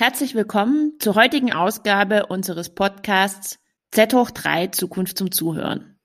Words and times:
Herzlich 0.00 0.36
willkommen 0.36 0.92
zur 1.00 1.16
heutigen 1.16 1.52
Ausgabe 1.52 2.26
unseres 2.26 2.72
Podcasts 2.72 3.58
Z 3.90 4.14
hoch 4.14 4.30
3 4.30 4.68
Zukunft 4.68 5.18
zum 5.18 5.32
Zuhören. 5.32 5.98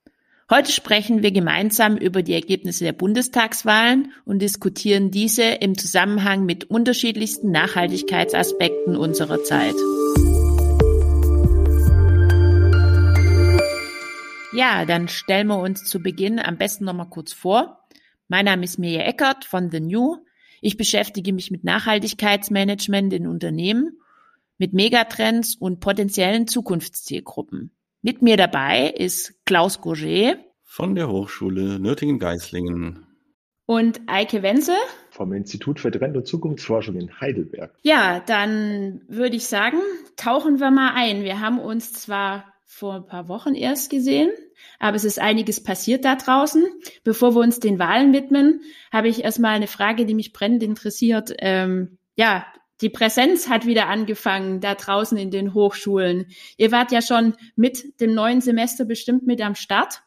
Heute 0.49 0.71
sprechen 0.71 1.21
wir 1.21 1.31
gemeinsam 1.31 1.95
über 1.97 2.23
die 2.23 2.33
Ergebnisse 2.33 2.85
der 2.85 2.93
Bundestagswahlen 2.93 4.11
und 4.25 4.41
diskutieren 4.41 5.11
diese 5.11 5.43
im 5.43 5.77
Zusammenhang 5.77 6.43
mit 6.43 6.71
unterschiedlichsten 6.71 7.51
Nachhaltigkeitsaspekten 7.51 8.97
unserer 8.97 9.43
Zeit. 9.43 9.75
Ja, 14.53 14.85
dann 14.85 15.07
stellen 15.07 15.45
wir 15.45 15.59
uns 15.59 15.83
zu 15.83 15.99
Beginn 15.99 16.39
am 16.39 16.57
besten 16.57 16.85
nochmal 16.85 17.09
kurz 17.11 17.31
vor. 17.31 17.85
Mein 18.27 18.45
Name 18.45 18.63
ist 18.63 18.79
Mirja 18.79 19.03
Eckert 19.03 19.45
von 19.45 19.69
The 19.69 19.81
New. 19.81 20.17
Ich 20.65 20.77
beschäftige 20.77 21.33
mich 21.33 21.51
mit 21.51 21.65
Nachhaltigkeitsmanagement 21.65 23.11
in 23.11 23.27
Unternehmen, 23.27 23.99
mit 24.57 24.71
Megatrends 24.71 25.57
und 25.57 25.81
potenziellen 25.81 26.47
Zukunftszielgruppen. 26.47 27.75
Mit 28.01 28.21
mir 28.21 28.37
dabei 28.37 28.87
ist 28.87 29.45
Klaus 29.45 29.81
Gauger 29.81 30.37
von 30.63 30.95
der 30.95 31.09
Hochschule 31.09 31.79
Nürtingen-Geislingen 31.79 33.05
und 33.65 33.99
Eike 34.07 34.41
Wenzel 34.41 34.77
vom 35.09 35.33
Institut 35.33 35.81
für 35.81 35.91
Trend- 35.91 36.15
und 36.15 36.27
Zukunftsforschung 36.27 36.95
in 36.95 37.19
Heidelberg. 37.19 37.77
Ja, 37.81 38.21
dann 38.21 39.01
würde 39.09 39.35
ich 39.35 39.47
sagen, 39.47 39.79
tauchen 40.15 40.61
wir 40.61 40.71
mal 40.71 40.93
ein. 40.95 41.25
Wir 41.25 41.41
haben 41.41 41.59
uns 41.59 41.91
zwar 41.91 42.52
vor 42.73 42.95
ein 42.95 43.05
paar 43.05 43.27
Wochen 43.27 43.53
erst 43.53 43.89
gesehen, 43.89 44.31
aber 44.79 44.95
es 44.95 45.03
ist 45.03 45.19
einiges 45.19 45.63
passiert 45.63 46.03
da 46.05 46.15
draußen. 46.15 46.65
Bevor 47.03 47.35
wir 47.35 47.41
uns 47.41 47.59
den 47.59 47.77
Wahlen 47.77 48.13
widmen, 48.13 48.61
habe 48.91 49.09
ich 49.09 49.23
erstmal 49.23 49.55
eine 49.55 49.67
Frage, 49.67 50.05
die 50.05 50.15
mich 50.15 50.33
brennend 50.33 50.63
interessiert. 50.63 51.33
Ähm, 51.39 51.97
ja, 52.15 52.45
die 52.81 52.89
Präsenz 52.89 53.47
hat 53.47 53.65
wieder 53.67 53.87
angefangen 53.87 54.59
da 54.59 54.73
draußen 54.73 55.17
in 55.17 55.29
den 55.29 55.53
Hochschulen. 55.53 56.25
Ihr 56.57 56.71
wart 56.71 56.91
ja 56.91 57.01
schon 57.01 57.35
mit 57.55 58.01
dem 58.01 58.15
neuen 58.15 58.41
Semester 58.41 58.85
bestimmt 58.85 59.25
mit 59.27 59.39
am 59.41 59.55
Start. 59.55 60.01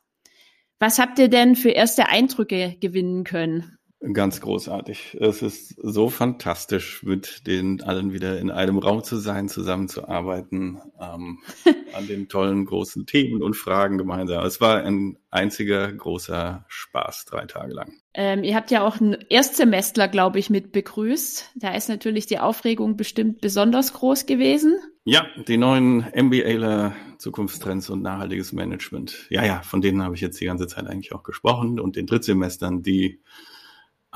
Was 0.78 0.98
habt 0.98 1.18
ihr 1.18 1.28
denn 1.28 1.54
für 1.54 1.70
erste 1.70 2.08
Eindrücke 2.08 2.76
gewinnen 2.80 3.22
können? 3.24 3.75
Ganz 4.12 4.40
großartig. 4.40 5.16
Es 5.20 5.42
ist 5.42 5.74
so 5.82 6.08
fantastisch, 6.08 7.02
mit 7.02 7.46
den 7.46 7.82
allen 7.82 8.12
wieder 8.12 8.38
in 8.38 8.50
einem 8.50 8.78
Raum 8.78 9.02
zu 9.02 9.16
sein, 9.16 9.48
zusammenzuarbeiten, 9.48 10.78
ähm, 11.00 11.38
an 11.92 12.06
den 12.06 12.28
tollen 12.28 12.66
großen 12.66 13.06
Themen 13.06 13.42
und 13.42 13.54
Fragen 13.54 13.98
gemeinsam. 13.98 14.44
Es 14.44 14.60
war 14.60 14.82
ein 14.82 15.18
einziger 15.30 15.90
großer 15.92 16.64
Spaß, 16.68 17.24
drei 17.24 17.46
Tage 17.46 17.72
lang. 17.74 17.94
Ähm, 18.14 18.44
ihr 18.44 18.54
habt 18.54 18.70
ja 18.70 18.86
auch 18.86 19.00
einen 19.00 19.16
Erstsemestler, 19.28 20.08
glaube 20.08 20.38
ich, 20.38 20.50
mit 20.50 20.72
begrüßt. 20.72 21.52
Da 21.56 21.74
ist 21.74 21.88
natürlich 21.88 22.26
die 22.26 22.38
Aufregung 22.38 22.96
bestimmt 22.96 23.40
besonders 23.40 23.92
groß 23.92 24.26
gewesen. 24.26 24.78
Ja, 25.04 25.26
die 25.46 25.56
neuen 25.56 26.06
MBAler, 26.14 26.94
Zukunftstrends 27.18 27.90
und 27.90 28.02
nachhaltiges 28.02 28.52
Management. 28.52 29.26
Ja, 29.30 29.44
ja, 29.44 29.62
von 29.62 29.80
denen 29.80 30.02
habe 30.02 30.14
ich 30.14 30.20
jetzt 30.20 30.40
die 30.40 30.46
ganze 30.46 30.66
Zeit 30.66 30.86
eigentlich 30.86 31.12
auch 31.12 31.22
gesprochen. 31.22 31.80
Und 31.80 31.96
den 31.96 32.06
Drittsemestern, 32.06 32.82
die 32.82 33.20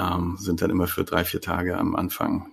ähm, 0.01 0.37
sind 0.39 0.63
dann 0.63 0.71
immer 0.71 0.87
für 0.87 1.05
drei, 1.05 1.25
vier 1.25 1.41
Tage 1.41 1.77
am 1.77 1.95
Anfang 1.97 2.53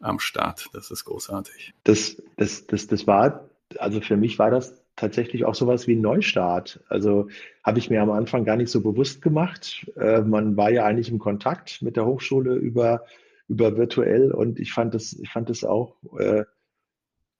am 0.00 0.18
Start. 0.18 0.68
Das 0.72 0.90
ist 0.90 1.04
großartig. 1.04 1.74
Das, 1.84 2.22
das, 2.36 2.66
das, 2.66 2.86
das 2.86 3.06
war, 3.06 3.48
also 3.78 4.00
für 4.00 4.16
mich 4.16 4.38
war 4.38 4.50
das 4.50 4.82
tatsächlich 4.96 5.44
auch 5.44 5.54
sowas 5.54 5.86
wie 5.86 5.94
ein 5.94 6.00
Neustart. 6.00 6.80
Also 6.88 7.28
habe 7.62 7.78
ich 7.78 7.90
mir 7.90 8.02
am 8.02 8.10
Anfang 8.10 8.44
gar 8.44 8.56
nicht 8.56 8.70
so 8.70 8.80
bewusst 8.80 9.22
gemacht. 9.22 9.90
Äh, 9.96 10.22
man 10.22 10.56
war 10.56 10.70
ja 10.70 10.84
eigentlich 10.84 11.10
im 11.10 11.18
Kontakt 11.18 11.82
mit 11.82 11.96
der 11.96 12.06
Hochschule 12.06 12.54
über, 12.54 13.04
über 13.48 13.76
virtuell 13.76 14.32
und 14.32 14.58
ich 14.58 14.72
fand 14.72 14.94
das, 14.94 15.12
ich 15.12 15.30
fand 15.30 15.50
das 15.50 15.64
auch 15.64 15.96
äh, 16.18 16.44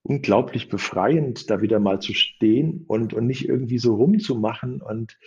unglaublich 0.03 0.69
befreiend, 0.69 1.51
da 1.51 1.61
wieder 1.61 1.81
mal 1.81 2.01
zu 2.01 2.15
stehen 2.15 2.85
und, 2.87 3.13
und 3.13 3.27
nicht 3.27 3.49
irgendwie 3.49 3.79
so 3.79 3.97
rumzumachen 3.97 4.81
und 4.81 5.19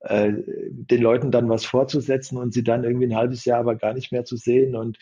äh, 0.00 0.32
den 0.36 1.02
Leuten 1.02 1.30
dann 1.30 1.48
was 1.48 1.64
vorzusetzen 1.64 2.38
und 2.38 2.52
sie 2.52 2.62
dann 2.62 2.84
irgendwie 2.84 3.06
ein 3.06 3.16
halbes 3.16 3.44
Jahr 3.44 3.60
aber 3.60 3.76
gar 3.76 3.94
nicht 3.94 4.12
mehr 4.12 4.24
zu 4.24 4.36
sehen. 4.36 4.76
Und 4.76 4.98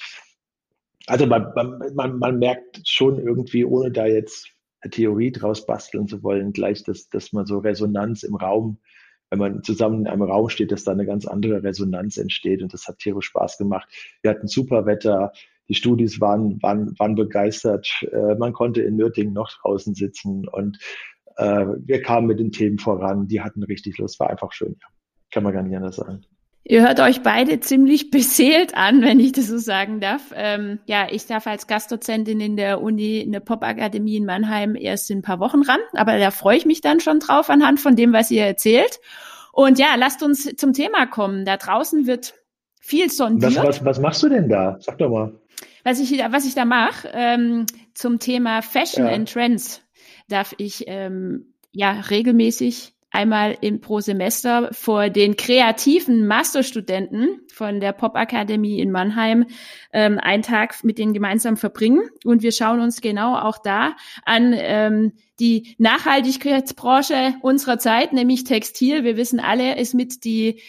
also 1.07 1.27
man, 1.27 1.53
man, 1.95 2.19
man 2.19 2.39
merkt 2.39 2.81
schon 2.85 3.19
irgendwie, 3.19 3.65
ohne 3.65 3.91
da 3.91 4.07
jetzt 4.07 4.49
eine 4.81 4.91
Theorie 4.91 5.33
draus 5.33 5.67
basteln 5.67 6.07
zu 6.09 6.23
wollen, 6.23 6.53
gleich, 6.53 6.83
dass, 6.83 7.09
dass 7.09 7.33
man 7.33 7.47
so 7.47 7.59
Resonanz 7.59 8.23
im 8.23 8.35
Raum, 8.35 8.79
wenn 9.31 9.39
man 9.39 9.63
zusammen 9.63 10.01
in 10.01 10.07
einem 10.07 10.23
Raum 10.23 10.49
steht, 10.49 10.73
dass 10.73 10.85
da 10.85 10.93
eine 10.93 11.07
ganz 11.07 11.27
andere 11.27 11.63
Resonanz 11.63 12.17
entsteht. 12.17 12.63
Und 12.63 12.73
das 12.73 12.87
hat 12.89 12.99
tierisch 12.99 13.27
Spaß 13.27 13.59
gemacht. 13.59 13.89
Wir 14.23 14.31
hatten 14.31 14.49
super 14.49 14.87
Wetter. 14.87 15.33
Die 15.69 15.75
Studis 15.75 16.21
waren, 16.21 16.63
waren, 16.63 16.97
waren 16.99 17.17
begeistert. 17.17 17.89
Äh, 18.13 18.37
man 18.37 18.53
konnte 18.53 18.83
in 18.83 18.97
Nürtingen 18.97 19.35
noch 19.35 19.51
draußen 19.61 19.95
sitzen 19.95 20.47
und 20.49 20.79
wir 21.39 22.03
kamen 22.03 22.27
mit 22.27 22.39
den 22.39 22.53
Themen 22.53 22.79
voran, 22.79 23.29
die 23.29 23.41
hatten 23.41 23.63
richtig 23.63 23.99
Lust, 23.99 24.19
war 24.21 24.31
einfach 24.31 24.53
schön. 24.53 24.77
Ja. 24.81 24.89
Kann 25.33 25.43
man 25.43 25.53
gar 25.53 25.63
nicht 25.63 25.77
anders 25.77 25.97
sagen. 25.97 26.25
Ihr 26.69 26.83
hört 26.83 26.99
euch 26.99 27.23
beide 27.23 27.61
ziemlich 27.61 28.11
beseelt 28.11 28.77
an, 28.77 29.03
wenn 29.03 29.21
ich 29.21 29.33
das 29.33 29.47
so 29.47 29.59
sagen 29.59 30.01
darf. 30.01 30.33
Ähm, 30.35 30.81
ja, 30.87 31.07
ich 31.11 31.27
darf 31.27 31.47
als 31.47 31.67
Gastdozentin 31.67 32.41
in 32.41 32.57
der 32.57 32.83
Uni 32.83 33.21
in 33.21 33.33
der 33.33 33.41
Popakademie 33.41 34.17
in 34.17 34.25
Mannheim 34.25 34.75
erst 34.75 35.11
in 35.11 35.19
ein 35.19 35.23
paar 35.23 35.39
Wochen 35.39 35.63
ran, 35.63 35.81
aber 35.93 36.19
da 36.19 36.31
freue 36.31 36.57
ich 36.57 36.67
mich 36.67 36.81
dann 36.81 37.01
schon 37.01 37.21
drauf 37.21 37.51
anhand 37.51 37.81
von 37.81 37.95
dem, 37.95 38.13
was 38.13 38.31
ihr 38.31 38.45
erzählt. 38.45 39.01
Und 39.53 39.79
ja, 39.79 39.95
lasst 39.97 40.23
uns 40.23 40.45
zum 40.57 40.73
Thema 40.73 41.07
kommen. 41.07 41.45
Da 41.45 41.57
draußen 41.57 42.07
wird 42.07 42.35
viel 42.81 43.11
sondiert. 43.11 43.57
Was, 43.57 43.67
was, 43.67 43.85
was 43.85 44.01
machst 44.01 44.23
du 44.23 44.29
denn 44.29 44.49
da? 44.49 44.77
Sag 44.81 44.99
doch 44.99 45.09
mal. 45.09 45.33
Was 45.85 46.01
ich, 46.01 46.19
was 46.31 46.47
ich 46.47 46.55
da 46.55 46.65
mache, 46.65 47.09
ähm, 47.15 47.67
zum 47.95 48.19
Thema 48.19 48.61
Fashion 48.61 49.07
ja. 49.07 49.13
and 49.13 49.33
Trends 49.33 49.86
darf 50.29 50.55
ich 50.59 50.85
ähm, 50.87 51.55
ja 51.73 51.93
regelmäßig 51.93 52.95
einmal 53.17 53.57
im 53.63 53.81
pro 53.81 54.01
Semester 54.01 54.69
vor 54.73 55.09
den 55.09 55.37
kreativen 55.37 56.27
Masterstudenten 56.27 57.41
von 57.51 57.81
der 57.81 57.93
Popakademie 57.93 58.79
in 58.81 58.91
Mannheim 58.91 59.47
ähm, 59.93 60.19
einen 60.19 60.43
Tag 60.43 60.85
mit 60.85 60.99
denen 60.99 61.15
gemeinsam 61.15 61.57
verbringen. 61.57 62.03
Und 62.25 62.43
wir 62.43 62.53
schauen 62.53 62.81
uns 62.81 63.01
genau 63.01 63.37
auch 63.37 63.59
da 63.59 63.97
an 64.25 64.53
ähm, 64.55 65.13
die 65.41 65.75
Nachhaltigkeitsbranche 65.79 67.37
unserer 67.41 67.79
Zeit, 67.79 68.13
nämlich 68.13 68.45
Textil. 68.45 69.03
Wir 69.03 69.17
wissen 69.17 69.41
alle, 69.41 69.79
ist 69.79 69.95
mit 69.95 70.25
die 70.25 70.61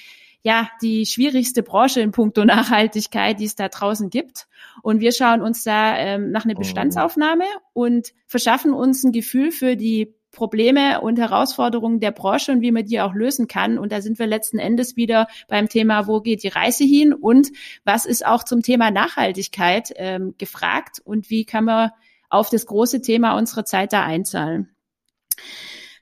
ja, 0.43 0.69
die 0.81 1.05
schwierigste 1.05 1.61
Branche 1.61 1.99
in 1.99 2.11
puncto 2.11 2.45
Nachhaltigkeit, 2.45 3.37
die 3.37 3.45
es 3.45 3.55
da 3.55 3.67
draußen 3.67 4.09
gibt. 4.09 4.47
Und 4.81 4.99
wir 4.99 5.11
schauen 5.11 5.41
uns 5.41 5.63
da 5.63 5.97
ähm, 5.97 6.31
nach 6.31 6.45
einer 6.45 6.55
oh. 6.55 6.59
Bestandsaufnahme 6.59 7.45
und 7.73 8.13
verschaffen 8.25 8.73
uns 8.73 9.03
ein 9.03 9.11
Gefühl 9.11 9.51
für 9.51 9.75
die 9.75 10.13
Probleme 10.31 11.01
und 11.01 11.17
Herausforderungen 11.17 11.99
der 11.99 12.11
Branche 12.11 12.51
und 12.51 12.61
wie 12.61 12.71
man 12.71 12.85
die 12.85 13.01
auch 13.01 13.13
lösen 13.13 13.47
kann. 13.47 13.79
Und 13.79 13.91
da 13.91 14.01
sind 14.01 14.19
wir 14.19 14.27
letzten 14.27 14.59
Endes 14.59 14.95
wieder 14.95 15.27
beim 15.47 15.67
Thema, 15.67 16.05
wo 16.05 16.21
geht 16.21 16.43
die 16.43 16.49
Reise 16.49 16.83
hin 16.83 17.13
und 17.13 17.49
was 17.85 18.05
ist 18.05 18.25
auch 18.25 18.43
zum 18.43 18.61
Thema 18.61 18.91
Nachhaltigkeit 18.91 19.91
ähm, 19.95 20.35
gefragt 20.37 21.01
und 21.03 21.29
wie 21.29 21.45
kann 21.45 21.65
man 21.65 21.91
auf 22.29 22.49
das 22.49 22.65
große 22.65 23.01
Thema 23.01 23.35
unserer 23.37 23.65
Zeit 23.65 23.93
da 23.93 24.03
einzahlen. 24.03 24.69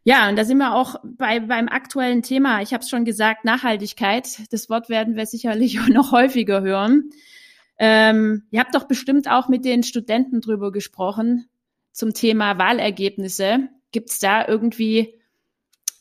Ja, 0.03 0.29
und 0.29 0.35
da 0.35 0.45
sind 0.45 0.57
wir 0.57 0.75
auch 0.75 0.97
bei, 1.03 1.39
beim 1.39 1.67
aktuellen 1.67 2.21
Thema. 2.21 2.61
Ich 2.61 2.73
habe 2.73 2.83
es 2.83 2.89
schon 2.89 3.05
gesagt, 3.05 3.43
Nachhaltigkeit. 3.43 4.51
Das 4.51 4.69
Wort 4.69 4.89
werden 4.89 5.15
wir 5.15 5.25
sicherlich 5.25 5.79
auch 5.79 5.87
noch 5.89 6.11
häufiger 6.11 6.61
hören. 6.61 7.09
Ähm, 7.77 8.43
ihr 8.51 8.59
habt 8.59 8.75
doch 8.75 8.87
bestimmt 8.87 9.29
auch 9.29 9.49
mit 9.49 9.65
den 9.65 9.83
Studenten 9.83 10.41
drüber 10.41 10.71
gesprochen 10.71 11.47
zum 11.91 12.13
Thema 12.13 12.57
Wahlergebnisse. 12.57 13.69
Gibt 13.91 14.09
es 14.09 14.19
da 14.19 14.47
irgendwie 14.47 15.19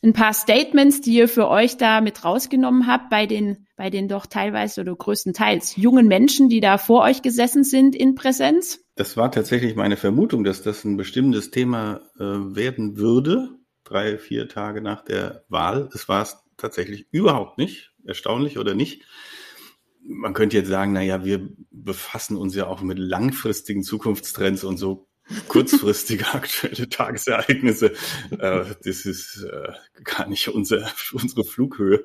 ein 0.03 0.13
paar 0.13 0.35
Statements, 0.35 1.01
die 1.01 1.15
ihr 1.15 1.29
für 1.29 1.49
euch 1.49 1.77
da 1.77 2.01
mit 2.01 2.25
rausgenommen 2.25 2.87
habt 2.87 3.11
bei 3.11 3.27
den, 3.27 3.67
bei 3.77 3.91
den 3.91 4.07
doch 4.07 4.27
teilweise 4.27 4.83
oder 4.83 4.95
größtenteils 4.95 5.77
jungen 5.77 6.07
Menschen, 6.07 6.49
die 6.49 6.61
da 6.61 6.79
vor 6.79 7.03
euch 7.03 7.23
gesessen 7.23 7.65
sind 7.65 7.97
in 7.97 8.15
Präsenz? 8.15 8.85
Das 8.97 9.17
war 9.17 9.33
tatsächlich 9.33 9.75
meine 9.75 9.97
Vermutung, 9.97 10.45
dass 10.45 10.63
das 10.63 10.85
ein 10.85 10.97
bestimmtes 10.97 11.51
Thema 11.51 12.03
äh, 12.19 12.23
werden 12.23 12.99
würde 12.99 13.59
drei, 13.85 14.19
vier 14.19 14.49
Tage 14.49 14.81
nach 14.81 15.05
der 15.05 15.45
Wahl. 15.49 15.89
Es 15.95 16.09
war 16.09 16.23
es 16.23 16.39
tatsächlich 16.57 17.07
überhaupt 17.11 17.59
nicht, 17.59 17.93
erstaunlich 18.05 18.59
oder 18.59 18.75
nicht. 18.75 19.03
Man 20.03 20.35
könnte 20.35 20.57
jetzt 20.57 20.69
sagen, 20.69 20.93
na 20.93 21.03
ja, 21.03 21.25
wir 21.25 21.49
befassen 21.85 22.37
uns 22.37 22.55
ja 22.55 22.67
auch 22.67 22.83
mit 22.83 22.99
langfristigen 22.99 23.83
Zukunftstrends 23.83 24.65
und 24.65 24.79
so 24.79 25.09
kurzfristige 25.49 26.27
aktuelle 26.33 26.89
Tagesereignisse. 26.89 27.93
Äh, 28.39 28.65
das 28.85 29.07
ist 29.07 29.45
äh, 29.45 29.73
gar 30.03 30.29
nicht 30.29 30.49
unser, 30.49 30.91
unsere 31.13 31.45
Flughöhe. 31.45 32.05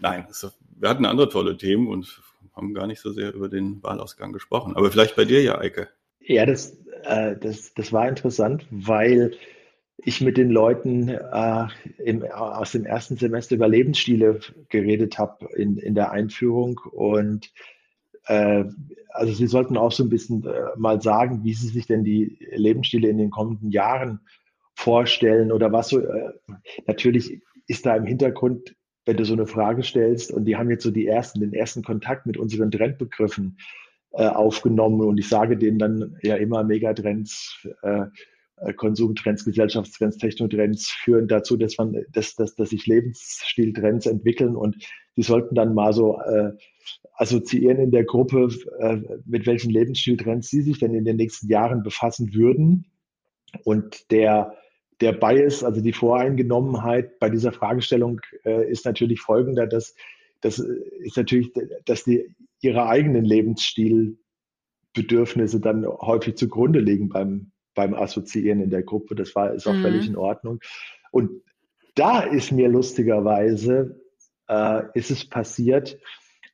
Nein, 0.00 0.24
also, 0.28 0.50
wir 0.78 0.88
hatten 0.88 1.04
andere 1.04 1.28
tolle 1.28 1.56
Themen 1.56 1.88
und 1.88 2.22
haben 2.54 2.74
gar 2.74 2.86
nicht 2.86 3.00
so 3.00 3.12
sehr 3.12 3.32
über 3.34 3.48
den 3.48 3.82
Wahlausgang 3.82 4.32
gesprochen. 4.32 4.76
Aber 4.76 4.90
vielleicht 4.90 5.16
bei 5.16 5.24
dir 5.24 5.42
ja, 5.42 5.58
Eike. 5.58 5.88
Ja, 6.20 6.46
das, 6.46 6.76
äh, 7.04 7.36
das, 7.36 7.74
das 7.74 7.92
war 7.92 8.08
interessant, 8.08 8.66
weil 8.70 9.32
ich 9.96 10.20
mit 10.20 10.36
den 10.36 10.50
Leuten 10.50 11.08
äh, 11.08 11.66
im, 11.98 12.24
aus 12.24 12.72
dem 12.72 12.84
ersten 12.84 13.16
Semester 13.16 13.54
über 13.54 13.68
Lebensstile 13.68 14.40
geredet 14.68 15.18
habe 15.18 15.48
in, 15.54 15.76
in 15.78 15.94
der 15.94 16.10
Einführung 16.10 16.78
und 16.90 17.46
äh, 17.46 17.81
also 18.24 19.32
Sie 19.32 19.46
sollten 19.46 19.76
auch 19.76 19.92
so 19.92 20.04
ein 20.04 20.08
bisschen 20.08 20.44
äh, 20.44 20.70
mal 20.76 21.00
sagen, 21.00 21.44
wie 21.44 21.54
Sie 21.54 21.68
sich 21.68 21.86
denn 21.86 22.04
die 22.04 22.38
Lebensstile 22.52 23.08
in 23.08 23.18
den 23.18 23.30
kommenden 23.30 23.70
Jahren 23.70 24.20
vorstellen 24.74 25.52
oder 25.52 25.72
was 25.72 25.88
so. 25.88 26.00
Äh, 26.00 26.32
natürlich 26.86 27.42
ist 27.66 27.86
da 27.86 27.96
im 27.96 28.06
Hintergrund, 28.06 28.74
wenn 29.04 29.16
du 29.16 29.24
so 29.24 29.34
eine 29.34 29.46
Frage 29.46 29.82
stellst 29.82 30.32
und 30.32 30.44
die 30.44 30.56
haben 30.56 30.70
jetzt 30.70 30.84
so 30.84 30.90
die 30.90 31.06
ersten, 31.06 31.40
den 31.40 31.52
ersten 31.52 31.82
Kontakt 31.82 32.26
mit 32.26 32.36
unseren 32.36 32.70
Trendbegriffen 32.70 33.58
äh, 34.12 34.26
aufgenommen 34.26 35.00
und 35.00 35.18
ich 35.18 35.28
sage 35.28 35.56
denen 35.56 35.78
dann 35.78 36.16
ja 36.22 36.36
immer 36.36 36.64
Megatrends, 36.64 37.66
äh, 37.82 38.04
äh, 38.58 38.72
Konsumtrends, 38.74 39.44
Gesellschaftstrends, 39.44 40.18
Technotrends 40.18 40.90
führen 40.90 41.28
dazu, 41.28 41.56
dass 41.56 41.78
man, 41.78 42.04
dass, 42.12 42.34
dass, 42.34 42.54
dass 42.54 42.70
sich 42.70 42.86
Lebensstiltrends 42.86 44.06
entwickeln 44.06 44.54
und 44.54 44.76
die 45.16 45.22
sollten 45.22 45.54
dann 45.54 45.74
mal 45.74 45.92
so 45.92 46.20
äh, 46.20 46.52
assoziieren 47.14 47.78
in 47.78 47.90
der 47.90 48.04
Gruppe, 48.04 48.48
äh, 48.78 48.98
mit 49.24 49.46
welchen 49.46 49.70
Lebensstiltrends 49.70 50.48
sie 50.48 50.62
sich 50.62 50.78
denn 50.78 50.94
in 50.94 51.04
den 51.04 51.16
nächsten 51.16 51.48
Jahren 51.48 51.82
befassen 51.82 52.34
würden. 52.34 52.86
Und 53.64 54.10
der, 54.10 54.56
der 55.00 55.12
Bias, 55.12 55.62
also 55.62 55.80
die 55.80 55.92
Voreingenommenheit 55.92 57.18
bei 57.18 57.28
dieser 57.28 57.52
Fragestellung 57.52 58.20
äh, 58.44 58.70
ist 58.70 58.86
natürlich 58.86 59.20
folgender, 59.20 59.66
dass 59.66 59.94
das 60.42 60.58
ist 60.58 61.16
natürlich, 61.16 61.50
dass 61.84 62.04
die 62.04 62.34
ihre 62.60 62.86
eigenen 62.86 63.24
Lebensstilbedürfnisse 63.24 65.60
dann 65.60 65.86
häufig 65.86 66.36
zugrunde 66.36 66.80
liegen 66.80 67.08
beim, 67.08 67.52
beim 67.74 67.94
Assoziieren 67.94 68.60
in 68.60 68.68
der 68.70 68.82
Gruppe. 68.82 69.14
Das 69.14 69.34
war, 69.34 69.54
ist 69.54 69.68
auch 69.68 69.74
mhm. 69.74 69.82
völlig 69.82 70.08
in 70.08 70.16
Ordnung. 70.16 70.60
Und 71.10 71.30
da 71.94 72.20
ist 72.20 72.52
mir 72.52 72.68
lustigerweise, 72.68 73.98
äh, 74.48 74.82
ist 74.94 75.10
es 75.10 75.24
passiert, 75.24 75.98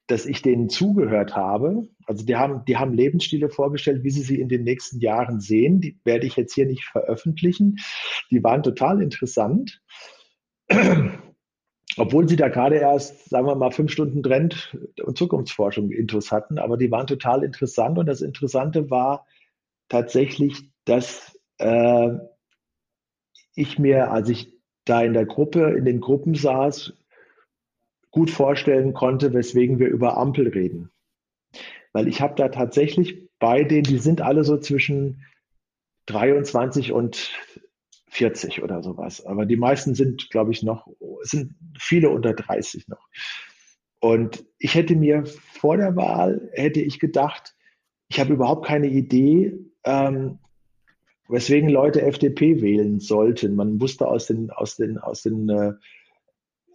dass 0.09 0.27
ich 0.27 0.43
denen 0.43 0.69
zugehört 0.69 1.37
habe. 1.37 1.87
Also 2.07 2.25
die 2.25 2.37
haben, 2.37 2.65
die 2.65 2.79
haben 2.79 2.95
Lebensstile 2.95 3.51
vorgestellt, 3.51 4.03
wie 4.03 4.11
sie 4.11 4.23
sie 4.23 4.41
in 4.41 4.49
den 4.49 4.65
nächsten 4.65 4.99
Jahren 5.01 5.39
sehen. 5.39 5.81
Die 5.81 5.99
werde 6.03 6.27
ich 6.27 6.37
jetzt 6.37 6.55
hier 6.55 6.67
nicht 6.67 6.85
veröffentlichen. 6.85 7.79
Die 8.31 8.43
waren 8.43 8.63
total 8.63 9.03
interessant. 9.03 9.81
Obwohl 11.97 12.29
sie 12.29 12.37
da 12.37 12.49
gerade 12.49 12.77
erst, 12.77 13.29
sagen 13.29 13.47
wir 13.47 13.55
mal, 13.55 13.71
fünf 13.71 13.93
Stunden 13.93 14.23
Trend- 14.23 14.77
und 15.05 15.19
Zukunftsforschung 15.19 15.91
Intus 15.91 16.33
hatten, 16.33 16.59
aber 16.59 16.77
die 16.77 16.91
waren 16.91 17.07
total 17.07 17.45
interessant. 17.45 17.99
Und 17.99 18.07
das 18.07 18.23
Interessante 18.23 18.91
war 18.91 19.27
tatsächlich, 19.89 20.71
dass 20.85 21.39
äh, 21.59 22.11
ich 23.55 23.79
mir, 23.79 24.11
als 24.11 24.29
ich 24.31 24.55
da 24.85 25.03
in 25.03 25.13
der 25.13 25.27
Gruppe, 25.27 25.75
in 25.77 25.85
den 25.85 26.01
Gruppen 26.01 26.35
saß, 26.35 26.95
gut 28.11 28.31
vorstellen 28.31 28.93
konnte, 28.95 29.33
weswegen 29.33 29.79
wir 29.79 29.89
über 29.89 30.17
Ampel 30.17 30.49
reden. 30.49 30.91
Weil 31.93 32.09
ich 32.09 32.21
habe 32.21 32.35
da 32.35 32.49
tatsächlich 32.49 33.29
bei 33.39 33.65
denen, 33.65 33.85
die 33.85 33.99
sind 33.99 34.21
alle 34.21 34.45
so 34.45 34.59
zwischen 34.59 35.25
23 36.07 36.93
und 36.93 37.33
40 38.09 38.63
oder 38.63 38.83
sowas. 38.83 39.25
Aber 39.25 39.47
die 39.47 39.57
meisten 39.57 39.95
sind, 39.95 40.31
glaube 40.31 40.53
ich, 40.53 40.63
noch, 40.63 40.89
es 41.23 41.31
sind 41.31 41.55
viele 41.79 42.11
unter 42.11 42.35
30 42.35 42.89
noch. 42.89 43.07
Und 44.01 44.45
ich 44.59 44.75
hätte 44.75 44.95
mir 44.95 45.25
vor 45.27 45.77
der 45.77 45.97
Wahl, 45.97 46.51
hätte 46.53 46.81
ich 46.81 46.99
gedacht, 46.99 47.55
ich 48.09 48.21
habe 48.21 48.33
überhaupt 48.33 48.67
keine 48.67 48.87
Idee, 48.87 49.59
ähm, 49.85 50.39
weswegen 51.29 51.69
Leute 51.69 52.03
FDP 52.03 52.63
wählen 52.63 53.01
sollten. 53.01 53.55
Man 53.55 53.81
wusste 53.81 54.09
aus 54.09 54.27
den, 54.27 54.51
aus 54.51 54.77
den, 54.77 54.99
aus 54.99 55.23
den 55.23 55.49
äh, 55.49 55.75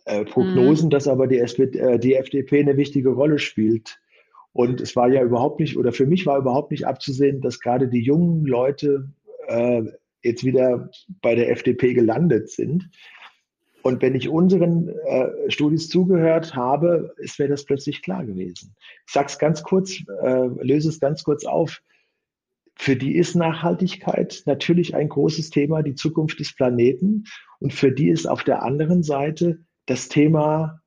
äh, 0.06 0.26
Prognosen, 0.26 0.88
mhm. 0.88 0.90
dass 0.92 1.08
aber 1.08 1.28
die, 1.28 1.40
SPD, 1.40 1.80
äh, 1.80 2.00
die 2.00 2.16
FDP 2.16 2.60
eine 2.60 2.78
wichtige 2.78 3.10
Rolle 3.10 3.40
spielt. 3.40 4.00
Und 4.52 4.82
es 4.82 4.96
war 4.96 5.10
ja 5.10 5.24
überhaupt 5.24 5.60
nicht, 5.60 5.78
oder 5.78 5.92
für 5.92 6.06
mich 6.06 6.26
war 6.26 6.38
überhaupt 6.38 6.72
nicht 6.72 6.86
abzusehen, 6.86 7.42
dass 7.42 7.60
gerade 7.60 7.88
die 7.88 8.02
jungen 8.02 8.46
Leute 8.46 9.10
äh, 9.48 9.84
jetzt 10.22 10.44
wieder 10.44 10.90
bei 11.22 11.36
der 11.36 11.50
FDP 11.52 11.94
gelandet 11.94 12.50
sind. 12.50 12.90
Und 13.82 14.02
wenn 14.02 14.16
ich 14.16 14.30
unseren 14.30 14.88
äh, 14.88 15.52
Studis 15.52 15.90
zugehört 15.90 16.56
habe, 16.56 17.14
ist 17.18 17.38
mir 17.40 17.50
das 17.50 17.66
plötzlich 17.66 18.02
klar 18.02 18.26
gewesen. 18.26 18.76
Ich 19.06 19.14
sage 19.14 19.28
es 19.28 19.38
ganz 19.38 19.62
kurz, 19.64 20.00
äh, 20.22 20.48
löse 20.62 20.88
es 20.88 21.02
ganz 21.02 21.24
kurz 21.24 21.46
auf. 21.46 21.82
Für 22.76 22.96
die 22.96 23.16
ist 23.18 23.36
Nachhaltigkeit 23.36 24.44
natürlich 24.46 24.96
ein 24.96 25.10
großes 25.10 25.50
Thema, 25.50 25.84
die 25.84 25.96
Zukunft 25.96 26.40
des 26.40 26.56
Planeten. 26.56 27.26
Und 27.60 27.74
für 27.74 27.92
die 27.92 28.10
ist 28.10 28.26
auf 28.26 28.44
der 28.44 28.64
anderen 28.64 29.04
Seite 29.04 29.60
das 29.86 30.10
Thema 30.10 30.82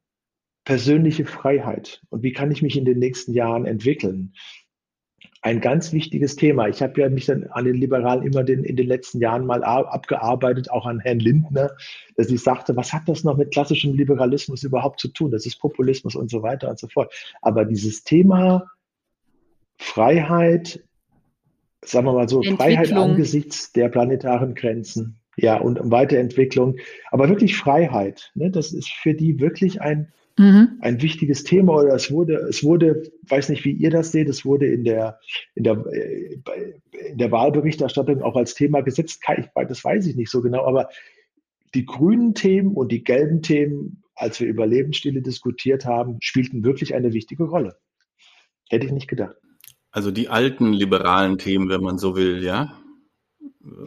persönliche 0.65 1.27
Freiheit. 1.27 2.03
Und 2.11 2.23
wie 2.23 2.33
kann 2.33 2.51
ich 2.51 2.63
mich 2.63 2.77
in 2.77 2.85
den 2.85 2.99
nächsten 2.99 3.33
Jahren 3.33 3.67
entwickeln? 3.67 4.33
ein 5.47 5.61
ganz 5.61 5.93
wichtiges 5.93 6.35
Thema. 6.35 6.67
Ich 6.67 6.83
habe 6.83 7.01
ja 7.01 7.09
mich 7.09 7.27
dann 7.27 7.45
an 7.51 7.65
den 7.65 7.77
Liberalen 7.77 8.25
immer 8.27 8.43
den, 8.43 8.65
in 8.65 8.75
den 8.75 8.89
letzten 8.89 9.21
Jahren 9.21 9.47
mal 9.47 9.63
abgearbeitet, 9.63 10.73
auch 10.73 10.87
an 10.87 10.99
Herrn 10.99 11.21
Lindner, 11.21 11.71
dass 12.17 12.31
ich 12.31 12.43
sagte, 12.43 12.75
was 12.75 12.93
hat 12.93 13.03
das 13.07 13.23
noch 13.23 13.37
mit 13.37 13.53
klassischem 13.53 13.95
Liberalismus 13.95 14.65
überhaupt 14.65 14.99
zu 14.99 15.07
tun? 15.07 15.31
Das 15.31 15.47
ist 15.47 15.61
Populismus 15.61 16.17
und 16.17 16.31
so 16.31 16.43
weiter 16.43 16.69
und 16.69 16.81
so 16.81 16.89
fort. 16.89 17.15
Aber 17.43 17.65
dieses 17.65 18.03
Thema 18.03 18.69
Freiheit, 19.79 20.83
sagen 21.85 22.07
wir 22.07 22.15
mal 22.15 22.29
so, 22.29 22.43
Freiheit 22.43 22.93
angesichts 22.93 23.71
der 23.71 23.89
planetaren 23.89 24.57
Grenzen, 24.57 25.21
ja, 25.37 25.59
und 25.59 25.79
Weiterentwicklung, 25.91 26.77
aber 27.11 27.29
wirklich 27.29 27.57
Freiheit, 27.57 28.33
ne, 28.35 28.51
das 28.51 28.73
ist 28.73 28.91
für 28.91 29.15
die 29.15 29.39
wirklich 29.39 29.81
ein 29.81 30.13
Mhm. 30.39 30.79
Ein 30.81 31.01
wichtiges 31.01 31.45
Thema 31.45 31.75
oder 31.75 31.95
es 31.95 32.11
wurde, 32.11 32.35
es 32.49 32.63
wurde, 32.63 33.11
weiß 33.27 33.49
nicht, 33.49 33.65
wie 33.65 33.73
ihr 33.73 33.91
das 33.91 34.13
seht, 34.13 34.29
es 34.29 34.45
wurde 34.45 34.67
in 34.67 34.85
der, 34.85 35.19
in 35.55 35.65
der, 35.65 35.85
äh, 35.87 36.41
in 37.11 37.19
der 37.19 37.33
Wahlberichterstattung 37.33 38.21
auch 38.21 38.37
als 38.37 38.55
Thema 38.55 38.83
gesetzt. 38.83 39.23
Das 39.55 39.85
weiß 39.85 40.07
ich 40.07 40.17
nicht 40.17 40.31
so 40.31 40.43
genau, 40.43 40.67
aber 40.67 40.91
die 41.75 41.87
grünen 41.87 42.35
Themen 42.35 42.75
und 42.75 42.93
die 42.93 43.03
gelben 43.03 43.41
Themen, 43.41 44.03
als 44.15 44.39
wir 44.39 44.47
über 44.47 44.67
Lebensstile 44.67 45.23
diskutiert 45.23 45.87
haben, 45.87 46.19
spielten 46.21 46.65
wirklich 46.65 46.95
eine 46.95 47.13
wichtige 47.15 47.45
Rolle. 47.45 47.77
Hätte 48.69 48.87
ich 48.87 48.93
nicht 48.93 49.09
gedacht. 49.09 49.37
Also 49.91 50.11
die 50.11 50.29
alten 50.29 50.75
liberalen 50.75 51.39
Themen, 51.39 51.71
wenn 51.71 51.81
man 51.81 51.97
so 51.97 52.15
will, 52.15 52.45
ja? 52.45 52.79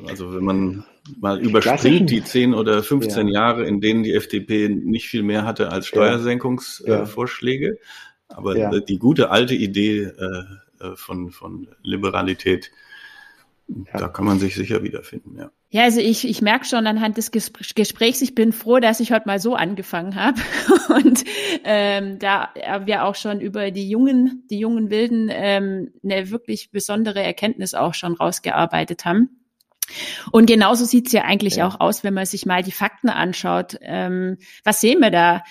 Also 0.07 0.33
wenn 0.33 0.43
man 0.43 0.85
mal 1.19 1.39
überspringt 1.39 2.09
die 2.09 2.23
10 2.23 2.53
oder 2.53 2.83
15 2.83 3.27
ja. 3.27 3.33
Jahre, 3.33 3.65
in 3.65 3.81
denen 3.81 4.03
die 4.03 4.13
FDP 4.13 4.69
nicht 4.69 5.07
viel 5.07 5.23
mehr 5.23 5.45
hatte 5.45 5.71
als 5.71 5.87
Steuersenkungsvorschläge. 5.87 7.67
Ja. 7.67 7.73
Äh, 7.73 8.33
Aber 8.33 8.57
ja. 8.57 8.79
die 8.79 8.99
gute 8.99 9.31
alte 9.31 9.55
Idee 9.55 10.03
äh, 10.03 10.43
äh, 10.79 10.95
von, 10.95 11.31
von 11.31 11.67
Liberalität, 11.83 12.71
da 13.93 14.07
kann 14.07 14.25
man 14.25 14.39
sich 14.39 14.55
sicher 14.55 14.83
wiederfinden, 14.83 15.37
ja. 15.37 15.51
Ja, 15.71 15.83
also 15.83 15.99
ich, 15.99 16.27
ich 16.27 16.41
merke 16.41 16.65
schon 16.65 16.87
anhand 16.87 17.17
des 17.17 17.29
Gesprächs, 17.29 18.23
ich 18.23 18.33
bin 18.33 18.53
froh, 18.53 18.79
dass 18.79 18.99
ich 18.99 19.11
heute 19.11 19.27
mal 19.27 19.39
so 19.39 19.53
angefangen 19.53 20.15
habe. 20.15 20.41
Und 20.89 21.23
ähm, 21.63 22.17
da 22.17 22.49
wir 22.85 23.03
auch 23.05 23.13
schon 23.13 23.39
über 23.39 23.69
die 23.69 23.87
jungen, 23.87 24.47
die 24.49 24.57
jungen 24.57 24.89
Wilden 24.89 25.29
ähm, 25.31 25.93
eine 26.03 26.31
wirklich 26.31 26.71
besondere 26.71 27.21
Erkenntnis 27.21 27.75
auch 27.75 27.93
schon 27.93 28.13
rausgearbeitet 28.13 29.05
haben. 29.05 29.38
Und 30.31 30.45
genauso 30.45 30.85
sieht's 30.85 31.11
ja 31.11 31.23
eigentlich 31.23 31.57
ja. 31.57 31.67
auch 31.67 31.79
aus, 31.79 32.03
wenn 32.03 32.13
man 32.13 32.25
sich 32.25 32.45
mal 32.45 32.63
die 32.63 32.71
Fakten 32.71 33.09
anschaut. 33.09 33.77
Ähm, 33.81 34.37
was 34.63 34.81
sehen 34.81 34.99
wir 34.99 35.11
da? 35.11 35.43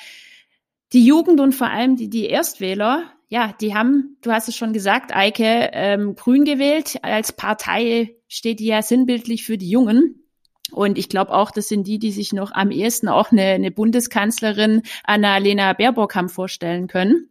Die 0.92 1.04
Jugend 1.04 1.40
und 1.40 1.54
vor 1.54 1.68
allem 1.68 1.96
die, 1.96 2.08
die 2.08 2.26
Erstwähler, 2.26 3.04
ja, 3.28 3.54
die 3.60 3.74
haben, 3.74 4.16
du 4.22 4.32
hast 4.32 4.48
es 4.48 4.56
schon 4.56 4.72
gesagt, 4.72 5.14
Eike, 5.14 5.70
ähm, 5.72 6.14
grün 6.14 6.44
gewählt. 6.44 6.98
Als 7.02 7.32
Partei 7.32 8.14
steht 8.26 8.60
die 8.60 8.66
ja 8.66 8.80
sinnbildlich 8.80 9.44
für 9.44 9.58
die 9.58 9.68
Jungen. 9.68 10.24
Und 10.70 10.98
ich 10.98 11.08
glaube 11.08 11.32
auch, 11.32 11.50
das 11.50 11.68
sind 11.68 11.86
die, 11.86 11.98
die 11.98 12.10
sich 12.10 12.32
noch 12.32 12.52
am 12.52 12.70
ehesten 12.70 13.08
auch 13.08 13.32
eine, 13.32 13.44
eine 13.44 13.70
Bundeskanzlerin 13.70 14.82
Annalena 15.04 15.72
Baerbock 15.72 16.14
haben 16.14 16.28
vorstellen 16.28 16.88
können. 16.88 17.30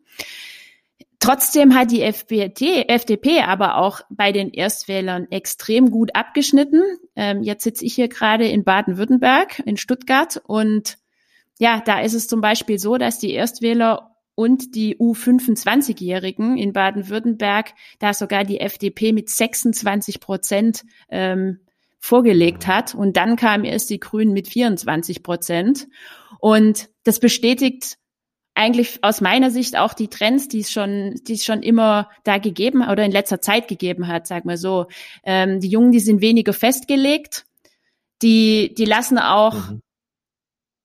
Trotzdem 1.19 1.73
hat 1.73 1.91
die 1.91 2.03
FPT, 2.03 2.87
FDP 2.87 3.41
aber 3.41 3.77
auch 3.77 4.01
bei 4.09 4.31
den 4.31 4.49
Erstwählern 4.49 5.27
extrem 5.31 5.89
gut 5.89 6.15
abgeschnitten. 6.15 6.83
Ähm, 7.15 7.41
jetzt 7.41 7.63
sitze 7.63 7.85
ich 7.85 7.95
hier 7.95 8.07
gerade 8.07 8.47
in 8.47 8.63
Baden-Württemberg, 8.63 9.59
in 9.65 9.77
Stuttgart. 9.77 10.39
Und 10.45 10.99
ja, 11.59 11.81
da 11.83 12.01
ist 12.01 12.13
es 12.13 12.27
zum 12.27 12.39
Beispiel 12.39 12.77
so, 12.77 12.97
dass 12.97 13.17
die 13.17 13.33
Erstwähler 13.33 14.15
und 14.35 14.75
die 14.75 14.97
U25-Jährigen 14.97 16.57
in 16.57 16.71
Baden-Württemberg 16.71 17.73
da 17.97 18.13
sogar 18.13 18.43
die 18.43 18.59
FDP 18.59 19.11
mit 19.11 19.31
26 19.31 20.19
Prozent 20.19 20.85
ähm, 21.09 21.61
vorgelegt 21.99 22.67
hat. 22.67 22.93
Und 22.93 23.17
dann 23.17 23.37
kamen 23.37 23.65
erst 23.65 23.89
die 23.89 23.99
Grünen 23.99 24.33
mit 24.33 24.47
24 24.47 25.23
Prozent. 25.23 25.87
Und 26.39 26.89
das 27.03 27.19
bestätigt 27.19 27.97
eigentlich 28.57 29.03
aus 29.03 29.21
meiner 29.21 29.51
Sicht 29.51 29.77
auch 29.77 29.93
die 29.93 30.07
Trends, 30.07 30.47
die 30.47 30.61
es 30.61 30.71
schon, 30.71 31.15
die 31.23 31.33
es 31.33 31.45
schon 31.45 31.61
immer 31.61 32.09
da 32.23 32.39
gegeben 32.39 32.87
oder 32.87 33.05
in 33.05 33.11
letzter 33.11 33.39
Zeit 33.39 33.67
gegeben 33.67 34.07
hat, 34.07 34.27
sag 34.27 34.45
mal 34.45 34.57
so. 34.57 34.87
Ähm, 35.23 35.59
die 35.59 35.69
Jungen, 35.69 35.91
die 35.91 35.99
sind 35.99 36.21
weniger 36.21 36.53
festgelegt, 36.53 37.45
die, 38.21 38.73
die 38.73 38.85
lassen 38.85 39.19
auch 39.19 39.69
mhm. 39.69 39.81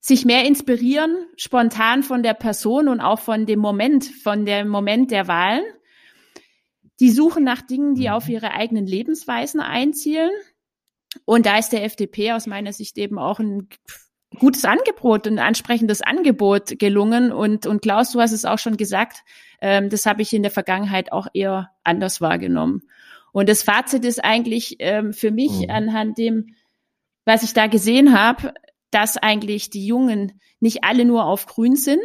sich 0.01 0.25
mehr 0.25 0.45
inspirieren, 0.45 1.27
spontan 1.37 2.03
von 2.03 2.23
der 2.23 2.35
Person 2.35 2.89
und 2.89 3.01
auch 3.01 3.21
von 3.21 3.47
dem 3.47 3.59
Moment, 3.59 4.05
von 4.05 4.45
dem 4.45 4.69
Moment 4.69 5.11
der 5.11 5.27
Wahlen. 5.27 5.65
Die 7.01 7.11
suchen 7.11 7.43
nach 7.43 7.63
Dingen, 7.63 7.95
die 7.95 8.11
auf 8.11 8.29
ihre 8.29 8.53
eigenen 8.53 8.87
Lebensweisen 8.87 9.61
einzielen. 9.61 10.31
Und 11.25 11.47
da 11.47 11.59
ist 11.59 11.71
der 11.71 11.85
FDP 11.85 12.33
aus 12.33 12.47
meiner 12.47 12.73
Sicht 12.73 12.99
eben 12.99 13.19
auch 13.19 13.39
ein 13.39 13.69
gutes 14.39 14.65
Angebot, 14.65 15.27
ein 15.27 15.39
ansprechendes 15.39 16.03
Angebot 16.03 16.79
gelungen. 16.79 17.33
Und, 17.33 17.67
und 17.67 17.83
Klaus, 17.83 18.13
du 18.13 18.21
hast 18.21 18.33
es 18.33 18.45
auch 18.45 18.59
schon 18.59 18.77
gesagt, 18.77 19.25
ähm, 19.61 19.91
das 19.91 20.07
habe 20.07 20.23
ich 20.23 20.33
in 20.33 20.43
der 20.43 20.51
Vergangenheit 20.51 21.13
auch 21.13 21.27
eher 21.35 21.71
anders 21.85 22.21
wahrgenommen. 22.21 22.83
Und 23.33 23.49
das 23.49 23.63
Fazit 23.63 24.05
ist 24.05 24.23
eigentlich 24.23 24.77
ähm, 24.79 25.13
für 25.13 25.31
mich 25.31 25.53
mhm. 25.53 25.71
anhand 25.71 26.19
dem, 26.19 26.55
was 27.25 27.43
ich 27.43 27.55
da 27.55 27.67
gesehen 27.67 28.19
habe, 28.19 28.53
dass 28.91 29.17
eigentlich 29.17 29.71
die 29.71 29.87
Jungen 29.87 30.41
nicht 30.61 30.85
alle 30.85 31.05
nur 31.05 31.25
auf 31.25 31.47
Grün 31.47 31.77
sind, 31.77 32.03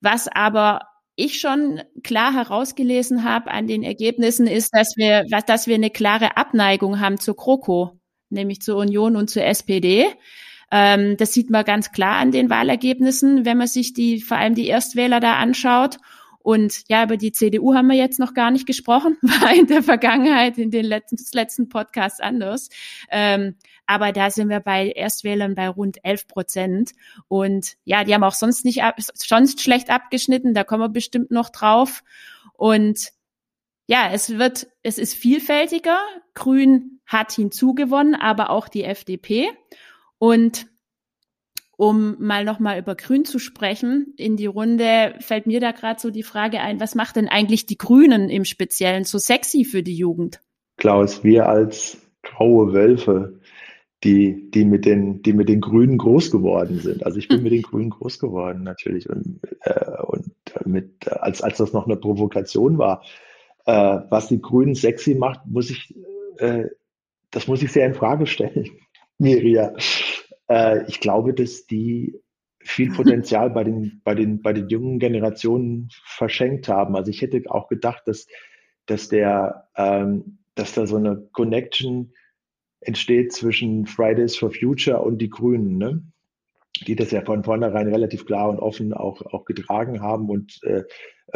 was 0.00 0.28
aber 0.28 0.80
ich 1.16 1.40
schon 1.40 1.82
klar 2.04 2.32
herausgelesen 2.32 3.24
habe 3.24 3.50
an 3.50 3.66
den 3.66 3.82
Ergebnissen 3.82 4.46
ist, 4.46 4.70
dass 4.72 4.94
wir, 4.96 5.24
dass 5.46 5.66
wir 5.66 5.74
eine 5.74 5.90
klare 5.90 6.36
Abneigung 6.36 7.00
haben 7.00 7.18
zur 7.18 7.34
GroKo, 7.34 7.98
nämlich 8.30 8.62
zur 8.62 8.76
Union 8.76 9.16
und 9.16 9.28
zur 9.28 9.44
SPD. 9.44 10.06
Ähm, 10.70 11.16
das 11.16 11.32
sieht 11.32 11.50
man 11.50 11.64
ganz 11.64 11.92
klar 11.92 12.16
an 12.16 12.30
den 12.30 12.50
Wahlergebnissen, 12.50 13.44
wenn 13.44 13.58
man 13.58 13.66
sich 13.66 13.94
die, 13.94 14.20
vor 14.20 14.36
allem 14.36 14.54
die 14.54 14.68
Erstwähler 14.68 15.20
da 15.20 15.34
anschaut. 15.34 15.98
Und 16.40 16.84
ja, 16.88 17.04
über 17.04 17.16
die 17.16 17.32
CDU 17.32 17.74
haben 17.74 17.88
wir 17.88 17.96
jetzt 17.96 18.18
noch 18.18 18.32
gar 18.32 18.50
nicht 18.50 18.66
gesprochen, 18.66 19.18
war 19.22 19.54
in 19.54 19.66
der 19.66 19.82
Vergangenheit, 19.82 20.56
in 20.56 20.70
den 20.70 20.84
letzten, 20.84 21.18
letzten 21.32 21.68
Podcasts 21.68 22.20
anders. 22.20 22.68
Ähm, 23.10 23.56
aber 23.86 24.12
da 24.12 24.30
sind 24.30 24.48
wir 24.48 24.60
bei 24.60 24.88
Erstwählern 24.88 25.54
bei 25.54 25.68
rund 25.68 25.98
11 26.02 26.26
Prozent. 26.26 26.92
Und 27.28 27.74
ja, 27.84 28.04
die 28.04 28.14
haben 28.14 28.24
auch 28.24 28.34
sonst 28.34 28.64
nicht 28.64 28.82
ab, 28.82 28.96
sonst 28.98 29.60
schlecht 29.60 29.90
abgeschnitten, 29.90 30.54
da 30.54 30.64
kommen 30.64 30.82
wir 30.82 30.88
bestimmt 30.88 31.30
noch 31.30 31.50
drauf. 31.50 32.02
Und 32.54 33.10
ja, 33.86 34.10
es 34.12 34.38
wird, 34.38 34.68
es 34.82 34.98
ist 34.98 35.14
vielfältiger. 35.14 35.98
Grün 36.34 37.00
hat 37.06 37.32
hinzugewonnen, 37.32 38.14
aber 38.14 38.50
auch 38.50 38.68
die 38.68 38.84
FDP. 38.84 39.48
Und 40.18 40.66
um 41.76 42.16
mal 42.18 42.44
nochmal 42.44 42.80
über 42.80 42.96
Grün 42.96 43.24
zu 43.24 43.38
sprechen, 43.38 44.12
in 44.16 44.36
die 44.36 44.46
Runde 44.46 45.14
fällt 45.20 45.46
mir 45.46 45.60
da 45.60 45.70
gerade 45.70 46.00
so 46.00 46.10
die 46.10 46.24
Frage 46.24 46.60
ein, 46.60 46.80
was 46.80 46.96
macht 46.96 47.16
denn 47.16 47.28
eigentlich 47.28 47.66
die 47.66 47.78
Grünen 47.78 48.28
im 48.30 48.44
Speziellen 48.44 49.04
so 49.04 49.18
sexy 49.18 49.64
für 49.64 49.84
die 49.84 49.94
Jugend? 49.94 50.40
Klaus, 50.76 51.22
wir 51.22 51.48
als 51.48 51.98
graue 52.22 52.72
Wölfe, 52.72 53.38
die, 54.02 54.50
die 54.50 54.64
mit 54.64 54.84
den, 54.86 55.22
die 55.22 55.32
mit 55.32 55.48
den 55.48 55.60
Grünen 55.60 55.98
groß 55.98 56.32
geworden 56.32 56.80
sind. 56.80 57.06
Also 57.06 57.18
ich 57.18 57.28
bin 57.28 57.42
mit 57.44 57.52
den 57.52 57.62
Grünen 57.62 57.90
groß 57.90 58.18
geworden, 58.18 58.64
natürlich. 58.64 59.08
Und, 59.08 59.40
äh, 59.60 60.02
und 60.02 60.32
mit, 60.64 61.08
als, 61.08 61.42
als 61.42 61.58
das 61.58 61.72
noch 61.72 61.86
eine 61.86 61.96
Provokation 61.96 62.78
war, 62.78 63.04
äh, 63.66 64.00
was 64.10 64.28
die 64.28 64.40
Grünen 64.40 64.74
sexy 64.74 65.14
macht, 65.14 65.46
muss 65.46 65.70
ich, 65.70 65.94
äh, 66.38 66.64
das 67.30 67.46
muss 67.46 67.62
ich 67.62 67.70
sehr 67.70 67.86
in 67.86 67.94
Frage 67.94 68.26
stellen. 68.26 68.68
Miria. 69.18 69.74
Äh, 70.48 70.84
ich 70.88 71.00
glaube, 71.00 71.34
dass 71.34 71.66
die 71.66 72.20
viel 72.60 72.92
Potenzial 72.92 73.50
bei 73.50 73.64
den, 73.64 74.00
bei 74.04 74.14
den, 74.14 74.42
bei 74.42 74.52
den 74.52 74.68
jungen 74.68 74.98
Generationen 74.98 75.88
verschenkt 76.04 76.68
haben. 76.68 76.96
Also 76.96 77.10
ich 77.10 77.22
hätte 77.22 77.42
auch 77.48 77.68
gedacht, 77.68 78.02
dass, 78.06 78.26
dass 78.86 79.08
der, 79.08 79.68
ähm, 79.76 80.38
dass 80.54 80.74
da 80.74 80.86
so 80.86 80.96
eine 80.96 81.28
Connection 81.32 82.12
entsteht 82.80 83.32
zwischen 83.32 83.86
Fridays 83.86 84.36
for 84.36 84.50
Future 84.50 85.00
und 85.00 85.18
die 85.18 85.30
Grünen, 85.30 85.78
ne? 85.78 86.02
die 86.86 86.94
das 86.94 87.10
ja 87.10 87.22
von 87.22 87.42
vornherein 87.42 87.88
relativ 87.88 88.24
klar 88.26 88.50
und 88.50 88.58
offen 88.58 88.92
auch, 88.92 89.22
auch 89.22 89.44
getragen 89.44 90.00
haben 90.00 90.28
und 90.28 90.60
äh, 90.62 90.84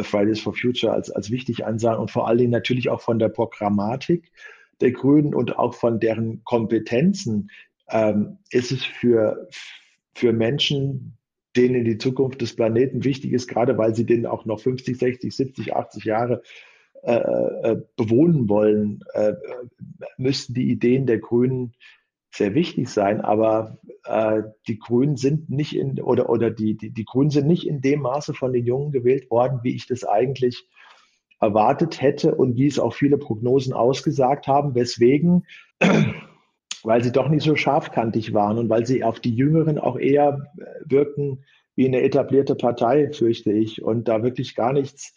Fridays 0.03 0.41
for 0.41 0.55
Future 0.55 0.93
als, 0.93 1.11
als 1.11 1.31
wichtig 1.31 1.65
ansahen 1.65 1.99
und 1.99 2.11
vor 2.11 2.29
allen 2.29 2.39
Dingen 2.39 2.51
natürlich 2.51 2.91
auch 2.91 3.01
von 3.01 3.19
der 3.19 3.29
Programmatik 3.29 4.31
der 4.81 4.93
Grünen 4.93 5.35
und 5.35 5.59
auch 5.59 5.75
von 5.75 6.01
deren 6.01 6.45
Kompetenzen, 6.45 7.51
ähm, 7.89 8.39
ist 8.51 8.73
es 8.73 8.85
für, 8.85 9.49
für 10.15 10.33
Menschen, 10.33 11.19
denen 11.57 11.85
die 11.85 11.99
Zukunft 11.99 12.41
des 12.41 12.57
Planeten 12.57 13.05
wichtig 13.05 13.33
ist, 13.33 13.49
gerade 13.49 13.77
weil 13.77 13.95
sie 13.95 14.07
den 14.07 14.27
auch 14.27 14.45
noch 14.47 14.61
50, 14.61 14.99
60, 14.99 15.35
70, 15.35 15.77
80 15.77 16.05
Jahre 16.05 16.43
äh, 17.03 17.15
äh, 17.15 17.83
bewohnen 17.97 18.49
wollen, 18.49 19.01
äh, 19.15 19.35
müssten 20.17 20.55
die 20.55 20.71
Ideen 20.71 21.07
der 21.07 21.19
Grünen 21.19 21.75
sehr 22.35 22.55
wichtig 22.55 22.89
sein, 22.89 23.21
aber 23.21 23.79
äh, 24.05 24.43
die 24.67 24.79
Grünen 24.79 25.17
sind 25.17 25.51
nicht 25.51 25.77
in 25.77 26.01
oder 26.01 26.31
oder 26.31 26.51
die, 26.51 26.77
die 26.77 26.91
die 26.91 27.05
Grünen 27.05 27.31
sind 27.31 27.47
nicht 27.47 27.67
in 27.67 27.81
dem 27.83 28.01
Maße 28.01 28.33
von 28.33 28.53
den 28.53 28.65
Jungen 28.65 28.93
gewählt 28.93 29.31
worden, 29.31 29.61
wie 29.63 29.75
ich 29.75 29.87
das 29.87 30.05
eigentlich 30.05 30.67
erwartet 31.41 32.01
hätte 32.01 32.35
und 32.35 32.57
wie 32.57 32.69
es 32.69 32.79
auch 32.79 32.95
viele 32.95 33.19
Prognosen 33.19 33.73
ausgesagt 33.73 34.47
haben, 34.47 34.75
weswegen 34.75 35.45
weil 36.85 37.03
sie 37.03 37.13
doch 37.13 37.29
nicht 37.29 37.45
so 37.45 37.57
scharfkantig 37.57 38.35
waren 38.35 38.59
und 38.59 38.69
weil 38.69 38.87
sie 38.87 39.05
auf 39.05 39.21
die 39.21 39.35
Jüngeren 39.35 39.79
auch 39.79 39.99
eher 39.99 40.51
äh, 40.59 40.65
wirken 40.85 41.45
wie 41.75 41.87
eine 41.87 42.03
etablierte 42.03 42.55
Partei, 42.55 43.11
fürchte 43.13 43.53
ich, 43.53 43.83
und 43.83 44.09
da 44.09 44.23
wirklich 44.23 44.55
gar 44.55 44.73
nichts, 44.73 45.17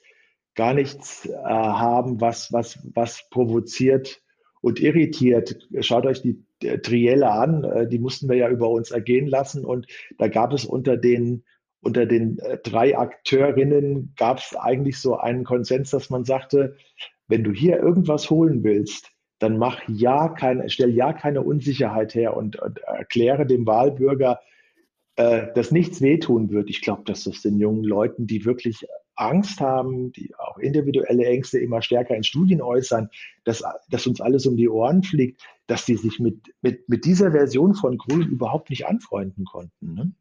gar 0.56 0.74
nichts 0.74 1.26
äh, 1.26 1.34
haben, 1.34 2.22
was, 2.22 2.54
was, 2.54 2.80
was 2.94 3.28
provoziert 3.30 4.22
und 4.62 4.80
irritiert. 4.80 5.68
Schaut 5.82 6.06
euch 6.06 6.22
die 6.22 6.44
äh, 6.64 6.80
Trielle 6.80 7.30
an, 7.30 7.64
äh, 7.64 7.88
die 7.88 8.00
mussten 8.00 8.30
wir 8.30 8.38
ja 8.38 8.50
über 8.50 8.70
uns 8.70 8.92
ergehen 8.92 9.28
lassen 9.28 9.66
und 9.66 9.88
da 10.18 10.28
gab 10.28 10.54
es 10.54 10.66
unter 10.66 10.98
den 10.98 11.44
unter 11.82 12.08
den 12.08 12.40
äh, 12.40 12.58
drei 12.58 12.98
Akteurinnen 12.98 14.14
gab 14.18 14.40
es 14.40 14.56
eigentlich 14.56 14.98
so 14.98 15.18
einen 15.18 15.44
Konsens, 15.44 15.92
dass 15.92 16.10
man 16.10 16.26
sagte, 16.26 16.78
wenn 17.28 17.44
du 17.44 17.52
hier 17.52 17.78
irgendwas 17.78 18.32
holen 18.32 18.64
willst, 18.64 19.12
dann 19.46 19.60
mach 19.60 19.80
ja 19.88 20.30
keine, 20.30 20.70
stell 20.70 20.90
ja 20.90 21.14
keine 21.14 21.42
Unsicherheit 21.42 22.16
her 22.16 22.36
und, 22.36 22.56
und 22.56 22.80
erkläre 22.80 23.46
dem 23.46 23.68
Wahlbürger, 23.68 24.40
äh, 25.18 25.54
dass 25.54 25.72
nichts 25.72 26.02
wehtun 26.02 26.50
wird. 26.50 26.72
Ich 26.72 26.82
glaube, 26.82 27.04
dass 27.06 27.26
das 27.26 27.44
den 27.44 27.60
jungen 27.60 27.84
Leuten, 27.84 28.26
die 28.26 28.44
wirklich 28.44 28.88
Angst 29.14 29.62
haben, 29.62 30.12
die 30.14 30.34
auch 30.36 30.58
individuelle 30.58 31.26
Ängste 31.26 31.60
immer 31.60 31.84
stärker 31.84 32.16
in 32.16 32.24
Studien 32.24 32.60
äußern, 32.60 33.10
dass, 33.44 33.64
dass 33.88 34.08
uns 34.08 34.20
alles 34.20 34.48
um 34.48 34.58
die 34.58 34.68
Ohren 34.68 35.04
fliegt, 35.04 35.44
dass 35.68 35.86
die 35.86 35.96
sich 35.96 36.20
mit, 36.20 36.52
mit, 36.62 36.90
mit 36.90 37.06
dieser 37.06 37.32
Version 37.32 37.76
von 37.76 38.00
Grün 38.00 38.28
überhaupt 38.28 38.72
nicht 38.72 38.88
anfreunden 38.88 39.46
konnten. 39.46 39.94
Ne? 39.94 40.12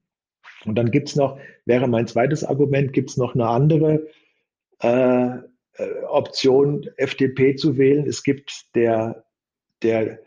Und 0.66 0.74
dann 0.76 0.90
gibt's 0.90 1.16
noch, 1.16 1.38
wäre 1.64 1.88
mein 1.88 2.06
zweites 2.06 2.44
Argument, 2.44 2.92
gibt's 2.92 3.16
noch 3.16 3.34
eine 3.34 3.48
andere 3.48 4.06
äh, 4.80 5.38
Option, 6.08 6.88
FDP 6.96 7.56
zu 7.56 7.76
wählen. 7.76 8.06
Es 8.06 8.22
gibt 8.22 8.74
der, 8.74 9.26
der 9.82 10.20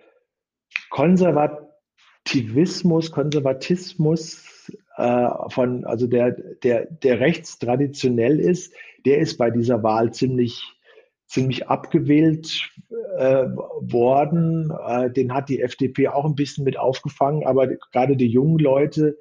Konservativismus, 0.89 3.11
Konservatismus 3.11 4.71
äh, 4.97 5.29
von, 5.49 5.85
also 5.85 6.07
der, 6.07 6.31
der, 6.31 6.85
der 6.85 7.19
rechts 7.19 7.59
traditionell 7.59 8.39
ist, 8.39 8.73
der 9.05 9.19
ist 9.19 9.37
bei 9.37 9.51
dieser 9.51 9.83
Wahl 9.83 10.11
ziemlich, 10.13 10.61
ziemlich 11.27 11.67
abgewählt 11.67 12.71
äh, 13.17 13.47
worden. 13.47 14.71
Äh, 14.85 15.11
den 15.11 15.33
hat 15.33 15.49
die 15.49 15.61
FDP 15.61 16.07
auch 16.09 16.25
ein 16.25 16.35
bisschen 16.35 16.65
mit 16.65 16.77
aufgefangen, 16.77 17.45
aber 17.45 17.67
gerade 17.67 18.17
die 18.17 18.27
jungen 18.27 18.59
Leute 18.59 19.17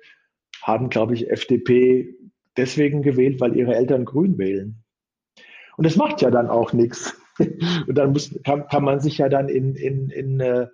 haben, 0.62 0.88
glaube 0.88 1.14
ich, 1.14 1.30
FDP 1.30 2.16
deswegen 2.56 3.02
gewählt, 3.02 3.40
weil 3.40 3.56
ihre 3.56 3.76
Eltern 3.76 4.04
Grün 4.04 4.38
wählen. 4.38 4.82
Und 5.76 5.84
das 5.84 5.96
macht 5.96 6.22
ja 6.22 6.30
dann 6.30 6.48
auch 6.48 6.72
nichts. 6.72 7.14
Und 7.38 7.94
dann 7.96 8.12
muss, 8.12 8.34
kann, 8.44 8.66
kann 8.68 8.84
man 8.84 9.00
sich 9.00 9.18
ja 9.18 9.28
dann 9.28 9.48
in, 9.48 9.74
in, 9.74 10.08
in, 10.10 10.40
äh, 10.40 10.66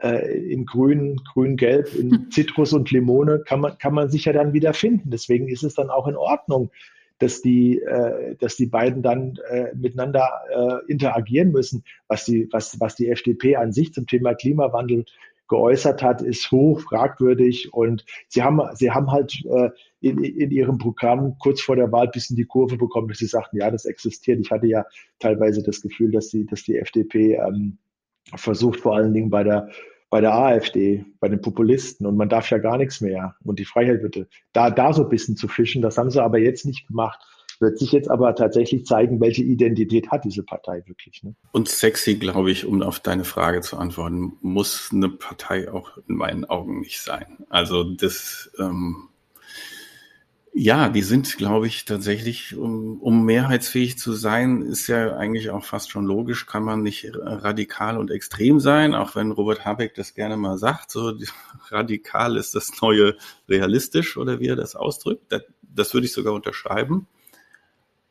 äh 0.00 0.52
in 0.52 0.64
Grün, 0.64 1.20
Grün-Gelb, 1.32 1.94
in 1.94 2.26
Zitrus 2.30 2.72
und 2.72 2.90
Limone, 2.90 3.42
kann 3.46 3.60
man, 3.60 3.76
kann 3.78 3.94
man 3.94 4.08
sich 4.08 4.24
ja 4.24 4.32
dann 4.32 4.52
wieder 4.52 4.72
finden. 4.72 5.10
Deswegen 5.10 5.48
ist 5.48 5.64
es 5.64 5.74
dann 5.74 5.90
auch 5.90 6.08
in 6.08 6.16
Ordnung, 6.16 6.70
dass 7.18 7.42
die, 7.42 7.80
äh, 7.80 8.36
dass 8.36 8.56
die 8.56 8.66
beiden 8.66 9.02
dann 9.02 9.38
äh, 9.50 9.74
miteinander 9.74 10.28
äh, 10.50 10.90
interagieren 10.90 11.50
müssen. 11.50 11.84
Was 12.06 12.24
die, 12.24 12.48
was, 12.52 12.80
was 12.80 12.94
die 12.94 13.08
FDP 13.08 13.56
an 13.56 13.72
sich 13.72 13.92
zum 13.92 14.06
Thema 14.06 14.34
Klimawandel 14.34 15.04
geäußert 15.48 16.02
hat, 16.02 16.22
ist 16.22 16.50
hoch 16.50 16.80
fragwürdig. 16.80 17.72
Und 17.72 18.04
sie 18.28 18.42
haben, 18.42 18.60
sie 18.74 18.90
haben 18.90 19.10
halt 19.10 19.44
äh, 19.46 19.70
in, 20.00 20.22
in 20.22 20.50
ihrem 20.50 20.78
Programm 20.78 21.36
kurz 21.38 21.60
vor 21.60 21.76
der 21.76 21.90
Wahl 21.90 22.06
ein 22.06 22.12
bisschen 22.12 22.36
die 22.36 22.44
Kurve 22.44 22.76
bekommen, 22.76 23.08
dass 23.08 23.18
sie 23.18 23.26
sagten, 23.26 23.56
ja, 23.56 23.70
das 23.70 23.84
existiert. 23.84 24.40
Ich 24.40 24.50
hatte 24.50 24.66
ja 24.66 24.84
teilweise 25.18 25.62
das 25.62 25.80
Gefühl, 25.80 26.12
dass 26.12 26.28
die, 26.28 26.46
dass 26.46 26.62
die 26.62 26.76
FDP 26.76 27.34
ähm, 27.34 27.78
versucht, 28.36 28.80
vor 28.80 28.96
allen 28.96 29.14
Dingen 29.14 29.30
bei 29.30 29.42
der 29.42 29.68
bei 30.10 30.22
der 30.22 30.32
AfD, 30.32 31.04
bei 31.20 31.28
den 31.28 31.42
Populisten. 31.42 32.06
Und 32.06 32.16
man 32.16 32.30
darf 32.30 32.50
ja 32.50 32.56
gar 32.56 32.78
nichts 32.78 33.02
mehr. 33.02 33.36
Und 33.44 33.58
die 33.58 33.66
Freiheit 33.66 34.00
bitte, 34.00 34.26
da, 34.54 34.70
da 34.70 34.94
so 34.94 35.02
ein 35.02 35.10
bisschen 35.10 35.36
zu 35.36 35.48
fischen, 35.48 35.82
das 35.82 35.98
haben 35.98 36.10
sie 36.10 36.22
aber 36.22 36.38
jetzt 36.38 36.64
nicht 36.64 36.86
gemacht 36.86 37.20
wird 37.60 37.78
sich 37.78 37.92
jetzt 37.92 38.10
aber 38.10 38.34
tatsächlich 38.34 38.86
zeigen, 38.86 39.20
welche 39.20 39.42
Identität 39.42 40.10
hat 40.10 40.24
diese 40.24 40.42
Partei 40.42 40.82
wirklich. 40.86 41.22
Ne? 41.22 41.34
Und 41.52 41.68
sexy, 41.68 42.14
glaube 42.16 42.50
ich, 42.50 42.66
um 42.66 42.82
auf 42.82 43.00
deine 43.00 43.24
Frage 43.24 43.60
zu 43.60 43.76
antworten, 43.76 44.34
muss 44.40 44.90
eine 44.92 45.08
Partei 45.08 45.70
auch 45.72 45.98
in 46.08 46.16
meinen 46.16 46.44
Augen 46.44 46.80
nicht 46.80 47.00
sein. 47.00 47.38
Also 47.48 47.84
das, 47.84 48.50
ähm, 48.58 49.08
Ja, 50.60 50.88
die 50.88 51.02
sind, 51.02 51.36
glaube 51.36 51.68
ich, 51.68 51.84
tatsächlich, 51.84 52.56
um, 52.56 53.00
um 53.00 53.24
mehrheitsfähig 53.24 53.96
zu 53.96 54.12
sein, 54.12 54.62
ist 54.62 54.88
ja 54.88 55.16
eigentlich 55.16 55.50
auch 55.50 55.64
fast 55.64 55.90
schon 55.90 56.04
logisch, 56.04 56.46
kann 56.46 56.64
man 56.64 56.82
nicht 56.82 57.12
radikal 57.14 57.96
und 57.96 58.10
extrem 58.10 58.58
sein, 58.58 58.94
auch 58.94 59.14
wenn 59.14 59.30
Robert 59.30 59.64
Habeck 59.64 59.94
das 59.94 60.14
gerne 60.14 60.36
mal 60.36 60.58
sagt, 60.58 60.90
so 60.90 61.12
radikal 61.70 62.36
ist 62.36 62.54
das 62.56 62.80
neue 62.82 63.16
realistisch 63.48 64.16
oder 64.16 64.40
wie 64.40 64.48
er 64.48 64.56
das 64.56 64.74
ausdrückt. 64.74 65.26
Das, 65.28 65.42
das 65.62 65.94
würde 65.94 66.06
ich 66.06 66.12
sogar 66.12 66.34
unterschreiben. 66.34 67.06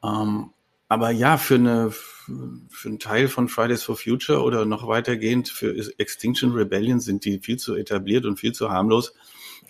Ähm, 0.04 0.52
aber 0.90 1.12
ja, 1.12 1.38
für 1.38 1.56
eine, 1.56 1.92
für 1.92 2.88
einen 2.88 3.00
Teil 3.00 3.28
von 3.28 3.50
Fridays 3.50 3.84
for 3.84 3.98
Future 3.98 4.42
oder 4.42 4.66
noch 4.66 4.88
weitergehend 4.88 5.50
für 5.50 5.76
Extinction 5.98 6.54
Rebellion 6.54 7.00
sind 7.00 7.26
die 7.26 7.40
viel 7.40 7.58
zu 7.58 7.76
etabliert 7.76 8.26
und 8.26 8.40
viel 8.40 8.54
zu 8.54 8.70
harmlos 8.70 9.14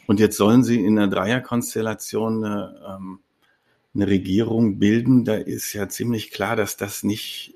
und 0.07 0.21
jetzt 0.21 0.37
sollen 0.37 0.63
sie 0.63 0.83
in 0.83 0.97
einer 0.97 1.09
Dreierkonstellation 1.09 2.43
eine, 2.43 2.81
ähm, 2.87 3.19
eine 3.93 4.07
Regierung 4.07 4.79
bilden. 4.79 5.25
Da 5.25 5.35
ist 5.35 5.73
ja 5.73 5.89
ziemlich 5.89 6.31
klar, 6.31 6.55
dass 6.55 6.77
das 6.77 7.03
nicht, 7.03 7.55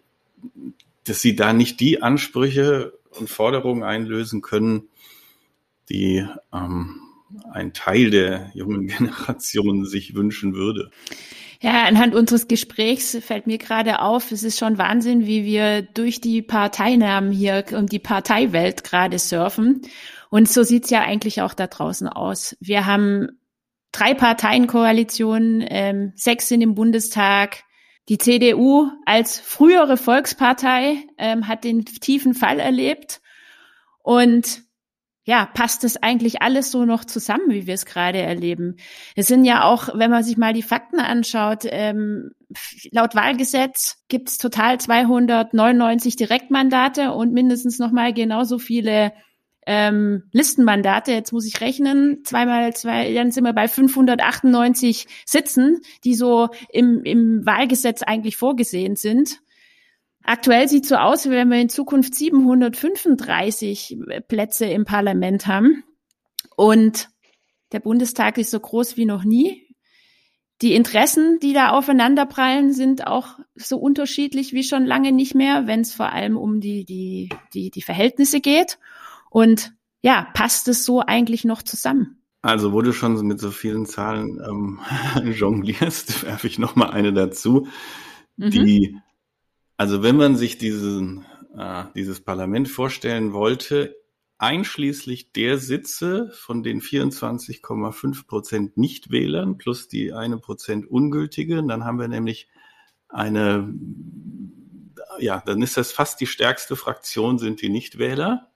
dass 1.06 1.22
sie 1.22 1.36
da 1.36 1.54
nicht 1.54 1.80
die 1.80 2.02
Ansprüche 2.02 2.94
und 3.12 3.30
Forderungen 3.30 3.84
einlösen 3.84 4.42
können, 4.42 4.90
die 5.90 6.28
ähm, 6.54 7.00
ein 7.52 7.74
Teil 7.74 8.12
der 8.12 8.52
jungen 8.54 8.88
Generation 8.88 9.86
sich 9.86 10.14
wünschen 10.14 10.54
würde. 10.54 10.92
Ja, 11.64 11.84
anhand 11.84 12.16
unseres 12.16 12.48
Gesprächs 12.48 13.16
fällt 13.22 13.46
mir 13.46 13.60
gerade 13.60 14.00
auf, 14.02 14.32
es 14.32 14.42
ist 14.42 14.58
schon 14.58 14.80
Wahnsinn, 14.80 15.28
wie 15.28 15.46
wir 15.46 15.84
durch 15.84 16.20
die 16.20 16.42
Parteinamen 16.42 17.32
hier 17.32 17.64
und 17.74 17.92
die 17.92 18.00
Parteiwelt 18.00 18.84
gerade 18.84 19.20
surfen. 19.20 19.84
Und 20.32 20.50
so 20.50 20.64
sieht's 20.64 20.90
ja 20.90 21.02
eigentlich 21.02 21.44
auch 21.44 21.54
da 21.54 21.68
draußen 21.68 22.08
aus. 22.08 22.58
Wir 22.62 22.88
haben 22.88 23.40
drei 23.92 24.16
Parteienkoalitionen, 24.16 25.64
ähm, 25.68 26.14
sechs 26.16 26.48
sind 26.48 26.62
im 26.62 26.74
Bundestag. 26.74 27.64
Die 28.10 28.18
CDU 28.18 28.90
als 29.06 29.40
frühere 29.40 29.98
Volkspartei 29.98 31.04
ähm, 31.20 31.48
hat 31.48 31.64
den 31.64 31.86
tiefen 31.86 32.34
Fall 32.34 32.60
erlebt. 32.60 33.22
Und 34.00 34.64
ja, 35.24 35.46
passt 35.46 35.84
das 35.84 35.98
eigentlich 35.98 36.42
alles 36.42 36.72
so 36.72 36.86
noch 36.86 37.06
zusammen, 37.06 37.50
wie 37.50 37.68
wir 37.68 37.76
es 37.76 37.86
gerade 37.86 38.20
erleben? 38.20 38.78
Es 39.16 39.28
sind 39.28 39.46
ja 39.46 39.66
auch, 39.66 39.90
wenn 39.94 40.10
man 40.10 40.24
sich 40.24 40.38
mal 40.38 40.54
die 40.54 40.64
Fakten 40.64 41.00
anschaut, 41.00 41.66
ähm, 41.66 42.32
laut 42.92 43.16
Wahlgesetz 43.16 44.04
gibt 44.08 44.30
es 44.30 44.38
total 44.40 44.80
299 44.80 46.16
Direktmandate 46.16 47.12
und 47.12 47.34
mindestens 47.34 47.78
noch 47.78 47.92
mal 47.92 48.14
genauso 48.14 48.58
viele 48.58 49.14
ähm, 49.68 50.24
Listenmandate. 50.32 51.12
Jetzt 51.12 51.34
muss 51.34 51.46
ich 51.46 51.62
rechnen, 51.62 52.24
zweimal 52.24 52.74
zwei, 52.76 53.14
dann 53.14 53.32
sind 53.32 53.44
wir 53.44 53.54
bei 53.54 53.68
598 53.68 55.06
Sitzen, 55.26 55.82
die 56.04 56.16
so 56.16 56.50
im, 56.70 57.04
im 57.04 57.46
Wahlgesetz 57.46 58.02
eigentlich 58.02 58.38
vorgesehen 58.38 58.96
sind. 58.96 59.40
Aktuell 60.24 60.68
sieht 60.68 60.86
so 60.86 60.96
aus, 60.96 61.26
wie 61.26 61.32
wenn 61.32 61.50
wir 61.50 61.60
in 61.60 61.70
Zukunft 61.70 62.16
735 62.16 63.98
Plätze 64.28 64.66
im 64.66 64.86
Parlament 64.86 65.48
haben. 65.48 65.84
Und 66.56 67.10
der 67.72 67.80
Bundestag 67.80 68.38
ist 68.38 68.52
so 68.52 68.60
groß 68.60 68.98
wie 68.98 69.06
noch 69.06 69.24
nie. 69.24 69.68
Die 70.62 70.76
Interessen, 70.76 71.40
die 71.42 71.54
da 71.54 71.70
aufeinanderprallen, 71.72 72.72
sind 72.72 73.08
auch 73.08 73.40
so 73.56 73.78
unterschiedlich 73.78 74.54
wie 74.54 74.64
schon 74.64 74.86
lange 74.86 75.12
nicht 75.12 75.34
mehr, 75.34 75.66
wenn 75.66 75.82
es 75.82 75.94
vor 75.94 76.12
allem 76.12 76.38
um 76.38 76.62
die, 76.62 76.86
die, 76.86 77.30
die, 77.54 77.72
die 77.72 77.82
Verhältnisse 77.82 78.42
geht. 78.42 78.78
Und 79.32 79.74
ja, 80.04 80.28
passt 80.34 80.68
es 80.68 80.86
so 80.86 81.00
eigentlich 81.00 81.46
noch 81.46 81.64
zusammen? 81.64 82.22
Also, 82.44 82.74
wo 82.74 82.82
du 82.82 82.92
schon 82.92 83.16
mit 83.26 83.40
so 83.40 83.50
vielen 83.50 83.86
Zahlen 83.86 84.40
ähm, 84.48 84.80
jonglierst, 85.34 86.24
werfe 86.26 86.48
ich 86.48 86.60
noch 86.60 86.76
mal 86.76 86.92
eine 86.92 87.14
dazu. 87.14 87.68
Mhm. 88.38 88.52
Die 88.52 88.98
also 89.82 90.04
wenn 90.04 90.16
man 90.16 90.36
sich 90.36 90.60
diesen, 90.60 91.26
äh, 91.58 91.86
dieses 91.96 92.22
Parlament 92.22 92.70
vorstellen 92.70 93.34
wollte, 93.34 93.96
einschließlich 94.38 95.32
der 95.32 95.58
Sitze 95.58 96.32
von 96.36 96.62
den 96.62 96.82
24,5 96.82 98.28
Prozent 98.28 98.78
Nichtwählern 98.78 99.58
plus 99.58 99.88
die 99.88 100.14
eine 100.14 100.38
Prozent 100.38 100.86
ungültige, 100.86 101.64
dann 101.64 101.84
haben 101.84 101.98
wir 101.98 102.08
nämlich 102.08 102.48
eine, 103.10 103.74
ja, 105.18 105.42
dann 105.48 105.64
ist 105.64 105.78
das 105.78 105.92
fast 105.92 106.22
die 106.22 106.28
stärkste 106.28 106.76
Fraktion 106.76 107.40
sind 107.40 107.60
die 107.64 107.70
Nichtwähler. 107.70 108.52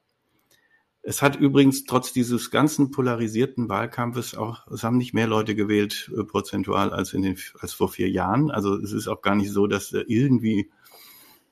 Es 1.02 1.24
hat 1.24 1.36
übrigens 1.38 1.86
trotz 1.86 2.14
dieses 2.14 2.52
ganzen 2.52 2.92
polarisierten 2.92 3.68
Wahlkampfes 3.68 4.36
auch, 4.36 4.68
es 4.68 4.84
haben 4.84 4.98
nicht 4.98 5.16
mehr 5.16 5.26
Leute 5.26 5.56
gewählt 5.56 6.12
äh, 6.16 6.24
prozentual 6.24 6.94
als 6.94 7.14
in 7.14 7.24
den, 7.24 7.40
als 7.60 7.74
vor 7.74 7.90
vier 7.90 8.12
Jahren. 8.12 8.52
Also 8.52 8.76
es 8.76 8.92
ist 8.92 9.08
auch 9.08 9.24
gar 9.24 9.34
nicht 9.34 9.52
so, 9.52 9.66
dass 9.66 9.92
irgendwie 9.92 10.70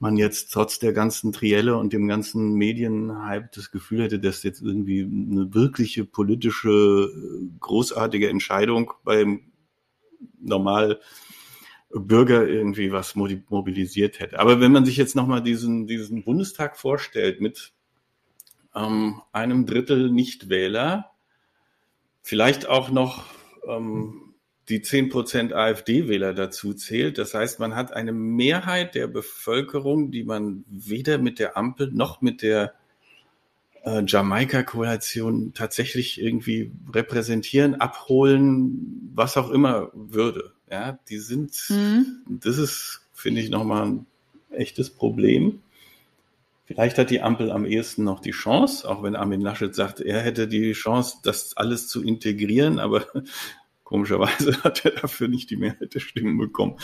man 0.04 0.18
jetzt 0.18 0.52
trotz 0.52 0.80
der 0.80 0.92
ganzen 0.92 1.32
Trielle 1.32 1.78
und 1.78 1.94
dem 1.94 2.08
ganzen 2.08 2.54
Medienhype 2.56 3.50
das 3.56 3.72
Gefühl 3.72 4.04
hätte, 4.04 4.20
dass 4.20 4.44
jetzt 4.44 4.62
irgendwie 4.62 5.02
eine 5.02 5.54
wirkliche 5.54 6.04
politische, 6.04 7.10
großartige 7.62 8.30
Entscheidung 8.30 8.94
beim 9.06 9.52
normal 10.40 11.00
Bürger 11.90 12.46
irgendwie 12.46 12.92
was 12.92 13.16
mobilisiert 13.16 14.20
hätte. 14.20 14.40
Aber 14.40 14.60
wenn 14.60 14.74
man 14.74 14.84
sich 14.84 14.98
jetzt 14.98 15.16
nochmal 15.16 15.42
diesen, 15.42 15.88
diesen 15.88 16.24
Bundestag 16.24 16.76
vorstellt 16.78 17.40
mit 17.40 17.72
ähm, 18.76 19.22
einem 19.32 19.66
Drittel 19.66 20.12
Nichtwähler, 20.12 21.12
vielleicht 22.22 22.68
auch 22.68 22.90
noch 22.90 23.24
ähm, 23.68 24.33
die 24.70 24.80
10% 24.80 25.54
AfD-Wähler 25.54 26.34
dazu 26.34 26.74
zählt. 26.74 27.18
Das 27.18 27.34
heißt, 27.34 27.60
man 27.60 27.76
hat 27.76 27.92
eine 27.94 28.14
Mehrheit 28.14 28.96
der 28.96 29.08
Bevölkerung, 29.08 30.12
die 30.12 30.24
man 30.24 30.64
weder 30.70 31.18
mit 31.18 31.40
der 31.40 31.58
Ampel 31.58 31.92
noch 31.92 32.22
mit 32.22 32.42
der 32.42 32.74
äh, 33.84 34.04
Jamaika-Koalition 34.06 35.54
tatsächlich 35.54 36.22
irgendwie 36.22 36.72
repräsentieren, 36.94 37.76
abholen, 37.76 39.12
was 39.14 39.36
auch 39.36 39.50
immer 39.50 39.92
würde. 39.94 40.54
Ja, 40.72 40.98
die 41.10 41.18
sind, 41.18 41.52
mhm. 41.70 42.24
das 42.28 42.58
ist, 42.58 43.02
finde 43.14 43.42
ich, 43.42 43.50
nochmal 43.50 43.86
ein 43.86 44.06
echtes 44.52 44.90
Problem. 44.90 45.62
Vielleicht 46.66 46.98
hat 46.98 47.10
die 47.10 47.22
Ampel 47.22 47.52
am 47.52 47.66
ehesten 47.66 48.06
noch 48.06 48.22
die 48.22 48.32
Chance, 48.32 48.90
auch 48.90 49.04
wenn 49.04 49.18
Armin 49.18 49.42
Laschet 49.42 49.76
sagt, 49.76 50.00
er 50.00 50.22
hätte 50.22 50.48
die 50.48 50.72
Chance, 50.72 51.18
das 51.22 51.58
alles 51.58 51.90
zu 51.90 52.02
integrieren, 52.02 52.80
aber 52.80 53.06
Komischerweise 53.84 54.60
hat 54.64 54.86
er 54.86 54.92
dafür 54.92 55.28
nicht 55.28 55.50
die 55.50 55.58
Mehrheit 55.58 55.94
der 55.94 56.00
Stimmen 56.00 56.38
bekommen. 56.38 56.78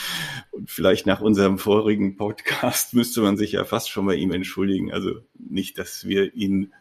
Und 0.51 0.69
vielleicht 0.69 1.05
nach 1.05 1.21
unserem 1.21 1.57
vorigen 1.57 2.17
Podcast 2.17 2.93
müsste 2.93 3.21
man 3.21 3.37
sich 3.37 3.53
ja 3.53 3.63
fast 3.63 3.89
schon 3.89 4.05
bei 4.05 4.15
ihm 4.15 4.31
entschuldigen. 4.31 4.91
Also 4.91 5.11
nicht, 5.33 5.77
dass 5.77 6.05
wir 6.05 6.33
ihn 6.35 6.73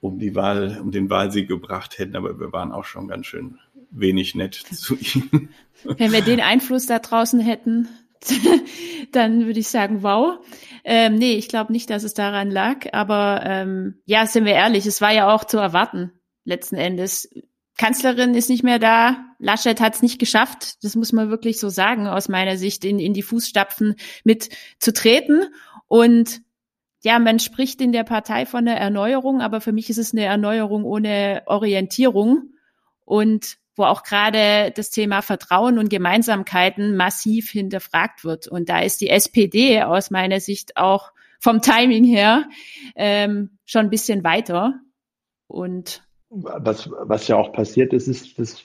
um 0.00 0.18
die 0.18 0.34
Wahl, 0.34 0.80
um 0.82 0.90
den 0.90 1.10
Wahlsieg 1.10 1.48
gebracht 1.48 1.98
hätten, 1.98 2.16
aber 2.16 2.38
wir 2.40 2.52
waren 2.52 2.72
auch 2.72 2.84
schon 2.84 3.08
ganz 3.08 3.26
schön 3.26 3.58
wenig 3.90 4.34
nett 4.34 4.54
zu 4.72 4.96
ihm. 4.96 5.48
Wenn 5.84 6.12
wir 6.12 6.22
den 6.22 6.40
Einfluss 6.40 6.86
da 6.86 6.98
draußen 6.98 7.40
hätten, 7.40 7.88
dann 9.12 9.46
würde 9.46 9.60
ich 9.60 9.68
sagen, 9.68 10.02
wow. 10.02 10.38
Ähm, 10.84 11.16
nee, 11.16 11.34
ich 11.34 11.48
glaube 11.48 11.72
nicht, 11.72 11.90
dass 11.90 12.04
es 12.04 12.14
daran 12.14 12.50
lag. 12.50 12.92
Aber 12.92 13.42
ähm, 13.44 14.00
ja, 14.04 14.26
sind 14.26 14.44
wir 14.44 14.52
ehrlich, 14.52 14.86
es 14.86 15.00
war 15.00 15.12
ja 15.12 15.34
auch 15.34 15.44
zu 15.44 15.58
erwarten, 15.58 16.12
letzten 16.44 16.76
Endes. 16.76 17.30
Kanzlerin 17.76 18.34
ist 18.34 18.50
nicht 18.50 18.62
mehr 18.62 18.78
da. 18.78 19.29
Laschet 19.40 19.80
hat 19.80 19.94
es 19.94 20.02
nicht 20.02 20.18
geschafft. 20.18 20.84
Das 20.84 20.94
muss 20.94 21.12
man 21.12 21.30
wirklich 21.30 21.58
so 21.58 21.70
sagen, 21.70 22.06
aus 22.06 22.28
meiner 22.28 22.56
Sicht, 22.56 22.84
in, 22.84 22.98
in 22.98 23.14
die 23.14 23.22
Fußstapfen 23.22 23.96
mit 24.22 24.50
zu 24.78 24.92
treten. 24.92 25.44
Und 25.88 26.42
ja, 27.02 27.18
man 27.18 27.38
spricht 27.40 27.80
in 27.80 27.92
der 27.92 28.04
Partei 28.04 28.44
von 28.44 28.68
einer 28.68 28.78
Erneuerung, 28.78 29.40
aber 29.40 29.60
für 29.60 29.72
mich 29.72 29.88
ist 29.88 29.98
es 29.98 30.12
eine 30.12 30.24
Erneuerung 30.24 30.84
ohne 30.84 31.42
Orientierung 31.46 32.52
und 33.04 33.56
wo 33.76 33.84
auch 33.84 34.02
gerade 34.02 34.72
das 34.76 34.90
Thema 34.90 35.22
Vertrauen 35.22 35.78
und 35.78 35.88
Gemeinsamkeiten 35.88 36.96
massiv 36.96 37.50
hinterfragt 37.50 38.24
wird. 38.24 38.46
Und 38.46 38.68
da 38.68 38.80
ist 38.80 39.00
die 39.00 39.08
SPD 39.08 39.82
aus 39.82 40.10
meiner 40.10 40.40
Sicht 40.40 40.76
auch 40.76 41.12
vom 41.38 41.62
Timing 41.62 42.04
her 42.04 42.46
ähm, 42.94 43.58
schon 43.64 43.86
ein 43.86 43.90
bisschen 43.90 44.22
weiter. 44.22 44.74
Und 45.46 46.02
was, 46.28 46.90
was 46.90 47.26
ja 47.26 47.36
auch 47.36 47.52
passiert 47.52 47.94
ist, 47.94 48.06
ist, 48.06 48.38
dass 48.38 48.62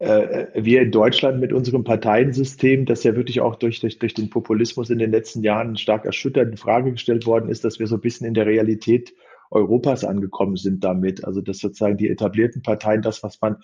wir 0.00 0.82
in 0.82 0.92
Deutschland 0.92 1.40
mit 1.40 1.52
unserem 1.52 1.82
Parteiensystem, 1.82 2.86
das 2.86 3.02
ja 3.02 3.16
wirklich 3.16 3.40
auch 3.40 3.56
durch, 3.56 3.80
durch, 3.80 3.98
durch 3.98 4.14
den 4.14 4.30
Populismus 4.30 4.90
in 4.90 4.98
den 4.98 5.10
letzten 5.10 5.42
Jahren 5.42 5.76
stark 5.76 6.04
erschüttert 6.04 6.50
in 6.50 6.56
Frage 6.56 6.92
gestellt 6.92 7.26
worden 7.26 7.48
ist, 7.48 7.64
dass 7.64 7.80
wir 7.80 7.88
so 7.88 7.96
ein 7.96 8.00
bisschen 8.00 8.26
in 8.26 8.34
der 8.34 8.46
Realität 8.46 9.12
Europas 9.50 10.04
angekommen 10.04 10.56
sind 10.56 10.84
damit. 10.84 11.24
Also 11.24 11.40
dass 11.40 11.58
sozusagen 11.58 11.96
die 11.96 12.08
etablierten 12.08 12.62
Parteien, 12.62 13.02
das, 13.02 13.22
was 13.22 13.40
man 13.40 13.56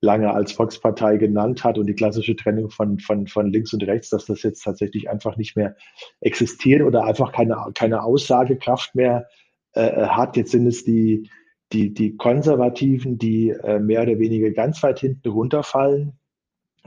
lange 0.00 0.32
als 0.32 0.52
Volkspartei 0.52 1.16
genannt 1.16 1.62
hat 1.62 1.78
und 1.78 1.86
die 1.86 1.94
klassische 1.94 2.34
Trennung 2.36 2.70
von, 2.70 2.98
von, 2.98 3.28
von 3.28 3.52
links 3.52 3.72
und 3.72 3.84
rechts, 3.84 4.10
dass 4.10 4.26
das 4.26 4.42
jetzt 4.42 4.64
tatsächlich 4.64 5.08
einfach 5.08 5.36
nicht 5.36 5.56
mehr 5.56 5.76
existiert 6.20 6.82
oder 6.82 7.04
einfach 7.04 7.32
keine, 7.32 7.56
keine 7.74 8.02
Aussagekraft 8.02 8.94
mehr 8.94 9.28
äh, 9.74 10.06
hat. 10.06 10.36
Jetzt 10.36 10.50
sind 10.50 10.66
es 10.66 10.84
die, 10.84 11.30
die, 11.72 11.94
die 11.94 12.16
Konservativen, 12.16 13.18
die 13.18 13.50
äh, 13.50 13.78
mehr 13.78 14.02
oder 14.02 14.18
weniger 14.18 14.50
ganz 14.50 14.82
weit 14.82 15.00
hinten 15.00 15.28
runterfallen. 15.28 16.12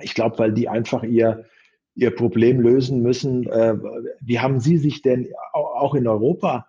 Ich 0.01 0.13
glaube, 0.13 0.37
weil 0.39 0.53
die 0.53 0.69
einfach 0.69 1.03
ihr, 1.03 1.45
ihr 1.95 2.11
Problem 2.11 2.59
lösen 2.59 3.01
müssen. 3.01 3.47
Äh, 3.47 3.75
wie 4.21 4.39
haben 4.39 4.59
Sie 4.59 4.77
sich 4.77 5.01
denn 5.01 5.29
auch 5.53 5.95
in 5.95 6.07
Europa 6.07 6.67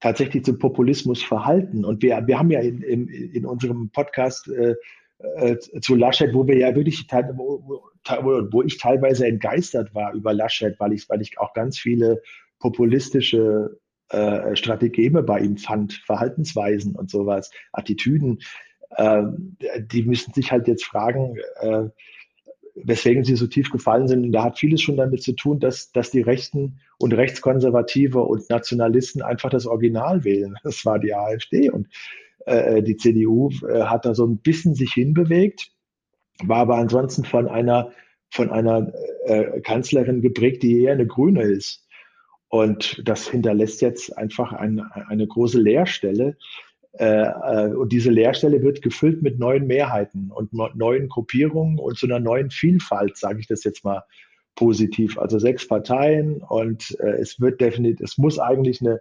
tatsächlich 0.00 0.44
zum 0.44 0.58
Populismus 0.58 1.22
verhalten? 1.22 1.84
Und 1.84 2.02
wir, 2.02 2.26
wir 2.26 2.38
haben 2.38 2.50
ja 2.50 2.60
in, 2.60 2.82
in, 2.82 3.08
in 3.08 3.44
unserem 3.44 3.90
Podcast 3.90 4.48
äh, 4.48 4.76
äh, 5.18 5.58
zu 5.58 5.96
Laschet, 5.96 6.32
wo 6.32 6.46
wir 6.46 6.56
ja 6.56 6.74
wirklich, 6.74 7.06
wo, 7.34 7.82
wo 8.50 8.62
ich 8.62 8.78
teilweise 8.78 9.26
entgeistert 9.26 9.94
war 9.94 10.14
über 10.14 10.32
Laschet, 10.32 10.78
weil 10.78 10.92
ich, 10.92 11.08
weil 11.08 11.20
ich 11.20 11.38
auch 11.38 11.52
ganz 11.52 11.78
viele 11.78 12.22
populistische 12.58 13.79
äh, 14.10 14.56
Strategeme 14.56 15.22
bei 15.22 15.40
ihm 15.40 15.56
fand, 15.56 15.94
Verhaltensweisen 15.94 16.96
und 16.96 17.10
sowas, 17.10 17.50
Attitüden. 17.72 18.40
Äh, 18.96 19.22
die 19.80 20.02
müssen 20.02 20.32
sich 20.34 20.52
halt 20.52 20.68
jetzt 20.68 20.84
fragen, 20.84 21.36
äh, 21.60 21.88
weswegen 22.74 23.24
sie 23.24 23.36
so 23.36 23.46
tief 23.46 23.70
gefallen 23.70 24.08
sind. 24.08 24.24
Und 24.24 24.32
da 24.32 24.44
hat 24.44 24.58
vieles 24.58 24.82
schon 24.82 24.96
damit 24.96 25.22
zu 25.22 25.32
tun, 25.32 25.60
dass, 25.60 25.92
dass 25.92 26.10
die 26.10 26.22
Rechten 26.22 26.80
und 26.98 27.12
Rechtskonservative 27.12 28.20
und 28.20 28.48
Nationalisten 28.50 29.22
einfach 29.22 29.50
das 29.50 29.66
Original 29.66 30.24
wählen. 30.24 30.56
Das 30.64 30.84
war 30.84 30.98
die 30.98 31.14
AfD 31.14 31.70
und 31.70 31.88
äh, 32.46 32.82
die 32.82 32.96
CDU 32.96 33.50
äh, 33.68 33.82
hat 33.82 34.04
da 34.04 34.14
so 34.14 34.26
ein 34.26 34.38
bisschen 34.38 34.74
sich 34.74 34.92
hinbewegt, 34.92 35.72
war 36.42 36.58
aber 36.58 36.76
ansonsten 36.76 37.24
von 37.24 37.48
einer, 37.48 37.92
von 38.30 38.50
einer 38.50 38.92
äh, 39.24 39.60
Kanzlerin 39.60 40.20
geprägt, 40.20 40.62
die 40.62 40.82
eher 40.82 40.92
eine 40.92 41.06
Grüne 41.06 41.42
ist. 41.42 41.86
Und 42.50 43.00
das 43.04 43.28
hinterlässt 43.28 43.80
jetzt 43.80 44.18
einfach 44.18 44.52
ein, 44.52 44.80
eine 44.80 45.26
große 45.26 45.58
Leerstelle. 45.58 46.36
Äh, 46.92 47.22
äh, 47.22 47.74
und 47.74 47.92
diese 47.92 48.10
Leerstelle 48.10 48.60
wird 48.62 48.82
gefüllt 48.82 49.22
mit 49.22 49.38
neuen 49.38 49.68
Mehrheiten 49.68 50.32
und 50.32 50.52
neuen 50.52 51.08
Gruppierungen 51.08 51.78
und 51.78 51.96
zu 51.96 52.06
einer 52.06 52.18
neuen 52.18 52.50
Vielfalt, 52.50 53.16
sage 53.16 53.38
ich 53.38 53.46
das 53.46 53.62
jetzt 53.62 53.84
mal 53.84 54.02
positiv. 54.56 55.16
Also 55.16 55.38
sechs 55.38 55.68
Parteien 55.68 56.42
und 56.42 56.98
äh, 56.98 57.20
es 57.20 57.40
wird 57.40 57.60
definitiv, 57.60 58.00
es 58.00 58.18
muss 58.18 58.40
eigentlich 58.40 58.80
eine 58.80 59.00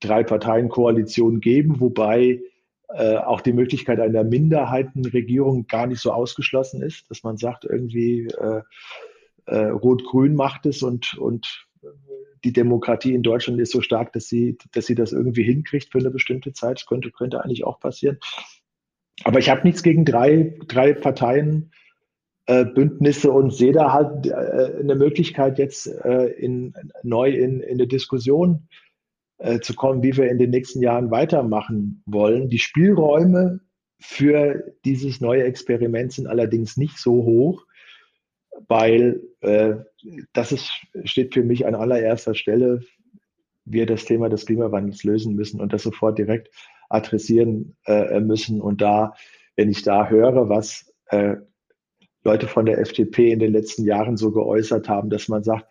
Drei-Parteien-Koalition 0.00 1.40
geben, 1.40 1.80
wobei 1.80 2.40
auch 2.90 3.42
die 3.42 3.52
Möglichkeit 3.52 4.00
einer 4.00 4.24
Minderheitenregierung 4.24 5.66
gar 5.66 5.86
nicht 5.86 6.00
so 6.00 6.10
ausgeschlossen 6.10 6.80
ist, 6.80 7.10
dass 7.10 7.22
man 7.22 7.36
sagt, 7.36 7.66
irgendwie 7.66 8.28
äh, 8.28 8.62
äh, 9.44 9.66
Rot-Grün 9.66 10.34
macht 10.34 10.64
es 10.64 10.82
und, 10.82 11.18
und 11.18 11.66
die 12.44 12.52
Demokratie 12.52 13.14
in 13.14 13.22
Deutschland 13.22 13.60
ist 13.60 13.72
so 13.72 13.80
stark, 13.80 14.12
dass 14.12 14.28
sie, 14.28 14.58
dass 14.72 14.86
sie 14.86 14.94
das 14.94 15.12
irgendwie 15.12 15.42
hinkriegt 15.42 15.90
für 15.92 15.98
eine 15.98 16.10
bestimmte 16.10 16.52
Zeit. 16.52 16.78
Das 16.78 16.86
könnte, 16.86 17.10
könnte 17.10 17.42
eigentlich 17.42 17.64
auch 17.64 17.80
passieren. 17.80 18.18
Aber 19.24 19.38
ich 19.38 19.50
habe 19.50 19.66
nichts 19.66 19.82
gegen 19.82 20.04
drei, 20.04 20.56
drei 20.66 20.92
Parteien. 20.92 21.72
Äh, 22.48 22.64
Bündnisse 22.64 23.30
und 23.30 23.52
sehe 23.52 23.72
da 23.72 23.92
halt 23.92 24.26
äh, 24.26 24.78
eine 24.80 24.94
Möglichkeit 24.94 25.58
jetzt 25.58 25.86
äh, 25.86 26.28
in, 26.28 26.72
neu 27.02 27.30
in, 27.30 27.60
in 27.60 27.74
eine 27.74 27.86
Diskussion 27.86 28.68
äh, 29.36 29.60
zu 29.60 29.74
kommen, 29.74 30.02
wie 30.02 30.16
wir 30.16 30.30
in 30.30 30.38
den 30.38 30.48
nächsten 30.48 30.80
Jahren 30.80 31.10
weitermachen 31.10 32.02
wollen. 32.06 32.48
Die 32.48 32.58
Spielräume 32.58 33.60
für 34.00 34.72
dieses 34.86 35.20
neue 35.20 35.44
Experiment 35.44 36.12
sind 36.12 36.26
allerdings 36.26 36.78
nicht 36.78 36.96
so 36.96 37.12
hoch, 37.12 37.66
weil 38.66 39.22
äh, 39.40 39.74
das 40.32 40.52
ist, 40.52 40.70
steht 41.04 41.34
für 41.34 41.42
mich 41.42 41.66
an 41.66 41.74
allererster 41.74 42.34
Stelle, 42.34 42.80
wir 43.64 43.86
das 43.86 44.04
Thema 44.04 44.28
des 44.28 44.46
Klimawandels 44.46 45.04
lösen 45.04 45.34
müssen 45.34 45.60
und 45.60 45.72
das 45.72 45.82
sofort 45.82 46.18
direkt 46.18 46.50
adressieren 46.88 47.76
äh, 47.86 48.20
müssen. 48.20 48.60
Und 48.60 48.80
da, 48.80 49.14
wenn 49.56 49.70
ich 49.70 49.82
da 49.82 50.08
höre, 50.08 50.48
was 50.48 50.92
äh, 51.06 51.36
Leute 52.24 52.48
von 52.48 52.66
der 52.66 52.78
FDP 52.78 53.30
in 53.32 53.38
den 53.38 53.52
letzten 53.52 53.84
Jahren 53.84 54.16
so 54.16 54.32
geäußert 54.32 54.88
haben, 54.88 55.10
dass 55.10 55.28
man 55.28 55.44
sagt, 55.44 55.66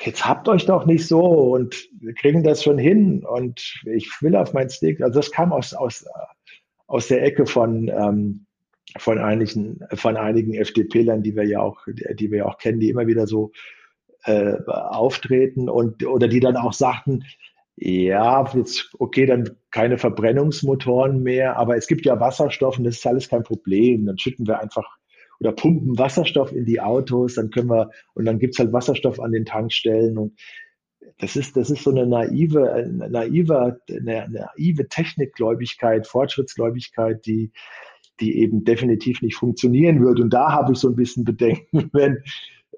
jetzt 0.00 0.26
habt 0.26 0.48
euch 0.48 0.66
doch 0.66 0.86
nicht 0.86 1.06
so 1.06 1.22
und 1.22 1.88
wir 1.98 2.14
kriegen 2.14 2.42
das 2.42 2.62
schon 2.62 2.78
hin 2.78 3.24
und 3.24 3.82
ich 3.84 4.10
will 4.20 4.36
auf 4.36 4.52
mein 4.52 4.68
Steak. 4.68 5.00
Also 5.00 5.20
das 5.20 5.30
kam 5.30 5.52
aus, 5.52 5.74
aus, 5.74 6.06
aus 6.86 7.08
der 7.08 7.22
Ecke 7.22 7.46
von, 7.46 7.88
ähm, 7.88 8.45
von 8.98 9.18
einigen, 9.18 9.80
von 9.94 10.16
einigen 10.16 10.54
FDP-Lern, 10.54 11.22
die 11.22 11.36
wir 11.36 11.44
ja 11.44 11.60
auch, 11.60 11.86
die 11.86 12.30
wir 12.30 12.38
ja 12.38 12.46
auch 12.46 12.58
kennen, 12.58 12.80
die 12.80 12.90
immer 12.90 13.06
wieder 13.06 13.26
so 13.26 13.52
äh, 14.24 14.56
auftreten 14.66 15.68
und 15.68 16.06
oder 16.06 16.28
die 16.28 16.40
dann 16.40 16.56
auch 16.56 16.72
sagten, 16.72 17.24
ja, 17.76 18.50
jetzt 18.54 18.90
okay, 18.98 19.26
dann 19.26 19.56
keine 19.70 19.98
Verbrennungsmotoren 19.98 21.22
mehr, 21.22 21.56
aber 21.58 21.76
es 21.76 21.86
gibt 21.86 22.06
ja 22.06 22.18
Wasserstoff 22.18 22.78
und 22.78 22.84
das 22.84 22.96
ist 22.96 23.06
alles 23.06 23.28
kein 23.28 23.42
Problem. 23.42 24.06
Dann 24.06 24.18
schütten 24.18 24.46
wir 24.46 24.60
einfach 24.60 24.86
oder 25.40 25.52
pumpen 25.52 25.98
Wasserstoff 25.98 26.52
in 26.52 26.64
die 26.64 26.80
Autos, 26.80 27.34
dann 27.34 27.50
können 27.50 27.68
wir, 27.68 27.90
und 28.14 28.24
dann 28.24 28.38
gibt's 28.38 28.58
halt 28.58 28.72
Wasserstoff 28.72 29.20
an 29.20 29.32
den 29.32 29.44
Tankstellen 29.44 30.16
und 30.16 30.38
das 31.18 31.36
ist, 31.36 31.56
das 31.56 31.70
ist 31.70 31.84
so 31.84 31.90
eine 31.90 32.06
naive, 32.06 32.84
naive, 33.08 33.78
eine 33.88 34.28
naive 34.28 34.88
Technikgläubigkeit, 34.88 36.06
Fortschrittsgläubigkeit, 36.06 37.24
die, 37.26 37.52
die 38.20 38.38
eben 38.38 38.64
definitiv 38.64 39.22
nicht 39.22 39.36
funktionieren 39.36 40.04
wird. 40.04 40.20
Und 40.20 40.30
da 40.30 40.52
habe 40.52 40.72
ich 40.72 40.78
so 40.78 40.88
ein 40.88 40.96
bisschen 40.96 41.24
Bedenken, 41.24 41.90
wenn, 41.92 42.22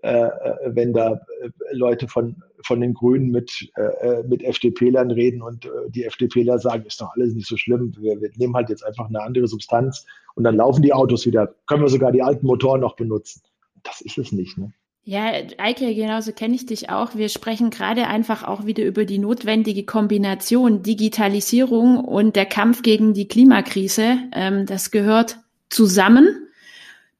äh, 0.02 0.30
wenn 0.66 0.92
da 0.92 1.14
äh, 1.14 1.50
Leute 1.72 2.08
von, 2.08 2.42
von 2.62 2.80
den 2.80 2.94
Grünen 2.94 3.30
mit, 3.30 3.70
äh, 3.76 4.22
mit 4.24 4.42
FDP-Lern 4.42 5.10
reden 5.10 5.42
und 5.42 5.66
äh, 5.66 5.68
die 5.88 6.04
FDPler 6.04 6.58
sagen, 6.58 6.84
ist 6.86 7.00
doch 7.00 7.14
alles 7.14 7.34
nicht 7.34 7.48
so 7.48 7.56
schlimm, 7.56 7.94
wir, 7.98 8.20
wir 8.20 8.30
nehmen 8.36 8.54
halt 8.54 8.68
jetzt 8.68 8.84
einfach 8.84 9.08
eine 9.08 9.22
andere 9.22 9.48
Substanz 9.48 10.04
und 10.34 10.44
dann 10.44 10.56
laufen 10.56 10.82
die 10.82 10.92
Autos 10.92 11.26
wieder. 11.26 11.54
Können 11.66 11.82
wir 11.82 11.88
sogar 11.88 12.12
die 12.12 12.22
alten 12.22 12.46
Motoren 12.46 12.80
noch 12.80 12.96
benutzen. 12.96 13.42
Das 13.82 14.00
ist 14.00 14.18
es 14.18 14.32
nicht. 14.32 14.58
Ne? 14.58 14.72
Ja, 15.04 15.32
Eike, 15.56 15.94
genauso 15.94 16.32
kenne 16.32 16.54
ich 16.54 16.66
dich 16.66 16.90
auch. 16.90 17.14
Wir 17.14 17.30
sprechen 17.30 17.70
gerade 17.70 18.06
einfach 18.08 18.44
auch 18.44 18.66
wieder 18.66 18.84
über 18.84 19.06
die 19.06 19.18
notwendige 19.18 19.84
Kombination 19.84 20.82
Digitalisierung 20.82 22.04
und 22.04 22.36
der 22.36 22.44
Kampf 22.44 22.82
gegen 22.82 23.14
die 23.14 23.26
Klimakrise. 23.26 24.18
Ähm, 24.32 24.66
das 24.66 24.90
gehört 24.90 25.38
zusammen. 25.70 26.48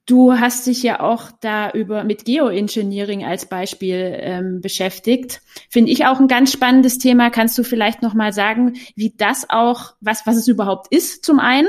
Du 0.05 0.33
hast 0.33 0.65
dich 0.65 0.81
ja 0.81 1.01
auch 1.01 1.29
da 1.39 1.69
über 1.69 2.03
mit 2.03 2.25
Geoengineering 2.25 3.25
als 3.25 3.47
Beispiel 3.47 4.17
ähm, 4.19 4.59
beschäftigt. 4.59 5.41
Finde 5.69 5.91
ich 5.91 6.05
auch 6.05 6.19
ein 6.19 6.27
ganz 6.27 6.51
spannendes 6.51 6.97
Thema. 6.97 7.29
Kannst 7.29 7.57
du 7.59 7.63
vielleicht 7.63 8.01
noch 8.01 8.15
mal 8.15 8.33
sagen, 8.33 8.73
wie 8.95 9.13
das 9.15 9.47
auch, 9.49 9.93
was 9.99 10.25
was 10.25 10.35
es 10.35 10.47
überhaupt 10.47 10.87
ist 10.91 11.23
zum 11.23 11.39
einen 11.39 11.67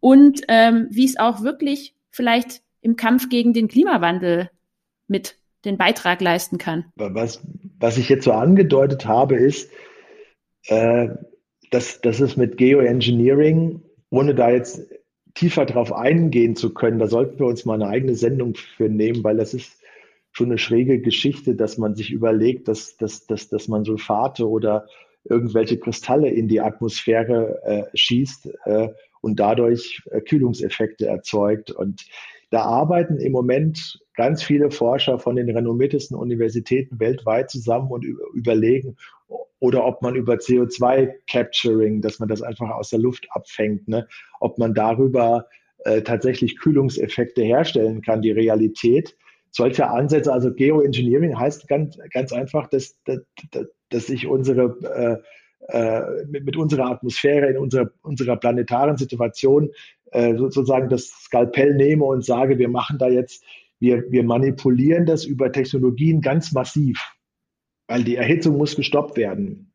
und 0.00 0.42
ähm, 0.48 0.88
wie 0.90 1.04
es 1.04 1.16
auch 1.16 1.42
wirklich 1.42 1.94
vielleicht 2.10 2.60
im 2.80 2.96
Kampf 2.96 3.28
gegen 3.28 3.52
den 3.52 3.68
Klimawandel 3.68 4.50
mit 5.06 5.36
den 5.66 5.76
Beitrag 5.76 6.20
leisten 6.20 6.58
kann. 6.58 6.86
Was, 6.96 7.42
was 7.78 7.98
ich 7.98 8.08
jetzt 8.08 8.24
so 8.24 8.32
angedeutet 8.32 9.06
habe, 9.06 9.36
ist, 9.36 9.70
äh, 10.66 11.08
dass, 11.70 12.00
dass 12.00 12.20
es 12.20 12.36
mit 12.36 12.56
Geoengineering, 12.56 13.82
ohne 14.10 14.34
da 14.34 14.50
jetzt 14.50 14.82
tiefer 15.34 15.66
drauf 15.66 15.92
eingehen 15.92 16.56
zu 16.56 16.72
können, 16.72 16.98
da 16.98 17.08
sollten 17.08 17.38
wir 17.38 17.46
uns 17.46 17.64
mal 17.64 17.74
eine 17.74 17.88
eigene 17.88 18.14
Sendung 18.14 18.54
für 18.54 18.88
nehmen, 18.88 19.22
weil 19.22 19.36
das 19.36 19.52
ist 19.52 19.82
schon 20.32 20.46
eine 20.46 20.58
schräge 20.58 21.00
Geschichte, 21.00 21.54
dass 21.54 21.78
man 21.78 21.94
sich 21.94 22.10
überlegt, 22.10 22.68
dass, 22.68 22.96
dass, 22.96 23.26
dass, 23.26 23.48
dass 23.48 23.68
man 23.68 23.84
Sulfate 23.84 24.48
oder 24.48 24.86
irgendwelche 25.24 25.78
Kristalle 25.78 26.28
in 26.28 26.48
die 26.48 26.60
Atmosphäre 26.60 27.60
äh, 27.64 27.96
schießt 27.96 28.50
äh, 28.64 28.88
und 29.20 29.40
dadurch 29.40 30.02
äh, 30.10 30.20
Kühlungseffekte 30.20 31.06
erzeugt. 31.06 31.70
Und 31.70 32.06
da 32.50 32.62
arbeiten 32.62 33.18
im 33.18 33.32
Moment 33.32 33.98
ganz 34.14 34.42
viele 34.42 34.70
Forscher 34.70 35.18
von 35.18 35.36
den 35.36 35.50
renommiertesten 35.50 36.16
Universitäten 36.16 37.00
weltweit 37.00 37.50
zusammen 37.50 37.90
und 37.90 38.04
überlegen, 38.34 38.96
oder 39.58 39.84
ob 39.84 40.02
man 40.02 40.14
über 40.14 40.34
CO2-Capturing, 40.34 42.00
dass 42.00 42.18
man 42.18 42.28
das 42.28 42.42
einfach 42.42 42.70
aus 42.70 42.90
der 42.90 42.98
Luft 42.98 43.26
abfängt, 43.30 43.88
ne, 43.88 44.06
ob 44.40 44.58
man 44.58 44.74
darüber 44.74 45.46
äh, 45.84 46.02
tatsächlich 46.02 46.58
Kühlungseffekte 46.58 47.42
herstellen 47.42 48.02
kann. 48.02 48.22
Die 48.22 48.30
Realität 48.30 49.16
solcher 49.50 49.90
Ansätze, 49.90 50.32
also 50.32 50.52
Geoengineering 50.52 51.38
heißt 51.38 51.66
ganz, 51.68 51.98
ganz 52.12 52.32
einfach, 52.32 52.68
dass, 52.68 53.00
dass, 53.04 53.20
dass 53.88 54.06
sich 54.06 54.26
unsere 54.26 54.76
äh, 54.82 55.22
äh, 55.68 56.24
mit, 56.26 56.44
mit, 56.44 56.56
unserer 56.56 56.90
Atmosphäre, 56.90 57.48
in 57.48 57.58
unserer, 57.58 57.90
unserer 58.02 58.36
planetaren 58.36 58.96
Situation 58.98 59.70
äh, 60.12 60.36
sozusagen 60.36 60.88
das 60.88 61.08
Skalpell 61.08 61.74
nehme 61.74 62.04
und 62.04 62.24
sage, 62.24 62.58
wir 62.58 62.68
machen 62.68 62.98
da 62.98 63.08
jetzt, 63.08 63.44
wir, 63.78 64.04
wir 64.10 64.22
manipulieren 64.22 65.06
das 65.06 65.24
über 65.24 65.52
Technologien 65.52 66.20
ganz 66.20 66.52
massiv, 66.52 67.00
weil 67.88 68.04
die 68.04 68.16
Erhitzung 68.16 68.56
muss 68.56 68.76
gestoppt 68.76 69.16
werden. 69.16 69.72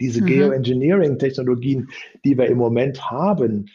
Diese 0.00 0.22
mhm. 0.22 0.26
Geoengineering-Technologien, 0.26 1.88
die 2.24 2.36
wir 2.36 2.46
im 2.46 2.58
Moment 2.58 3.10
haben, 3.10 3.66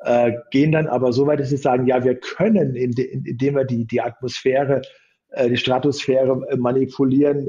äh, 0.00 0.32
gehen 0.50 0.72
dann 0.72 0.86
aber 0.86 1.12
so 1.12 1.26
weit, 1.26 1.40
dass 1.40 1.48
sie 1.50 1.56
sagen, 1.56 1.86
ja, 1.86 2.04
wir 2.04 2.16
können, 2.16 2.74
indem 2.76 3.54
wir 3.54 3.64
die, 3.64 3.86
die 3.86 4.00
Atmosphäre, 4.00 4.82
äh, 5.30 5.48
die 5.48 5.56
Stratosphäre 5.56 6.46
äh, 6.50 6.56
manipulieren, 6.56 7.48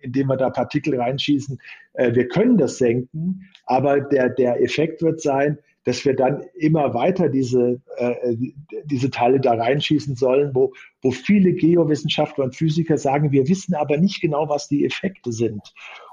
indem 0.00 0.28
wir 0.28 0.36
da 0.36 0.50
Partikel 0.50 0.98
reinschießen, 1.00 1.58
wir 1.92 2.28
können 2.28 2.56
das 2.56 2.78
senken, 2.78 3.50
aber 3.66 4.00
der, 4.00 4.30
der 4.30 4.62
Effekt 4.62 5.02
wird 5.02 5.20
sein, 5.20 5.58
dass 5.84 6.04
wir 6.04 6.14
dann 6.14 6.42
immer 6.54 6.92
weiter 6.92 7.28
diese, 7.28 7.80
äh, 7.96 8.36
diese 8.84 9.10
Teile 9.10 9.40
da 9.40 9.54
reinschießen 9.54 10.14
sollen, 10.14 10.54
wo, 10.54 10.74
wo 11.00 11.10
viele 11.10 11.54
Geowissenschaftler 11.54 12.44
und 12.44 12.56
Physiker 12.56 12.98
sagen, 12.98 13.32
wir 13.32 13.48
wissen 13.48 13.74
aber 13.74 13.96
nicht 13.96 14.20
genau, 14.20 14.48
was 14.48 14.68
die 14.68 14.84
Effekte 14.84 15.32
sind. 15.32 15.62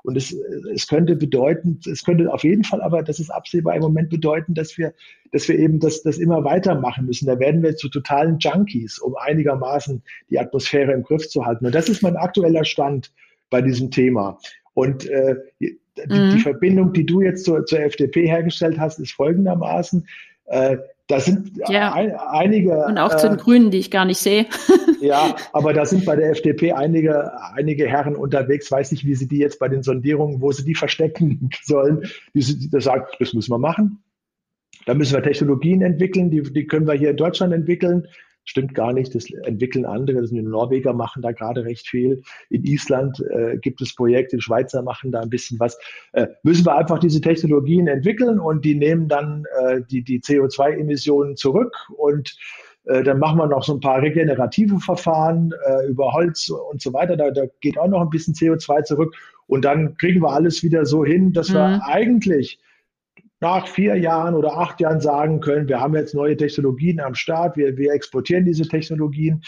Und 0.03 0.15
es, 0.15 0.33
es 0.73 0.87
könnte 0.87 1.17
bedeuten, 1.17 1.81
es 1.85 2.05
könnte 2.05 2.33
auf 2.33 2.43
jeden 2.43 2.63
Fall 2.63 2.81
aber, 2.81 3.03
das 3.03 3.19
ist 3.19 3.29
absehbar 3.29 3.75
im 3.75 3.81
Moment 3.81 4.09
bedeuten, 4.09 4.53
dass 4.53 4.77
wir, 4.77 4.93
dass 5.33 5.49
wir 5.49 5.59
eben 5.59 5.79
das, 5.79 6.01
das 6.01 6.17
immer 6.17 6.45
weitermachen 6.45 7.05
müssen. 7.05 7.27
Da 7.27 7.37
werden 7.39 7.61
wir 7.61 7.75
zu 7.75 7.89
totalen 7.89 8.37
Junkies, 8.39 8.99
um 8.99 9.15
einigermaßen 9.15 10.01
die 10.29 10.39
Atmosphäre 10.39 10.93
im 10.93 11.03
Griff 11.03 11.27
zu 11.27 11.45
halten. 11.45 11.65
Und 11.65 11.75
das 11.75 11.89
ist 11.89 12.01
mein 12.01 12.15
aktueller 12.15 12.63
Stand 12.63 13.11
bei 13.49 13.61
diesem 13.61 13.91
Thema. 13.91 14.39
Und 14.73 15.09
äh, 15.09 15.35
die, 16.05 16.19
mhm. 16.19 16.31
die, 16.35 16.39
Verbindung, 16.39 16.93
die 16.93 17.05
du 17.05 17.21
jetzt 17.21 17.45
zur, 17.45 17.65
zur 17.65 17.79
FDP 17.79 18.27
hergestellt 18.27 18.79
hast, 18.79 18.99
ist 18.99 19.13
folgendermaßen. 19.13 20.07
Äh, 20.45 20.77
da 21.07 21.21
sind 21.21 21.57
ja. 21.69 21.93
ein, 21.93 22.13
einige. 22.15 22.85
Und 22.85 22.97
auch 22.97 23.13
äh, 23.13 23.17
zu 23.17 23.29
den 23.29 23.37
Grünen, 23.37 23.71
die 23.71 23.77
ich 23.77 23.91
gar 23.91 24.03
nicht 24.03 24.19
sehe. 24.19 24.45
ja, 25.01 25.35
aber 25.53 25.73
da 25.73 25.85
sind 25.85 26.05
bei 26.05 26.17
der 26.17 26.31
FDP 26.31 26.73
einige, 26.73 27.31
einige 27.53 27.87
Herren 27.87 28.15
unterwegs, 28.15 28.69
weiß 28.69 28.91
nicht, 28.91 29.05
wie 29.05 29.15
sie 29.15 29.27
die 29.27 29.37
jetzt 29.37 29.57
bei 29.59 29.69
den 29.69 29.83
Sondierungen, 29.83 30.41
wo 30.41 30.51
sie 30.51 30.65
die 30.65 30.75
verstecken 30.75 31.49
sollen, 31.63 32.03
die, 32.33 32.41
die 32.41 32.81
sagen, 32.81 33.05
das 33.19 33.33
müssen 33.33 33.51
wir 33.51 33.57
machen. 33.57 34.03
Da 34.85 34.93
müssen 34.93 35.13
wir 35.13 35.23
Technologien 35.23 35.81
entwickeln, 35.81 36.29
die, 36.29 36.41
die 36.41 36.67
können 36.67 36.87
wir 36.87 36.93
hier 36.93 37.11
in 37.11 37.17
Deutschland 37.17 37.53
entwickeln. 37.53 38.07
Stimmt 38.49 38.73
gar 38.73 38.93
nicht, 38.93 39.13
das 39.13 39.29
entwickeln 39.43 39.85
andere, 39.85 40.21
das 40.21 40.29
sind 40.29 40.37
die 40.37 40.43
Norweger 40.43 40.93
machen 40.93 41.21
da 41.21 41.33
gerade 41.33 41.65
recht 41.65 41.85
viel. 41.85 42.23
In 42.49 42.63
Island 42.63 43.19
äh, 43.29 43.57
gibt 43.57 43.81
es 43.81 43.93
Projekte, 43.93 44.37
die 44.37 44.41
Schweizer 44.41 44.81
machen 44.81 45.11
da 45.11 45.19
ein 45.19 45.29
bisschen 45.29 45.59
was. 45.59 45.77
Äh, 46.13 46.27
müssen 46.43 46.65
wir 46.65 46.77
einfach 46.77 46.97
diese 46.97 47.19
Technologien 47.19 47.87
entwickeln 47.87 48.39
und 48.39 48.63
die 48.63 48.75
nehmen 48.75 49.09
dann 49.09 49.43
äh, 49.59 49.81
die, 49.91 50.01
die 50.01 50.21
CO2-Emissionen 50.21 51.35
zurück 51.35 51.75
und 51.97 52.37
äh, 52.85 53.03
dann 53.03 53.19
machen 53.19 53.37
wir 53.37 53.47
noch 53.47 53.63
so 53.63 53.73
ein 53.73 53.81
paar 53.81 54.01
regenerative 54.01 54.79
Verfahren 54.79 55.53
äh, 55.65 55.87
über 55.87 56.13
Holz 56.13 56.49
und 56.49 56.81
so 56.81 56.93
weiter. 56.93 57.17
Da, 57.17 57.31
da 57.31 57.43
geht 57.59 57.77
auch 57.77 57.89
noch 57.89 58.01
ein 58.01 58.09
bisschen 58.09 58.33
CO2 58.33 58.83
zurück. 58.83 59.13
Und 59.47 59.65
dann 59.65 59.97
kriegen 59.97 60.21
wir 60.21 60.31
alles 60.31 60.63
wieder 60.63 60.85
so 60.85 61.03
hin, 61.03 61.33
dass 61.33 61.49
mhm. 61.49 61.55
wir 61.55 61.81
eigentlich 61.85 62.59
nach 63.39 63.67
vier 63.67 63.95
Jahren 63.95 64.35
oder 64.35 64.57
acht 64.57 64.79
Jahren 64.81 64.99
sagen 64.99 65.39
können, 65.39 65.67
wir 65.67 65.79
haben 65.79 65.95
jetzt 65.95 66.15
neue 66.15 66.37
Technologien 66.37 66.99
am 66.99 67.15
Start, 67.15 67.55
wir, 67.55 67.77
wir 67.77 67.93
exportieren 67.93 68.45
diese 68.45 68.67
Technologien 68.67 69.43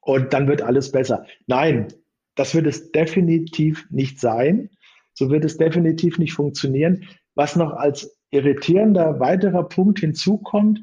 und 0.00 0.32
dann 0.32 0.48
wird 0.48 0.62
alles 0.62 0.92
besser. 0.92 1.26
Nein, 1.46 1.88
das 2.36 2.54
wird 2.54 2.66
es 2.66 2.92
definitiv 2.92 3.86
nicht 3.90 4.20
sein. 4.20 4.70
So 5.14 5.30
wird 5.30 5.44
es 5.44 5.56
definitiv 5.56 6.18
nicht 6.18 6.34
funktionieren. 6.34 7.04
Was 7.34 7.56
noch 7.56 7.72
als 7.72 8.18
irritierender 8.30 9.20
weiterer 9.20 9.64
Punkt 9.68 10.00
hinzukommt, 10.00 10.80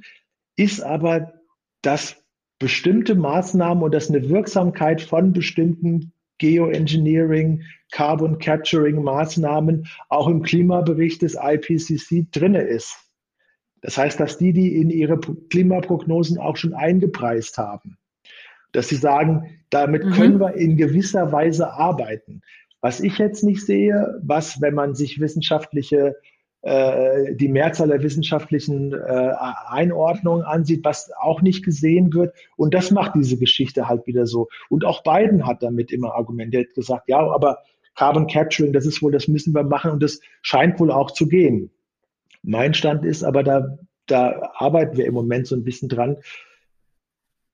ist 0.56 0.82
aber, 0.82 1.34
dass 1.82 2.23
bestimmte 2.60 3.15
Maßnahmen 3.15 3.84
und 3.84 3.93
dass 3.93 4.10
eine 4.10 4.30
Wirksamkeit 4.30 5.02
von 5.02 5.34
bestimmten 5.34 6.12
Geoengineering, 6.43 7.62
Carbon 7.93 8.38
Capturing 8.38 9.01
Maßnahmen 9.01 9.88
auch 10.10 10.27
im 10.27 10.41
Klimabericht 10.41 11.21
des 11.21 11.38
IPCC 11.41 12.29
drinne 12.34 12.63
ist. 12.63 12.97
Das 13.79 13.97
heißt, 13.97 14.19
dass 14.19 14.38
die, 14.38 14.51
die 14.51 14.75
in 14.75 14.89
ihre 14.89 15.17
Klimaprognosen 15.19 16.38
auch 16.38 16.58
schon 16.58 16.73
eingepreist 16.73 17.58
haben, 17.58 17.97
dass 18.73 18.89
sie 18.89 18.97
sagen, 18.97 19.62
damit 19.69 20.03
mhm. 20.03 20.12
können 20.12 20.39
wir 20.41 20.56
in 20.56 20.75
gewisser 20.75 21.32
Weise 21.32 21.71
arbeiten. 21.71 22.41
Was 22.82 22.99
ich 22.99 23.19
jetzt 23.19 23.45
nicht 23.45 23.65
sehe, 23.65 24.19
was, 24.21 24.60
wenn 24.60 24.73
man 24.73 24.95
sich 24.95 25.21
wissenschaftliche 25.21 26.17
äh, 26.63 27.36
die 27.36 27.49
Mehrzahl 27.49 27.89
der 27.89 28.02
wissenschaftlichen 28.04 28.93
äh, 28.93 29.34
Einordnungen 29.67 30.43
ansieht, 30.43 30.86
was 30.86 31.12
auch 31.19 31.41
nicht 31.41 31.65
gesehen 31.65 32.13
wird. 32.13 32.34
Und 32.56 32.73
das 32.73 32.89
macht 32.89 33.15
diese 33.15 33.38
Geschichte 33.38 33.89
halt 33.89 34.08
wieder 34.08 34.26
so. 34.26 34.47
Und 34.69 34.86
auch 34.86 35.04
Biden 35.04 35.45
hat 35.45 35.62
damit 35.62 35.91
immer 35.91 36.15
argumentiert, 36.15 36.73
gesagt, 36.73 37.10
ja, 37.10 37.19
aber 37.19 37.60
Carbon 37.95 38.28
Capturing, 38.28 38.71
das 38.71 38.86
ist 38.86 39.02
wohl, 39.02 39.12
das 39.12 39.28
müssen 39.28 39.54
wir 39.54 39.63
machen 39.63 39.91
und 39.91 40.02
das 40.02 40.21
scheint 40.41 40.80
wohl 40.80 40.89
auch 40.89 41.12
zu 41.12 41.28
gehen. 41.28 41.69
Mein 42.43 42.73
Stand 42.73 43.04
ist 43.04 43.23
aber, 43.23 43.43
da, 43.43 43.78
da 44.06 44.54
arbeiten 44.56 44.95
wir 44.95 45.06
im 45.06 45.13
Moment 45.13 45.47
so 45.47 45.56
ein 45.56 45.65
bisschen 45.65 45.89
dran, 45.89 46.15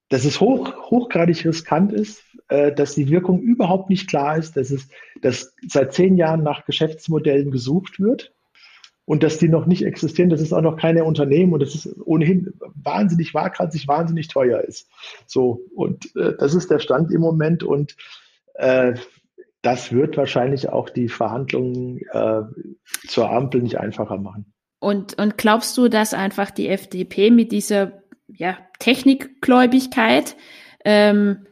dass 0.10 0.24
es 0.24 0.40
hoch, 0.40 0.72
hochgradig 0.92 1.46
riskant 1.46 1.94
ist, 1.94 2.24
äh, 2.48 2.72
dass 2.72 2.94
die 2.94 3.10
Wirkung 3.10 3.42
überhaupt 3.42 3.90
nicht 3.90 4.08
klar 4.08 4.38
ist, 4.38 4.56
dass 4.56 4.70
es 4.70 4.88
dass 5.22 5.56
seit 5.68 5.94
zehn 5.94 6.16
Jahren 6.16 6.44
nach 6.44 6.66
Geschäftsmodellen 6.66 7.50
gesucht 7.50 8.00
wird 8.00 8.34
und 9.10 9.24
dass 9.24 9.40
die 9.40 9.50
noch 9.50 9.66
nicht 9.66 9.82
existieren, 9.82 10.30
das 10.30 10.40
ist 10.40 10.54
auch 10.54 10.62
noch 10.62 10.78
keine 10.78 11.04
Unternehmen 11.04 11.52
und 11.54 11.64
das 11.64 11.74
ist 11.74 11.90
ohnehin 12.06 12.54
wahnsinnig 12.76 13.34
waghalsig, 13.34 13.88
wahnsinnig 13.88 14.28
teuer 14.28 14.62
ist. 14.62 14.88
So, 15.26 15.62
und 15.74 16.16
äh, 16.16 16.36
das 16.38 16.54
ist 16.54 16.70
der 16.70 16.78
Stand 16.78 17.12
im 17.12 17.22
Moment 17.22 17.64
und 17.64 17.96
äh, 18.54 18.94
das 19.64 19.92
wird 19.92 20.16
wahrscheinlich 20.16 20.70
auch 20.70 20.92
die 20.92 21.10
Verhandlungen 21.10 22.02
äh, 22.12 22.42
zur 23.08 23.32
Ampel 23.32 23.64
nicht 23.64 23.80
einfacher 23.80 24.20
machen. 24.20 24.54
Und, 24.78 25.20
und 25.20 25.40
glaubst 25.40 25.76
du, 25.76 25.88
dass 25.88 26.14
einfach 26.14 26.52
die 26.52 26.68
FDP 26.68 27.32
mit 27.32 27.52
dieser 27.52 28.04
ja, 28.28 28.60
Technikgläubigkeit 28.78 30.36
ähm, 30.86 31.48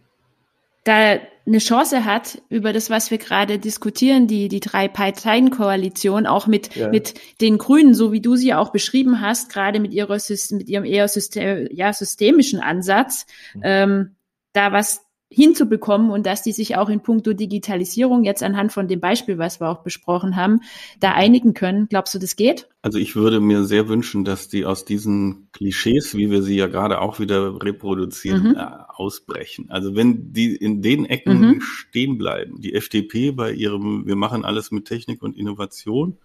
da 0.83 1.15
eine 1.47 1.59
Chance 1.59 2.03
hat, 2.03 2.41
über 2.49 2.73
das, 2.73 2.89
was 2.89 3.09
wir 3.09 3.17
gerade 3.17 3.57
diskutieren, 3.57 4.27
die, 4.27 4.49
die 4.49 4.59
drei 4.59 4.87
Parteien-Koalition, 4.89 6.27
auch 6.27 6.45
mit, 6.45 6.75
ja. 6.75 6.89
mit 6.89 7.13
den 7.39 7.57
Grünen, 7.57 7.93
so 7.93 8.11
wie 8.11 8.19
du 8.19 8.35
sie 8.35 8.53
auch 8.53 8.71
beschrieben 8.71 9.21
hast, 9.21 9.49
gerade 9.49 9.79
mit 9.79 9.93
ihrer, 9.93 10.17
mit 10.51 10.69
ihrem 10.69 10.83
eher 10.83 11.07
System, 11.07 11.67
ja, 11.71 11.93
systemischen 11.93 12.59
Ansatz, 12.59 13.25
mhm. 13.55 13.61
ähm, 13.63 14.15
da 14.51 14.73
was 14.73 15.06
hinzubekommen 15.29 16.09
und 16.09 16.25
dass 16.25 16.41
die 16.41 16.53
sich 16.53 16.77
auch 16.77 16.89
in 16.89 17.01
puncto 17.01 17.33
Digitalisierung 17.33 18.23
jetzt 18.23 18.43
anhand 18.43 18.71
von 18.71 18.87
dem 18.87 19.01
Beispiel, 19.01 19.37
was 19.37 19.59
wir 19.59 19.69
auch 19.69 19.83
besprochen 19.83 20.37
haben, 20.37 20.61
da 20.99 21.11
einigen 21.11 21.53
können. 21.53 21.87
Glaubst 21.89 22.13
du, 22.15 22.19
das 22.19 22.37
geht? 22.37 22.69
Also 22.81 22.97
ich 22.97 23.15
würde 23.15 23.41
mir 23.41 23.65
sehr 23.65 23.89
wünschen, 23.89 24.23
dass 24.23 24.47
die 24.47 24.65
aus 24.65 24.85
diesen 24.85 25.49
Klischees, 25.51 26.15
wie 26.15 26.31
wir 26.31 26.41
sie 26.41 26.55
ja 26.55 26.67
gerade 26.67 27.01
auch 27.01 27.19
wieder 27.19 27.61
reproduzieren, 27.61 28.49
mhm. 28.49 28.55
äh, 28.55 28.67
ausbrechen. 28.87 29.69
Also 29.69 29.95
wenn 29.95 30.31
die 30.31 30.55
in 30.55 30.81
den 30.81 31.05
Ecken 31.05 31.41
mhm. 31.41 31.61
stehen 31.61 32.17
bleiben, 32.17 32.61
die 32.61 32.73
FDP 32.73 33.31
bei 33.31 33.51
ihrem, 33.51 34.07
wir 34.07 34.15
machen 34.15 34.45
alles 34.45 34.71
mit 34.71 34.85
Technik 34.85 35.21
und 35.21 35.35
Innovation, 35.35 36.17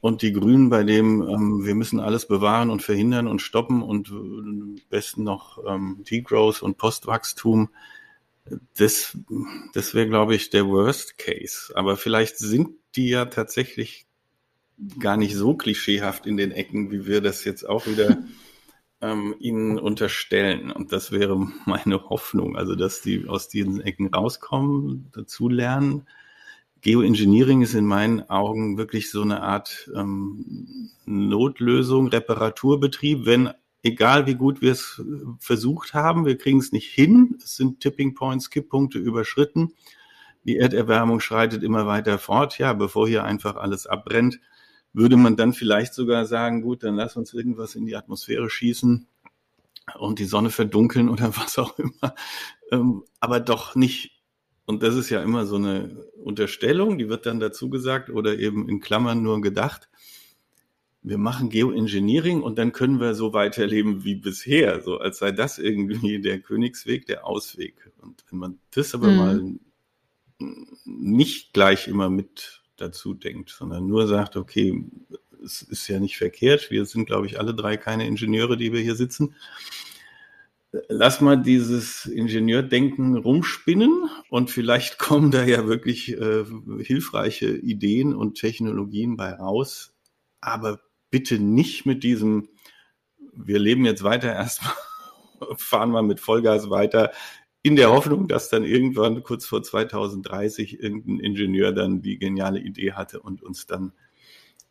und 0.00 0.22
die 0.22 0.32
Grünen 0.32 0.70
bei 0.70 0.84
dem, 0.84 1.22
ähm, 1.22 1.64
wir 1.64 1.74
müssen 1.74 2.00
alles 2.00 2.26
bewahren 2.26 2.70
und 2.70 2.82
verhindern 2.82 3.26
und 3.26 3.42
stoppen 3.42 3.82
und 3.82 4.08
äh, 4.08 4.80
besten 4.88 5.24
noch 5.24 5.58
ähm, 5.66 6.04
Degrowth 6.08 6.62
und 6.62 6.78
Postwachstum. 6.78 7.70
Das, 8.76 9.18
das 9.74 9.94
wäre, 9.94 10.08
glaube 10.08 10.34
ich, 10.34 10.50
der 10.50 10.66
Worst 10.66 11.18
Case. 11.18 11.72
Aber 11.74 11.96
vielleicht 11.96 12.38
sind 12.38 12.70
die 12.94 13.08
ja 13.08 13.24
tatsächlich 13.24 14.06
gar 15.00 15.16
nicht 15.16 15.34
so 15.34 15.54
klischeehaft 15.54 16.26
in 16.26 16.36
den 16.36 16.52
Ecken, 16.52 16.90
wie 16.90 17.06
wir 17.06 17.20
das 17.20 17.44
jetzt 17.44 17.68
auch 17.68 17.86
wieder 17.86 18.18
ähm, 19.00 19.34
ihnen 19.40 19.78
unterstellen. 19.78 20.70
Und 20.70 20.92
das 20.92 21.10
wäre 21.10 21.36
meine 21.64 22.08
Hoffnung, 22.08 22.56
also 22.56 22.76
dass 22.76 23.00
die 23.00 23.26
aus 23.26 23.48
diesen 23.48 23.80
Ecken 23.80 24.14
rauskommen, 24.14 25.10
dazu 25.12 25.48
lernen 25.48 26.06
Geoengineering 26.86 27.62
ist 27.62 27.74
in 27.74 27.84
meinen 27.84 28.30
Augen 28.30 28.78
wirklich 28.78 29.10
so 29.10 29.20
eine 29.20 29.42
Art 29.42 29.90
ähm, 29.96 30.88
Notlösung, 31.04 32.06
Reparaturbetrieb, 32.06 33.26
wenn 33.26 33.50
egal 33.82 34.26
wie 34.28 34.36
gut 34.36 34.62
wir 34.62 34.70
es 34.70 35.02
versucht 35.40 35.94
haben, 35.94 36.26
wir 36.26 36.38
kriegen 36.38 36.60
es 36.60 36.70
nicht 36.70 36.88
hin, 36.88 37.38
es 37.42 37.56
sind 37.56 37.80
Tipping 37.80 38.14
Points, 38.14 38.50
Kipppunkte 38.50 39.00
überschritten, 39.00 39.72
die 40.44 40.58
Erderwärmung 40.58 41.18
schreitet 41.18 41.64
immer 41.64 41.88
weiter 41.88 42.18
fort, 42.18 42.56
ja, 42.58 42.72
bevor 42.72 43.08
hier 43.08 43.24
einfach 43.24 43.56
alles 43.56 43.88
abbrennt, 43.88 44.38
würde 44.92 45.16
man 45.16 45.36
dann 45.36 45.54
vielleicht 45.54 45.92
sogar 45.92 46.24
sagen, 46.24 46.62
gut, 46.62 46.84
dann 46.84 46.94
lass 46.94 47.16
uns 47.16 47.34
irgendwas 47.34 47.74
in 47.74 47.86
die 47.86 47.96
Atmosphäre 47.96 48.48
schießen 48.48 49.08
und 49.98 50.20
die 50.20 50.24
Sonne 50.24 50.50
verdunkeln 50.50 51.08
oder 51.08 51.36
was 51.36 51.58
auch 51.58 51.76
immer, 51.80 52.14
ähm, 52.70 53.02
aber 53.18 53.40
doch 53.40 53.74
nicht 53.74 54.15
und 54.66 54.82
das 54.82 54.96
ist 54.96 55.10
ja 55.10 55.22
immer 55.22 55.46
so 55.46 55.56
eine 55.56 56.04
Unterstellung, 56.22 56.98
die 56.98 57.08
wird 57.08 57.24
dann 57.24 57.38
dazu 57.38 57.70
gesagt 57.70 58.10
oder 58.10 58.38
eben 58.38 58.68
in 58.68 58.80
Klammern 58.80 59.22
nur 59.22 59.40
gedacht. 59.40 59.88
Wir 61.02 61.18
machen 61.18 61.50
Geoengineering 61.50 62.42
und 62.42 62.58
dann 62.58 62.72
können 62.72 62.98
wir 62.98 63.14
so 63.14 63.32
weiterleben 63.32 64.02
wie 64.02 64.16
bisher, 64.16 64.82
so 64.82 64.98
als 64.98 65.18
sei 65.18 65.30
das 65.30 65.58
irgendwie 65.58 66.20
der 66.20 66.40
Königsweg, 66.40 67.06
der 67.06 67.24
Ausweg. 67.24 67.92
Und 68.02 68.24
wenn 68.28 68.40
man 68.40 68.58
das 68.72 68.92
aber 68.92 69.08
mhm. 69.08 69.16
mal 69.16 69.52
nicht 70.84 71.52
gleich 71.52 71.86
immer 71.86 72.10
mit 72.10 72.62
dazu 72.76 73.14
denkt, 73.14 73.50
sondern 73.50 73.86
nur 73.86 74.08
sagt, 74.08 74.36
okay, 74.36 74.84
es 75.44 75.62
ist 75.62 75.86
ja 75.86 76.00
nicht 76.00 76.18
verkehrt, 76.18 76.72
wir 76.72 76.84
sind, 76.86 77.06
glaube 77.06 77.26
ich, 77.26 77.38
alle 77.38 77.54
drei 77.54 77.76
keine 77.76 78.06
Ingenieure, 78.06 78.56
die 78.56 78.72
wir 78.72 78.80
hier 78.80 78.96
sitzen 78.96 79.36
lass 80.88 81.20
mal 81.20 81.36
dieses 81.36 82.06
Ingenieurdenken 82.06 83.16
rumspinnen 83.16 84.08
und 84.30 84.50
vielleicht 84.50 84.98
kommen 84.98 85.30
da 85.30 85.44
ja 85.44 85.66
wirklich 85.66 86.12
äh, 86.12 86.44
hilfreiche 86.80 87.48
Ideen 87.48 88.14
und 88.14 88.38
Technologien 88.38 89.16
bei 89.16 89.32
raus. 89.32 89.94
Aber 90.40 90.80
bitte 91.10 91.38
nicht 91.38 91.86
mit 91.86 92.02
diesem, 92.02 92.48
wir 93.32 93.58
leben 93.58 93.84
jetzt 93.84 94.02
weiter 94.02 94.32
erstmal, 94.34 94.74
fahren 95.56 95.90
wir 95.90 96.02
mit 96.02 96.20
Vollgas 96.20 96.70
weiter, 96.70 97.12
in 97.62 97.74
der 97.74 97.90
Hoffnung, 97.90 98.28
dass 98.28 98.48
dann 98.48 98.64
irgendwann 98.64 99.24
kurz 99.24 99.44
vor 99.44 99.60
2030 99.60 100.80
irgendein 100.80 101.18
Ingenieur 101.18 101.72
dann 101.72 102.00
die 102.00 102.16
geniale 102.16 102.60
Idee 102.60 102.92
hatte 102.92 103.20
und 103.20 103.42
uns 103.42 103.66
dann 103.66 103.92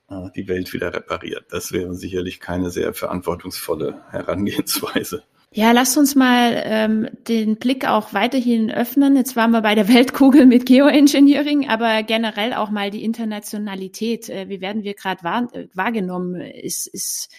äh, 0.08 0.29
die 0.34 0.47
Welt 0.47 0.71
wieder 0.71 0.93
repariert. 0.93 1.47
Das 1.49 1.73
wäre 1.73 1.93
sicherlich 1.93 2.39
keine 2.39 2.69
sehr 2.69 2.93
verantwortungsvolle 2.93 4.01
Herangehensweise. 4.12 5.23
Ja, 5.57 5.71
lasst 5.71 5.97
uns 5.97 6.15
mal 6.15 6.61
ähm, 6.65 7.07
den 7.29 7.55
Blick 7.55 7.87
auch 7.87 8.13
weiterhin 8.13 8.69
öffnen. 8.69 9.15
Jetzt 9.15 9.37
waren 9.37 9.51
wir 9.51 9.61
bei 9.61 9.73
der 9.73 9.87
Weltkugel 9.87 10.45
mit 10.45 10.65
Geoengineering, 10.65 11.69
aber 11.69 12.03
generell 12.03 12.53
auch 12.53 12.71
mal 12.71 12.91
die 12.91 13.05
Internationalität. 13.05 14.27
Äh, 14.27 14.49
wie 14.49 14.59
werden 14.59 14.83
wir 14.83 14.95
gerade 14.95 15.23
wahr, 15.23 15.47
äh, 15.53 15.67
wahrgenommen? 15.73 16.41
Ist, 16.41 16.87
ist 16.87 17.29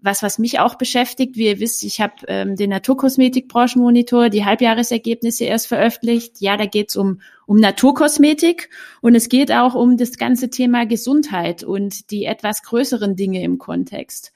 was, 0.00 0.22
was 0.22 0.38
mich 0.38 0.58
auch 0.58 0.74
beschäftigt. 0.74 1.36
Wie 1.36 1.46
ihr 1.46 1.60
wisst, 1.60 1.82
ich 1.82 2.02
habe 2.02 2.12
ähm, 2.28 2.56
den 2.56 2.68
Naturkosmetik-Branchenmonitor, 2.68 4.28
die 4.28 4.44
Halbjahresergebnisse 4.44 5.44
erst 5.44 5.66
veröffentlicht. 5.66 6.42
Ja, 6.42 6.58
da 6.58 6.66
geht 6.66 6.90
es 6.90 6.96
um, 6.96 7.22
um 7.46 7.56
Naturkosmetik 7.56 8.68
und 9.00 9.14
es 9.14 9.30
geht 9.30 9.50
auch 9.50 9.74
um 9.74 9.96
das 9.96 10.18
ganze 10.18 10.50
Thema 10.50 10.84
Gesundheit 10.84 11.64
und 11.64 12.10
die 12.10 12.26
etwas 12.26 12.62
größeren 12.64 13.16
Dinge 13.16 13.42
im 13.42 13.56
Kontext. 13.56 14.34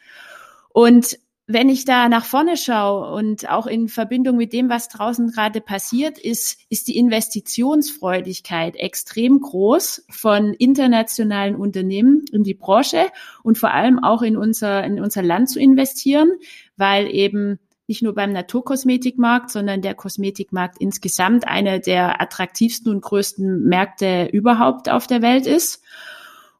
Und 0.71 1.19
wenn 1.49 1.69
ich 1.69 1.85
da 1.85 2.09
nach 2.09 2.25
vorne 2.25 2.57
schaue 2.57 3.13
und 3.13 3.49
auch 3.49 3.69
in 3.69 3.89
Verbindung 3.89 4.37
mit 4.37 4.53
dem, 4.53 4.69
was 4.69 4.89
draußen 4.89 5.31
gerade 5.31 5.61
passiert, 5.61 6.19
ist, 6.19 6.59
ist 6.71 6.89
die 6.89 6.99
Investitionsfreudigkeit 6.99 8.75
extrem 8.75 9.41
groß 9.41 10.07
von 10.11 10.55
internationalen 10.55 11.55
Unternehmen 11.55 12.25
in 12.33 12.43
die 12.43 12.55
Branche 12.55 13.07
und 13.45 13.59
vor 13.59 13.73
allem 13.73 14.03
auch 14.03 14.23
in 14.23 14.37
unser, 14.37 14.83
in 14.83 15.01
unser 15.01 15.23
Land 15.23 15.49
zu 15.49 15.61
investieren, 15.61 16.33
weil 16.77 17.07
eben 17.15 17.61
nicht 17.87 18.03
nur 18.03 18.15
beim 18.15 18.33
Naturkosmetikmarkt, 18.33 19.51
sondern 19.51 19.83
der 19.83 19.95
Kosmetikmarkt 19.95 20.79
insgesamt 20.81 21.47
einer 21.47 21.79
der 21.79 22.21
attraktivsten 22.21 22.93
und 22.93 23.03
größten 23.03 23.63
Märkte 23.63 24.29
überhaupt 24.33 24.89
auf 24.89 25.07
der 25.07 25.23
Welt 25.23 25.47
ist. 25.47 25.85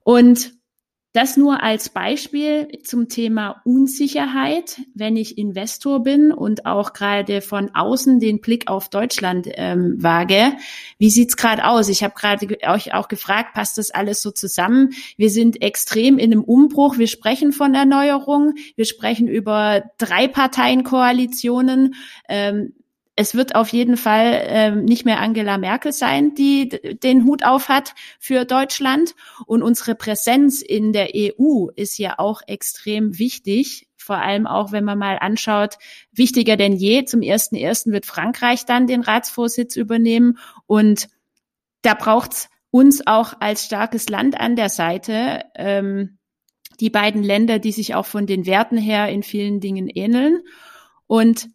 Und 0.05 0.56
das 1.17 1.39
nur 1.39 1.63
als 1.63 1.89
Beispiel 1.89 2.69
zum 2.85 3.09
Thema 3.09 3.63
Unsicherheit, 3.65 4.83
wenn 4.95 5.17
ich 5.17 5.39
Investor 5.39 6.03
bin 6.03 6.31
und 6.31 6.67
auch 6.67 6.93
gerade 6.93 7.41
von 7.41 7.71
außen 7.75 8.21
den 8.21 8.43
Blick 8.43 8.69
auf 8.69 8.91
Deutschland 8.91 9.49
ähm, 9.55 9.97
wage. 9.97 10.53
Wie 10.99 11.09
sieht's 11.09 11.39
gerade 11.39 11.65
aus? 11.65 11.89
Ich 11.89 12.05
habe 12.05 12.13
gerade 12.15 12.47
euch 12.69 12.93
auch 12.93 13.09
gefragt, 13.09 13.55
passt 13.55 13.79
das 13.79 13.91
alles 13.91 14.21
so 14.21 14.31
zusammen? 14.31 14.91
Wir 15.17 15.31
sind 15.31 15.63
extrem 15.63 16.19
in 16.19 16.33
einem 16.33 16.45
Umbruch. 16.45 16.99
Wir 16.99 17.09
sprechen 17.09 17.53
von 17.53 17.75
Erneuerung. 17.75 18.53
Wir 18.75 18.85
sprechen 18.85 19.27
über 19.27 19.85
drei 19.97 20.29
Parteien-Koalitionen. 20.29 21.95
Ähm, 22.29 22.75
es 23.19 23.35
wird 23.35 23.55
auf 23.55 23.71
jeden 23.71 23.97
Fall 23.97 24.43
ähm, 24.45 24.85
nicht 24.85 25.07
mehr 25.07 25.21
Angela 25.21 25.57
Merkel 25.57 25.93
sein, 25.93 26.35
die 26.35 26.69
den 26.69 27.25
Hut 27.25 27.45
auf 27.45 27.71
hat 27.71 27.95
für 28.21 28.45
Deutschland. 28.45 29.15
Und 29.47 29.63
unsere 29.63 29.95
Präsenz 29.95 30.61
in 30.61 30.93
der 30.93 31.09
EU 31.15 31.69
ist 31.75 31.97
ja 31.97 32.19
auch 32.19 32.43
extrem 32.47 33.19
wichtig. 33.19 33.89
Vor 33.97 34.19
allem 34.19 34.47
auch, 34.47 34.71
wenn 34.71 34.85
man 34.85 34.99
mal 34.99 35.19
anschaut, 35.19 35.79
wichtiger 36.13 36.59
denn 36.59 36.75
je. 36.75 37.07
Zum 37.07 37.23
ersten 37.23 37.57
ersten 37.57 37.91
wird 37.91 38.05
Frankreich 38.05 38.67
dann 38.67 38.87
den 38.87 39.01
Ratsvorsitz 39.01 39.77
übernehmen. 39.77 40.39
Und 40.67 41.09
da 41.81 41.95
braucht's 41.95 42.51
uns 42.71 43.07
auch 43.07 43.33
als 43.41 43.65
starkes 43.65 44.11
Land 44.11 44.39
an 44.39 44.57
der 44.57 44.69
Seite. 44.69 45.45
Ähm, 45.55 46.19
die 46.81 46.91
beiden 46.91 47.23
Länder, 47.23 47.59
die 47.59 47.73
sich 47.73 47.95
auch 47.95 48.05
von 48.05 48.27
den 48.27 48.45
Werten 48.45 48.77
her 48.77 49.09
in 49.09 49.23
vielen 49.23 49.61
Dingen 49.61 49.89
ähneln. 49.89 50.43
Und 51.07 51.49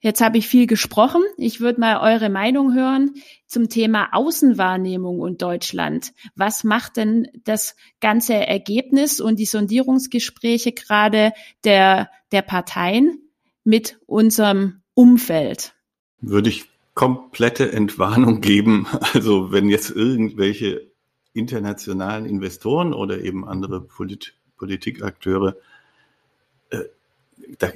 Jetzt 0.00 0.20
habe 0.20 0.38
ich 0.38 0.46
viel 0.46 0.68
gesprochen. 0.68 1.22
Ich 1.36 1.60
würde 1.60 1.80
mal 1.80 1.98
eure 2.00 2.30
Meinung 2.30 2.72
hören 2.72 3.14
zum 3.46 3.68
Thema 3.68 4.10
Außenwahrnehmung 4.12 5.18
und 5.18 5.42
Deutschland. 5.42 6.12
Was 6.36 6.62
macht 6.62 6.96
denn 6.96 7.26
das 7.44 7.74
ganze 8.00 8.34
Ergebnis 8.34 9.20
und 9.20 9.40
die 9.40 9.46
Sondierungsgespräche 9.46 10.72
gerade 10.72 11.32
der, 11.64 12.10
der 12.30 12.42
Parteien 12.42 13.22
mit 13.64 13.98
unserem 14.06 14.82
Umfeld? 14.94 15.74
Würde 16.20 16.48
ich 16.48 16.66
komplette 16.94 17.72
Entwarnung 17.72 18.40
geben. 18.40 18.86
Also 19.14 19.50
wenn 19.52 19.68
jetzt 19.68 19.90
irgendwelche 19.90 20.90
internationalen 21.32 22.26
Investoren 22.26 22.92
oder 22.92 23.20
eben 23.22 23.46
andere 23.46 23.80
Polit 23.80 24.34
Politikakteure 24.56 25.56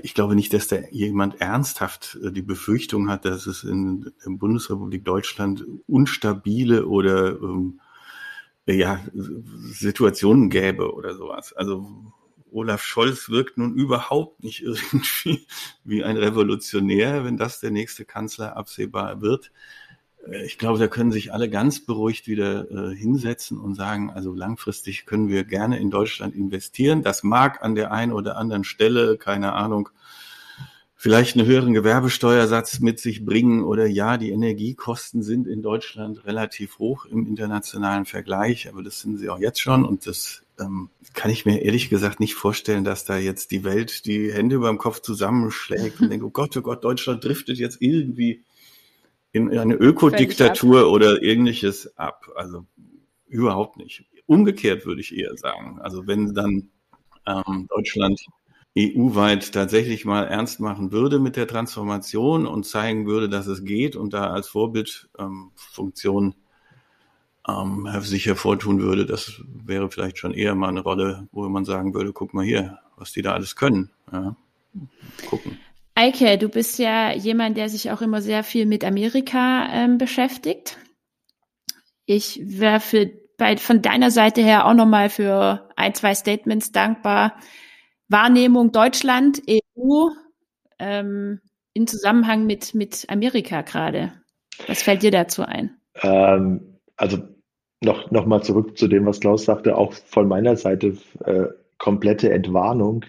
ich 0.03 0.15
glaube 0.15 0.35
nicht, 0.35 0.53
dass 0.53 0.69
da 0.69 0.77
jemand 0.91 1.41
ernsthaft 1.41 2.19
äh, 2.23 2.33
die 2.33 2.43
Befürchtung 2.43 3.11
hat, 3.11 3.25
dass 3.25 3.47
es 3.47 3.65
in 3.65 4.13
der 4.25 4.31
Bundesrepublik 4.31 5.05
Deutschland 5.05 5.65
unstabile 5.87 6.87
oder 6.87 7.41
ähm, 7.41 7.81
ja, 8.67 9.01
Situationen 9.15 10.51
gäbe 10.51 10.93
oder 10.95 11.15
sowas. 11.15 11.53
Also 11.53 12.13
Olaf 12.51 12.85
Scholz 12.85 13.31
wirkt 13.31 13.59
nun 13.59 13.75
überhaupt 13.75 14.43
nicht 14.43 14.63
irgendwie 14.63 15.47
wie 15.85 16.05
ein 16.05 16.17
Revolutionär, 16.17 17.25
wenn 17.25 17.37
das 17.37 17.61
der 17.61 17.71
nächste 17.71 18.05
Kanzler 18.05 18.57
absehbar 18.57 19.21
wird. 19.21 19.51
Äh, 20.29 20.45
ich 20.45 20.59
glaube, 20.59 20.79
da 20.79 20.89
können 20.89 21.13
sich 21.13 21.33
alle 21.33 21.49
ganz 21.49 21.85
beruhigt 21.85 22.27
wieder 22.27 22.71
äh, 22.71 22.95
hinsetzen 22.95 23.59
und 23.59 23.75
sagen, 23.75 24.11
also 24.11 24.33
langfristig 24.33 25.07
können 25.07 25.29
wir 25.29 25.45
gerne 25.45 25.79
in 25.79 25.91
Deutschland 25.91 26.35
investieren. 26.35 27.03
Das 27.03 27.23
mag 27.23 27.63
an 27.63 27.75
der 27.75 27.93
einen 27.93 28.13
oder 28.13 28.37
anderen 28.37 28.65
Stelle, 28.65 29.17
keine 29.17 29.53
Ahnung, 29.53 29.89
vielleicht 31.03 31.37
einen 31.37 31.49
höheren 31.49 31.75
Gewerbesteuersatz 31.75 32.79
mit 32.79 33.01
sich 33.01 33.25
bringen 33.25 33.65
oder 33.65 33.87
ja, 33.87 34.17
die 34.19 34.31
Energiekosten 34.31 35.25
sind 35.25 35.49
in 35.49 35.61
Deutschland 35.61 36.25
relativ 36.27 36.79
hoch 36.79 37.07
im 37.07 37.27
internationalen 37.27 38.05
Vergleich, 38.05 38.69
aber 38.69 38.85
das 38.85 39.01
sind 39.01 39.19
sie 39.19 39.29
auch 39.29 39.41
jetzt 39.41 39.61
schon 39.61 39.85
und 39.85 40.07
das 40.07 40.45
ähm, 40.61 40.91
kann 41.13 41.33
ich 41.33 41.45
mir 41.45 41.63
ehrlich 41.63 41.91
gesagt 41.91 42.21
nicht 42.21 42.35
vorstellen, 42.35 42.85
dass 42.85 43.05
da 43.05 43.17
jetzt 43.17 43.51
die 43.51 43.65
Welt 43.65 44.07
die 44.07 44.33
Hände 44.33 44.55
über 44.55 44.69
dem 44.69 44.79
Kopf 44.79 45.01
zusammenschlägt 45.01 46.01
und 46.01 46.09
denkt, 46.09 46.25
oh 46.25 46.31
Gott, 46.31 46.57
oh 46.57 46.63
Gott, 46.63 46.85
Deutschland 46.85 47.25
driftet 47.25 47.59
jetzt 47.59 47.79
irgendwie 47.81 48.45
in 49.33 49.57
eine 49.59 49.75
Ökodiktatur 49.75 50.91
oder 50.91 51.23
ähnliches 51.23 51.97
ab. 51.97 52.31
Also 52.37 52.67
überhaupt 53.27 53.79
nicht. 53.79 54.05
Umgekehrt 54.27 54.87
würde 54.87 55.01
ich 55.01 55.17
eher 55.17 55.37
sagen. 55.37 55.81
Also 55.81 56.07
wenn 56.07 56.35
dann 56.35 56.71
ähm, 57.27 57.67
Deutschland 57.69 58.21
EU-weit 58.79 59.53
tatsächlich 59.53 60.05
mal 60.05 60.25
ernst 60.25 60.61
machen 60.61 60.93
würde 60.93 61.19
mit 61.19 61.37
der 61.37 61.47
Transformation 61.47 62.47
und 62.47 62.65
zeigen 62.65 63.07
würde, 63.07 63.29
dass 63.29 63.47
es 63.47 63.65
geht 63.65 63.97
und 63.97 64.15
da 64.15 64.31
als 64.31 64.49
Vorbildfunktion 64.49 66.35
ähm, 67.49 67.89
ähm, 67.93 68.01
sich 68.03 68.27
hervortun 68.27 68.81
würde, 68.81 69.05
das 69.05 69.43
wäre 69.47 69.91
vielleicht 69.91 70.19
schon 70.19 70.33
eher 70.33 70.55
mal 70.55 70.69
eine 70.69 70.81
Rolle, 70.81 71.29
wo 71.33 71.47
man 71.49 71.65
sagen 71.65 71.93
würde, 71.93 72.13
guck 72.13 72.33
mal 72.33 72.45
hier, 72.45 72.79
was 72.97 73.13
die 73.13 73.23
da 73.23 73.33
alles 73.33 73.57
können. 73.57 73.91
Ja. 74.11 74.37
Gucken. 75.29 75.59
Eike, 75.95 76.39
du 76.39 76.49
bist 76.49 76.79
ja 76.79 77.13
jemand, 77.13 77.57
der 77.57 77.69
sich 77.69 77.91
auch 77.91 78.01
immer 78.01 78.23
sehr 78.23 78.45
viel 78.45 78.67
mit 78.67 78.85
Amerika 78.85 79.69
ähm, 79.73 79.99
beschäftigt. 79.99 80.79
Ich 82.07 82.41
wäre 82.43 82.81
von 82.81 83.83
deiner 83.83 84.11
Seite 84.11 84.41
her 84.41 84.67
auch 84.67 84.75
nochmal 84.75 85.11
für 85.11 85.69
ein, 85.77 85.95
zwei 85.95 86.15
Statements 86.15 86.73
dankbar. 86.73 87.37
Wahrnehmung 88.09 88.73
Deutschland, 88.73 89.43
EU 89.49 90.09
ähm, 90.79 91.41
in 91.75 91.87
Zusammenhang 91.87 92.47
mit, 92.47 92.75
mit 92.75 93.07
Amerika 93.09 93.63
gerade. 93.63 94.13
Was 94.67 94.83
fällt 94.83 95.03
dir 95.03 95.11
dazu 95.11 95.43
ein? 95.43 95.77
Ähm, 96.03 96.79
also 96.97 97.19
noch, 97.83 98.11
noch 98.11 98.27
mal 98.27 98.43
zurück 98.43 98.79
zu 98.79 98.89
dem, 98.89 99.07
was 99.07 99.21
Klaus 99.21 99.45
sagte, 99.45 99.77
auch 99.77 99.93
von 99.93 100.29
meiner 100.29 100.57
Seite 100.57 100.97
äh, 101.25 101.47
komplette 101.79 102.33
Entwarnung. 102.33 103.05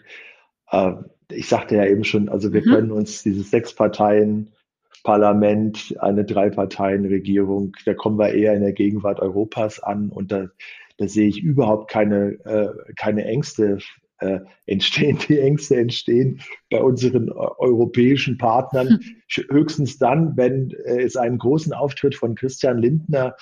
Äh, 0.72 0.94
ich 1.36 1.48
sagte 1.48 1.76
ja 1.76 1.86
eben 1.86 2.04
schon, 2.04 2.30
also 2.30 2.54
wir 2.54 2.62
mhm. 2.62 2.72
können 2.72 2.92
uns 2.92 3.24
dieses 3.24 3.50
Sechs-Parteien-Parlament, 3.52 5.96
eine 6.00 6.26
Drei-Parteien-Regierung, 6.26 7.76
da 7.86 7.94
kommen 7.94 8.18
wir 8.18 8.34
eher 8.34 8.54
in 8.54 8.62
der 8.62 8.74
Gegenwart 8.74 9.20
Europas 9.20 9.82
an 9.82 10.10
und 10.10 10.32
da, 10.32 10.48
da 10.98 11.08
sehe 11.08 11.28
ich 11.28 11.42
überhaupt 11.42 11.90
keine, 11.90 12.38
äh, 12.46 12.70
keine 12.96 13.26
Ängste 13.26 13.80
äh, 14.20 14.40
entstehen. 14.66 15.18
Die 15.28 15.40
Ängste 15.40 15.78
entstehen 15.78 16.42
bei 16.70 16.82
unseren 16.82 17.28
äh, 17.28 17.32
europäischen 17.32 18.38
Partnern 18.38 19.00
hm. 19.28 19.44
höchstens 19.50 19.98
dann, 19.98 20.38
wenn 20.38 20.72
äh, 20.86 21.02
es 21.02 21.16
einen 21.16 21.38
großen 21.38 21.74
Auftritt 21.74 22.16
von 22.16 22.36
Christian 22.36 22.78
Lindner 22.78 23.36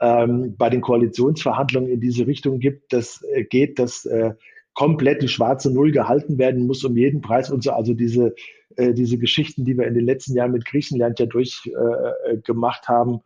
ähm, 0.00 0.56
bei 0.56 0.68
den 0.68 0.80
Koalitionsverhandlungen 0.80 1.90
in 1.90 2.00
diese 2.00 2.26
Richtung 2.26 2.58
gibt, 2.58 2.92
das 2.92 3.22
äh, 3.32 3.44
geht, 3.44 3.78
dass 3.78 4.04
äh, 4.04 4.32
komplett 4.76 5.22
die 5.22 5.28
schwarze 5.28 5.72
Null 5.72 5.90
gehalten 5.90 6.38
werden 6.38 6.66
muss 6.66 6.84
um 6.84 6.96
jeden 6.96 7.20
Preis 7.20 7.50
und 7.50 7.64
so. 7.64 7.72
Also 7.72 7.94
diese, 7.94 8.34
äh, 8.76 8.94
diese 8.94 9.18
Geschichten, 9.18 9.64
die 9.64 9.76
wir 9.76 9.86
in 9.88 9.94
den 9.94 10.04
letzten 10.04 10.34
Jahren 10.34 10.52
mit 10.52 10.64
Griechenland 10.64 11.18
ja 11.18 11.26
durchgemacht 11.26 12.84
äh, 12.84 12.88
haben, 12.88 13.20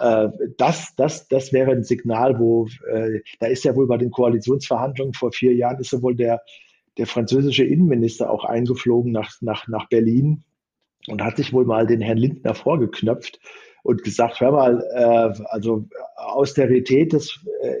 äh, 0.00 0.28
das, 0.58 0.94
das, 0.96 1.28
das 1.28 1.52
wäre 1.52 1.70
ein 1.70 1.84
Signal, 1.84 2.40
wo 2.40 2.66
äh, 2.90 3.20
da 3.38 3.46
ist 3.46 3.64
ja 3.64 3.76
wohl 3.76 3.86
bei 3.86 3.98
den 3.98 4.10
Koalitionsverhandlungen 4.10 5.14
vor 5.14 5.30
vier 5.30 5.54
Jahren 5.54 5.78
ist 5.78 5.92
ja 5.92 6.02
wohl 6.02 6.16
der 6.16 6.42
der 6.98 7.06
französische 7.06 7.64
Innenminister 7.64 8.30
auch 8.30 8.44
eingeflogen 8.44 9.12
nach, 9.12 9.30
nach, 9.40 9.68
nach 9.68 9.88
Berlin 9.88 10.44
und 11.08 11.22
hat 11.22 11.36
sich 11.36 11.52
wohl 11.52 11.64
mal 11.64 11.86
den 11.86 12.00
Herrn 12.00 12.18
Lindner 12.18 12.54
vorgeknöpft 12.54 13.38
und 13.82 14.02
gesagt, 14.02 14.40
hör 14.40 14.52
mal, 14.52 14.82
äh, 14.94 15.42
also 15.46 15.86
Austerität, 16.16 17.12
das, 17.12 17.38
äh, 17.62 17.76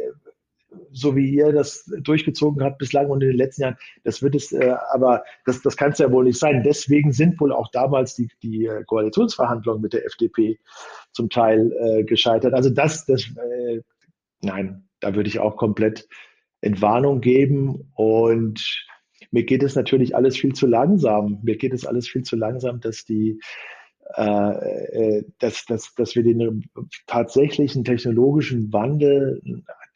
so 0.92 1.16
wie 1.16 1.28
ihr 1.28 1.52
das 1.52 1.90
durchgezogen 2.00 2.62
habt 2.62 2.78
bislang 2.78 3.08
und 3.08 3.22
in 3.22 3.28
den 3.28 3.36
letzten 3.36 3.62
Jahren, 3.62 3.76
das 4.04 4.22
wird 4.22 4.34
es, 4.34 4.52
äh, 4.52 4.74
aber 4.92 5.24
das, 5.44 5.62
das 5.62 5.76
kann 5.76 5.92
es 5.92 5.98
ja 5.98 6.10
wohl 6.10 6.24
nicht 6.24 6.38
sein. 6.38 6.62
Deswegen 6.64 7.12
sind 7.12 7.40
wohl 7.40 7.52
auch 7.52 7.70
damals 7.70 8.14
die, 8.14 8.28
die 8.42 8.66
äh, 8.66 8.84
Koalitionsverhandlungen 8.84 9.82
mit 9.82 9.92
der 9.92 10.06
FDP 10.06 10.58
zum 11.12 11.30
Teil 11.30 11.72
äh, 11.72 12.04
gescheitert. 12.04 12.54
Also 12.54 12.70
das, 12.70 13.06
das, 13.06 13.22
äh, 13.22 13.80
nein, 14.42 14.88
da 15.00 15.14
würde 15.14 15.28
ich 15.28 15.38
auch 15.38 15.56
komplett 15.56 16.08
Entwarnung 16.60 17.20
geben 17.20 17.92
und 17.94 18.86
mir 19.30 19.44
geht 19.44 19.62
es 19.62 19.74
natürlich 19.74 20.14
alles 20.14 20.36
viel 20.36 20.54
zu 20.54 20.66
langsam. 20.66 21.40
Mir 21.42 21.56
geht 21.56 21.74
es 21.74 21.84
alles 21.84 22.08
viel 22.08 22.22
zu 22.22 22.36
langsam, 22.36 22.80
dass 22.80 23.04
die 23.04 23.38
äh, 24.14 25.18
äh, 25.18 25.24
dass, 25.40 25.64
dass, 25.66 25.94
dass 25.94 26.14
wir 26.14 26.22
den 26.22 26.64
tatsächlichen 27.06 27.84
technologischen 27.84 28.72
Wandel, 28.72 29.42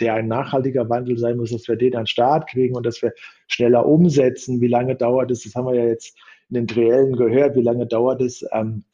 der 0.01 0.15
ein 0.15 0.29
nachhaltiger 0.29 0.89
Wandel 0.89 1.19
sein 1.19 1.37
muss, 1.37 1.51
dass 1.51 1.69
wir 1.69 1.77
den 1.77 1.95
an 1.95 2.03
den 2.03 2.07
Start 2.07 2.49
kriegen 2.49 2.77
und 2.77 2.87
dass 2.87 3.03
wir 3.03 3.13
schneller 3.47 3.87
umsetzen. 3.87 4.61
Wie 4.61 4.69
lange 4.69 4.97
dauert 4.97 5.31
es? 5.31 5.45
Das 5.45 5.55
haben 5.55 5.67
wir 5.67 5.75
ja 5.75 5.87
jetzt 5.87 6.17
in 6.49 6.55
den 6.55 6.67
Triellen 6.67 7.17
gehört. 7.17 7.57
Wie 7.57 7.63
lange 7.63 7.87
dauert 7.87 8.21
es, 8.21 8.45
ähm, 8.53 8.85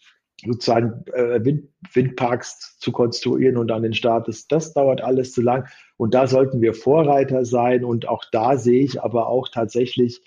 sozusagen 0.44 1.04
äh, 1.14 1.44
Wind, 1.44 1.68
Windparks 1.92 2.78
zu 2.78 2.92
konstruieren 2.92 3.56
und 3.56 3.70
an 3.70 3.82
den 3.82 3.94
Start 3.94 4.28
ist? 4.28 4.52
Das 4.52 4.74
dauert 4.74 5.02
alles 5.02 5.32
zu 5.32 5.42
lang. 5.42 5.66
Und 5.96 6.14
da 6.14 6.26
sollten 6.26 6.60
wir 6.60 6.74
Vorreiter 6.74 7.44
sein. 7.44 7.84
Und 7.84 8.08
auch 8.08 8.24
da 8.32 8.56
sehe 8.56 8.82
ich 8.82 9.02
aber 9.02 9.28
auch 9.28 9.48
tatsächlich 9.48 10.22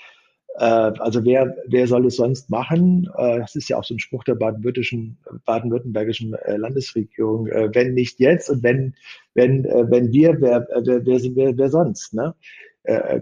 also 0.66 1.24
wer, 1.24 1.56
wer 1.68 1.88
soll 1.88 2.06
es 2.08 2.18
sonst 2.18 2.50
machen? 2.50 3.10
Äh, 3.18 3.40
das 3.40 3.56
ist 3.56 3.70
ja 3.70 3.78
auch 3.78 3.84
so 3.84 3.94
ein 3.94 4.00
Spruch 4.00 4.24
der 4.24 4.36
baden-württembergischen 4.36 5.18
baden 5.46 5.74
äh, 6.34 6.58
Landesregierung. 6.58 7.46
Wenn 7.46 7.94
nicht 7.94 8.20
jetzt 8.20 8.50
und 8.50 8.64
wenn, 8.64 8.96
wenn, 9.34 9.64
wenn 9.64 10.12
wir, 10.12 10.42
wer, 10.42 10.68
wer, 10.84 11.06
wer, 11.06 11.36
wer, 11.36 11.58
wer 11.58 11.70
sonst? 11.70 12.14
Ne? 12.14 12.36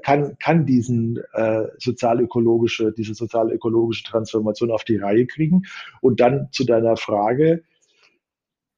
kann, 0.03 0.38
kann 0.38 0.65
diesen 0.65 1.19
äh, 1.33 1.63
sozial-ökologische, 1.77 2.93
diese 2.93 3.15
sozial-ökologische 3.15 4.03
Transformation 4.03 4.71
auf 4.71 4.85
die 4.85 4.97
Reihe 4.97 5.25
kriegen. 5.25 5.63
Und 5.99 6.21
dann 6.21 6.47
zu 6.51 6.63
deiner 6.63 6.95
Frage, 6.95 7.63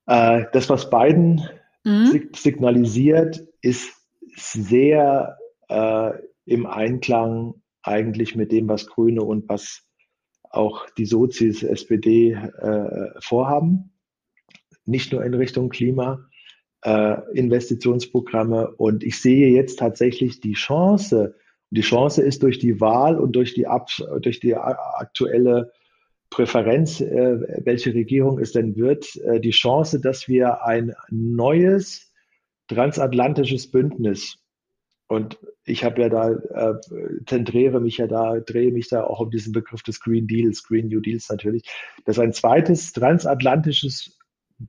äh, 0.10 0.46
das, 0.54 0.70
was 0.70 0.90
Biden 0.90 1.48
mhm. 1.84 2.30
signalisiert, 2.34 3.46
ist 3.62 3.94
sehr 4.36 5.38
äh, 5.68 6.12
im 6.46 6.66
Einklang 6.66 7.62
eigentlich 7.84 8.36
mit 8.36 8.52
dem, 8.52 8.68
was 8.68 8.88
Grüne 8.88 9.24
und 9.24 9.48
was 9.50 9.84
auch 10.50 10.90
die 10.92 11.06
Sozis, 11.06 11.64
SPD 11.64 12.32
äh, 12.34 13.10
vorhaben. 13.22 13.92
Nicht 14.86 15.12
nur 15.12 15.24
in 15.24 15.34
Richtung 15.34 15.70
Klima, 15.70 16.28
äh, 16.84 17.18
Investitionsprogramme. 17.34 18.72
Und 18.76 19.04
ich 19.04 19.22
sehe 19.22 19.50
jetzt 19.50 19.80
tatsächlich 19.80 20.40
die 20.42 20.54
Chance, 20.54 21.36
die 21.72 21.82
Chance 21.82 22.24
ist 22.24 22.42
durch 22.42 22.58
die 22.58 22.82
Wahl 22.82 23.20
und 23.20 23.36
durch 23.36 23.54
die, 23.54 23.68
Ab 23.68 23.90
durch 24.22 24.40
die 24.40 24.56
aktuelle 24.56 25.72
Präferenz, 26.30 27.02
äh, 27.02 27.66
welche 27.66 27.94
Regierung 27.94 28.40
es 28.40 28.52
denn 28.52 28.76
wird, 28.76 29.16
äh, 29.18 29.40
die 29.40 29.52
Chance, 29.52 30.00
dass 30.00 30.28
wir 30.28 30.64
ein 30.64 30.94
neues 31.10 32.12
transatlantisches 32.68 33.70
Bündnis 33.72 34.38
und 35.10 35.40
ich 35.66 35.84
habe 35.84 36.02
ja 36.02 36.10
da, 36.10 36.32
äh, 36.32 36.76
zentriere 37.26 37.82
mich 37.82 37.98
ja 37.98 38.06
da, 38.06 38.40
drehe 38.40 38.72
mich 38.72 38.90
da 38.90 39.04
auch 39.04 39.20
um 39.20 39.32
diesen 39.32 39.52
Begriff 39.54 39.82
des 39.82 40.00
Green 40.00 40.28
Deals, 40.28 40.64
Green 40.64 40.88
New 40.88 41.00
Deals 41.00 41.28
natürlich. 41.30 41.64
Das 42.06 42.18
ist 42.18 42.24
ein 42.24 42.32
zweites 42.32 42.94
transatlantisches 42.94 44.20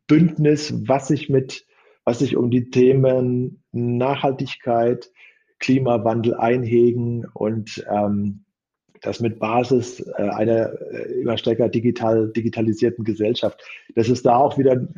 Bündnis, 0.07 0.73
was 0.89 1.09
sich 1.09 1.29
mit, 1.29 1.67
was 2.05 2.21
sich 2.21 2.37
um 2.37 2.51
die 2.51 2.71
Themen 2.71 3.63
Nachhaltigkeit, 3.73 5.11
Klimawandel 5.59 6.35
einhegen 6.35 7.27
und 7.35 7.85
ähm, 7.91 8.47
das 9.03 9.21
mit 9.21 9.39
Basis 9.41 10.01
äh, 10.01 10.23
einer 10.23 10.73
äh, 10.91 11.21
immer 11.21 11.37
stärker 11.37 11.69
digital, 11.69 12.33
digitalisierten 12.33 13.05
Gesellschaft, 13.05 13.63
dass 13.95 14.09
es 14.09 14.23
da 14.23 14.37
auch 14.37 14.57
wieder 14.57 14.89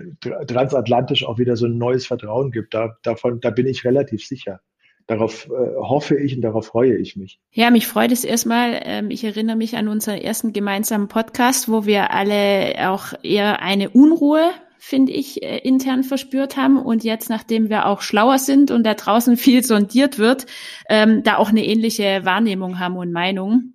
transatlantisch 0.47 1.25
auch 1.25 1.39
wieder 1.39 1.57
so 1.57 1.67
ein 1.67 1.79
neues 1.79 2.07
Vertrauen 2.07 2.53
gibt. 2.53 2.75
Da, 2.75 2.97
davon, 3.03 3.41
da 3.41 3.51
bin 3.51 3.67
ich 3.67 3.85
relativ 3.85 4.25
sicher. 4.25 4.61
Darauf 5.07 5.47
äh, 5.47 5.77
hoffe 5.77 6.17
ich 6.17 6.37
und 6.37 6.43
darauf 6.43 6.67
freue 6.67 6.97
ich 6.97 7.17
mich. 7.17 7.41
Ja, 7.51 7.71
mich 7.71 7.87
freut 7.87 8.13
es 8.13 8.25
erstmal. 8.25 8.81
Ähm, 8.85 9.11
ich 9.11 9.25
erinnere 9.25 9.57
mich 9.57 9.77
an 9.77 9.89
unseren 9.89 10.19
ersten 10.19 10.53
gemeinsamen 10.53 11.09
Podcast, 11.09 11.69
wo 11.69 11.87
wir 11.87 12.13
alle 12.13 12.91
auch 12.91 13.13
eher 13.23 13.61
eine 13.61 13.91
Unruhe 13.91 14.51
finde 14.85 15.13
ich, 15.13 15.45
äh, 15.45 15.59
intern 15.59 16.03
verspürt 16.03 16.57
haben. 16.57 16.77
Und 16.77 17.05
jetzt, 17.05 17.31
nachdem 17.31 17.71
wir 17.71 17.87
auch 17.87 18.03
schlauer 18.03 18.39
sind 18.39 18.73
und 18.73 18.83
da 18.83 18.95
draußen 18.95 19.37
viel 19.39 19.63
sondiert 19.63 20.19
wird, 20.19 20.47
ähm, 20.89 21.23
da 21.23 21.37
auch 21.37 21.51
eine 21.51 21.65
ähnliche 21.65 22.25
Wahrnehmung 22.25 22.81
haben 22.81 22.97
und 22.97 23.13
Meinung, 23.13 23.75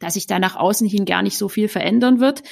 dass 0.00 0.14
sich 0.14 0.26
da 0.26 0.38
nach 0.38 0.56
außen 0.56 0.88
hin 0.88 1.04
gar 1.04 1.22
nicht 1.22 1.36
so 1.36 1.50
viel 1.50 1.68
verändern 1.68 2.20
wird. 2.20 2.42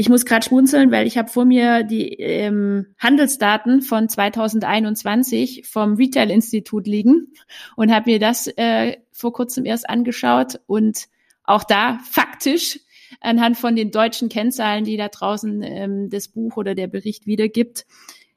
Ich 0.00 0.08
muss 0.08 0.24
gerade 0.24 0.46
schmunzeln, 0.46 0.92
weil 0.92 1.08
ich 1.08 1.18
habe 1.18 1.28
vor 1.28 1.44
mir 1.44 1.82
die 1.82 2.12
ähm, 2.20 2.94
Handelsdaten 3.00 3.82
von 3.82 4.08
2021 4.08 5.66
vom 5.66 5.94
Retail-Institut 5.94 6.86
liegen 6.86 7.32
und 7.74 7.92
habe 7.92 8.12
mir 8.12 8.20
das 8.20 8.46
äh, 8.46 8.98
vor 9.10 9.32
kurzem 9.32 9.66
erst 9.66 9.90
angeschaut 9.90 10.60
und 10.68 11.06
auch 11.42 11.64
da 11.64 11.98
faktisch 12.08 12.78
anhand 13.20 13.56
von 13.56 13.74
den 13.74 13.90
deutschen 13.90 14.28
Kennzahlen, 14.28 14.84
die 14.84 14.96
da 14.96 15.08
draußen 15.08 15.62
ähm, 15.64 16.10
das 16.10 16.28
Buch 16.28 16.56
oder 16.56 16.76
der 16.76 16.86
Bericht 16.86 17.26
wiedergibt, 17.26 17.84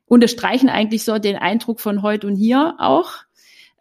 unterstreichen 0.07 0.67
eigentlich 0.67 1.03
so 1.03 1.19
den 1.19 1.35
Eindruck 1.35 1.79
von 1.79 2.01
heute 2.01 2.25
und 2.25 2.37
hier 2.37 2.77
auch. 2.79 3.17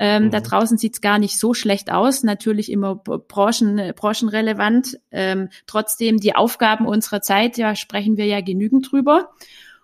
Ähm, 0.02 0.24
mhm. 0.24 0.30
Da 0.30 0.40
draußen 0.40 0.78
sieht's 0.78 1.02
gar 1.02 1.18
nicht 1.18 1.38
so 1.38 1.52
schlecht 1.52 1.92
aus, 1.92 2.22
natürlich 2.22 2.72
immer 2.72 2.96
branchen, 2.96 3.92
branchenrelevant. 3.94 4.98
Ähm, 5.10 5.50
trotzdem 5.66 6.16
die 6.16 6.34
Aufgaben 6.34 6.86
unserer 6.86 7.20
Zeit, 7.20 7.58
ja, 7.58 7.76
sprechen 7.76 8.16
wir 8.16 8.24
ja 8.24 8.40
genügend 8.40 8.90
drüber. 8.90 9.28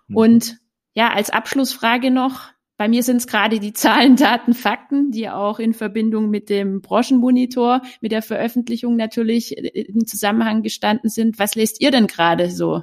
Mhm. 0.07 0.15
Und 0.15 0.57
ja, 0.95 1.13
als 1.13 1.29
Abschlussfrage 1.29 2.09
noch, 2.09 2.49
bei 2.77 2.87
mir 2.87 3.03
sind 3.03 3.17
es 3.17 3.27
gerade 3.27 3.59
die 3.59 3.73
Zahlen, 3.73 4.15
Daten, 4.15 4.55
Fakten, 4.55 5.11
die 5.11 5.29
auch 5.29 5.59
in 5.59 5.75
Verbindung 5.75 6.31
mit 6.31 6.49
dem 6.49 6.81
Branchenmonitor, 6.81 7.83
mit 8.01 8.11
der 8.11 8.23
Veröffentlichung 8.23 8.95
natürlich 8.95 9.55
im 9.55 10.07
Zusammenhang 10.07 10.63
gestanden 10.63 11.11
sind. 11.11 11.37
Was 11.37 11.53
lest 11.53 11.79
ihr 11.79 11.91
denn 11.91 12.07
gerade 12.07 12.49
so? 12.49 12.81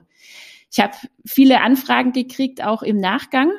Ich 0.71 0.79
habe 0.79 0.95
viele 1.27 1.63
Anfragen 1.63 2.13
gekriegt, 2.13 2.63
auch 2.63 2.85
im 2.85 2.99
Nachgang 2.99 3.51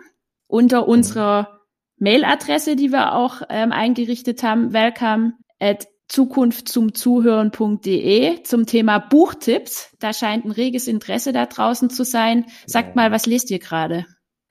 unter 0.47 0.83
mhm. 0.83 0.89
unserer 0.91 1.54
Mailadresse, 1.97 2.75
die 2.75 2.91
wir 2.91 3.13
auch 3.13 3.41
ähm, 3.49 3.71
eingerichtet 3.71 4.43
haben, 4.43 4.73
welcome 4.73 5.33
at 5.59 5.87
Zukunft 6.07 6.69
zum 6.69 6.93
Zuhören.de 6.93 8.43
zum 8.43 8.65
Thema 8.65 8.99
Buchtipps. 8.99 9.95
Da 9.99 10.13
scheint 10.13 10.45
ein 10.45 10.51
reges 10.51 10.87
Interesse 10.87 11.33
da 11.33 11.45
draußen 11.45 11.89
zu 11.89 12.03
sein. 12.03 12.45
Sagt 12.67 12.95
mal, 12.95 13.11
was 13.11 13.25
lest 13.25 13.49
ihr 13.49 13.59
gerade? 13.59 14.05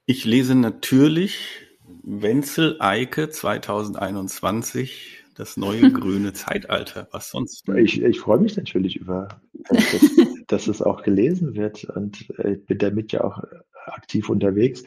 Ich 0.07 0.24
lese 0.24 0.55
natürlich 0.55 1.38
Wenzel 2.03 2.76
Eike 2.80 3.30
2021, 3.30 5.24
das 5.36 5.57
neue 5.57 5.90
grüne 5.92 6.32
Zeitalter. 6.32 7.09
Was 7.12 7.30
sonst? 7.30 7.68
Ich, 7.76 8.03
ich 8.03 8.20
freue 8.20 8.40
mich 8.40 8.57
natürlich 8.57 8.97
über, 8.97 9.28
dass, 9.68 10.01
dass 10.49 10.66
es 10.66 10.82
auch 10.82 11.03
gelesen 11.03 11.55
wird 11.55 11.84
und 11.84 12.20
ich 12.20 12.38
äh, 12.38 12.57
bin 12.57 12.78
damit 12.78 13.12
ja 13.12 13.22
auch 13.22 13.42
aktiv 13.86 14.28
unterwegs. 14.28 14.82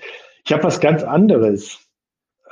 Ich 0.46 0.52
habe 0.52 0.64
was 0.64 0.80
ganz 0.80 1.04
anderes 1.04 1.87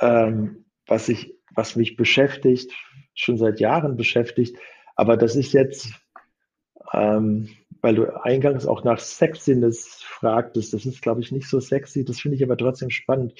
ähm, 0.00 0.64
was 0.86 1.08
ich, 1.08 1.34
was 1.54 1.76
mich 1.76 1.96
beschäftigt, 1.96 2.72
schon 3.14 3.38
seit 3.38 3.60
Jahren 3.60 3.96
beschäftigt. 3.96 4.56
Aber 4.94 5.16
das 5.16 5.36
ist 5.36 5.52
jetzt, 5.52 5.90
ähm, 6.92 7.48
weil 7.80 7.94
du 7.94 8.22
eingangs 8.22 8.66
auch 8.66 8.84
nach 8.84 8.98
Sexiness 8.98 10.02
fragtest, 10.02 10.74
das 10.74 10.86
ist, 10.86 11.02
glaube 11.02 11.20
ich, 11.20 11.32
nicht 11.32 11.48
so 11.48 11.60
sexy, 11.60 12.04
das 12.04 12.20
finde 12.20 12.36
ich 12.36 12.44
aber 12.44 12.56
trotzdem 12.56 12.90
spannend. 12.90 13.34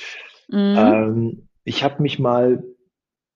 Mhm. 0.49 0.77
Ähm, 0.77 1.49
ich 1.65 1.83
habe 1.83 2.03
mich 2.03 2.19
mal 2.19 2.63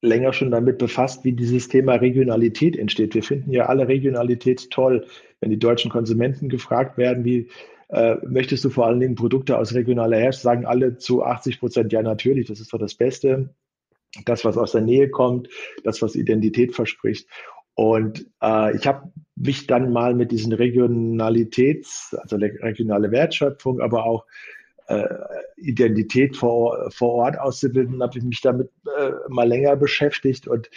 länger 0.03 0.33
schon 0.33 0.51
damit 0.51 0.79
befasst, 0.79 1.25
wie 1.25 1.33
dieses 1.33 1.68
Thema 1.68 1.97
Regionalität 1.97 2.77
entsteht. 2.77 3.14
Wir 3.14 3.23
finden 3.23 3.53
ja 3.53 3.66
alle 3.66 3.89
Regionalität 3.89 4.71
toll, 4.71 5.07
wenn 5.41 5.51
die 5.51 5.59
deutschen 5.59 5.91
Konsumenten 5.91 6.49
gefragt 6.49 6.97
werden, 6.97 7.25
wie 7.25 7.51
äh, 7.93 8.16
möchtest 8.26 8.64
du 8.64 8.70
vor 8.70 8.86
allen 8.86 9.01
Dingen 9.01 9.14
Produkte 9.14 9.59
aus 9.59 9.74
regionaler 9.74 10.16
Herkunft? 10.16 10.43
Sagen 10.43 10.66
alle 10.66 10.97
zu 10.97 11.24
80 11.24 11.59
Prozent, 11.59 11.93
ja 11.93 12.03
natürlich, 12.03 12.47
das 12.47 12.61
ist 12.61 12.72
doch 12.72 12.78
das 12.78 12.95
Beste. 12.95 13.55
Das, 14.24 14.45
was 14.45 14.57
aus 14.57 14.72
der 14.72 14.80
Nähe 14.80 15.09
kommt, 15.09 15.49
das, 15.84 16.03
was 16.03 16.16
Identität 16.16 16.74
verspricht. 16.74 17.28
Und 17.74 18.26
äh, 18.43 18.76
ich 18.76 18.86
habe 18.86 19.12
mich 19.36 19.66
dann 19.66 19.93
mal 19.93 20.14
mit 20.14 20.32
diesen 20.32 20.53
Regionalitäts, 20.53 22.16
also 22.20 22.36
regionale 22.36 23.11
Wertschöpfung, 23.11 23.80
aber 23.80 24.05
auch 24.05 24.26
äh, 24.88 25.07
Identität 25.57 26.36
vor, 26.36 26.91
vor 26.91 27.12
Ort 27.14 27.38
auszubilden, 27.38 28.03
habe 28.03 28.18
ich 28.18 28.24
mich 28.24 28.41
damit 28.41 28.70
äh, 28.99 29.12
mal 29.28 29.49
länger 29.49 29.76
beschäftigt 29.76 30.49
und 30.49 30.68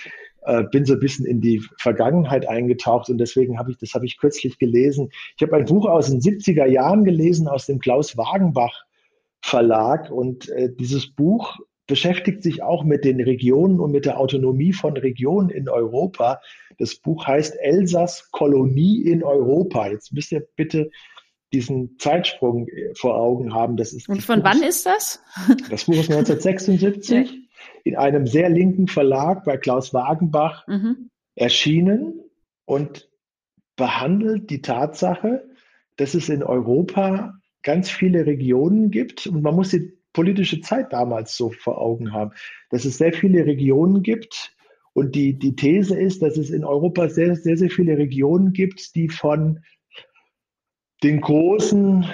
äh, 0.46 0.64
bin 0.64 0.86
so 0.86 0.94
ein 0.94 1.00
bisschen 1.00 1.26
in 1.26 1.42
die 1.42 1.62
Vergangenheit 1.78 2.48
eingetaucht 2.48 3.10
und 3.10 3.18
deswegen 3.18 3.60
habe 3.60 3.72
ich, 3.72 3.78
das 3.78 3.94
habe 3.94 4.06
ich 4.06 4.18
kürzlich 4.18 4.58
gelesen. 4.60 5.10
Ich 5.38 5.44
habe 5.44 5.56
ein 5.56 5.66
Buch 5.66 5.88
aus 5.88 6.10
den 6.10 6.20
70er 6.20 6.66
Jahren 6.66 7.04
gelesen, 7.04 7.48
aus 7.48 7.66
dem 7.66 7.80
Klaus 7.80 8.18
Wagenbach 8.18 8.86
Verlag 9.42 10.10
und 10.10 10.50
äh, 10.50 10.70
dieses 10.74 11.14
Buch 11.14 11.58
beschäftigt 11.86 12.44
sich 12.44 12.64
auch 12.64 12.86
mit 12.86 13.04
den 13.04 13.20
Regionen 13.20 13.80
und 13.80 13.92
mit 13.92 14.06
der 14.06 14.18
Autonomie 14.18 14.72
von 14.72 14.96
Regionen 14.96 15.50
in 15.50 15.68
Europa. 15.68 16.40
Das 16.78 16.96
Buch 16.96 17.28
heißt 17.28 17.58
Elsass 17.60 18.32
Kolonie 18.32 19.02
in 19.02 19.22
Europa. 19.22 19.90
Jetzt 19.90 20.14
müsst 20.14 20.32
ihr 20.32 20.48
bitte 20.56 20.90
diesen 21.52 21.98
Zeitsprung 22.00 22.68
äh, 22.68 22.94
vor 22.96 23.16
Augen 23.18 23.54
haben. 23.54 23.78
Das 23.78 23.94
ist 23.94 24.10
und 24.10 24.24
von 24.24 24.40
Buch, 24.40 24.46
wann 24.46 24.64
ist 24.64 24.86
das? 24.86 25.22
Das 25.70 25.86
Buch 25.86 25.96
ist 25.96 26.10
1976 26.12 27.32
ja. 27.32 27.38
In 27.84 27.96
einem 27.96 28.28
sehr 28.28 28.50
linken 28.50 28.88
Verlag 28.88 29.44
bei 29.44 29.58
Klaus 29.58 29.94
Wagenbach 29.94 30.68
mhm. 30.68 31.10
erschienen 31.36 32.22
und 32.66 33.10
behandelt 33.76 34.50
die 34.50 34.62
Tatsache, 34.62 35.44
dass 35.98 36.14
es 36.14 36.30
in 36.30 36.44
Europa 36.44 37.36
ganz 37.64 37.90
viele 37.90 38.26
Regionen 38.26 38.92
gibt 38.92 39.28
und 39.28 39.42
man 39.42 39.56
muss 39.56 39.70
die 39.70 39.98
politische 40.14 40.62
Zeit 40.62 40.94
damals 40.94 41.36
so 41.36 41.50
vor 41.50 41.80
Augen 41.80 42.14
haben, 42.14 42.32
dass 42.70 42.86
es 42.86 42.98
sehr 42.98 43.14
viele 43.14 43.46
Regionen 43.46 44.04
gibt 44.04 44.56
und 44.94 45.16
die, 45.16 45.34
die 45.38 45.56
These 45.56 45.98
ist, 45.98 46.22
dass 46.22 46.38
es 46.38 46.52
in 46.52 46.64
Europa 46.64 47.10
sehr, 47.10 47.36
sehr, 47.36 47.58
sehr 47.58 47.70
viele 47.70 47.98
Regionen 47.98 48.54
gibt, 48.54 48.96
die 48.96 49.10
von 49.10 49.64
den 51.02 51.20
großen 51.20 52.06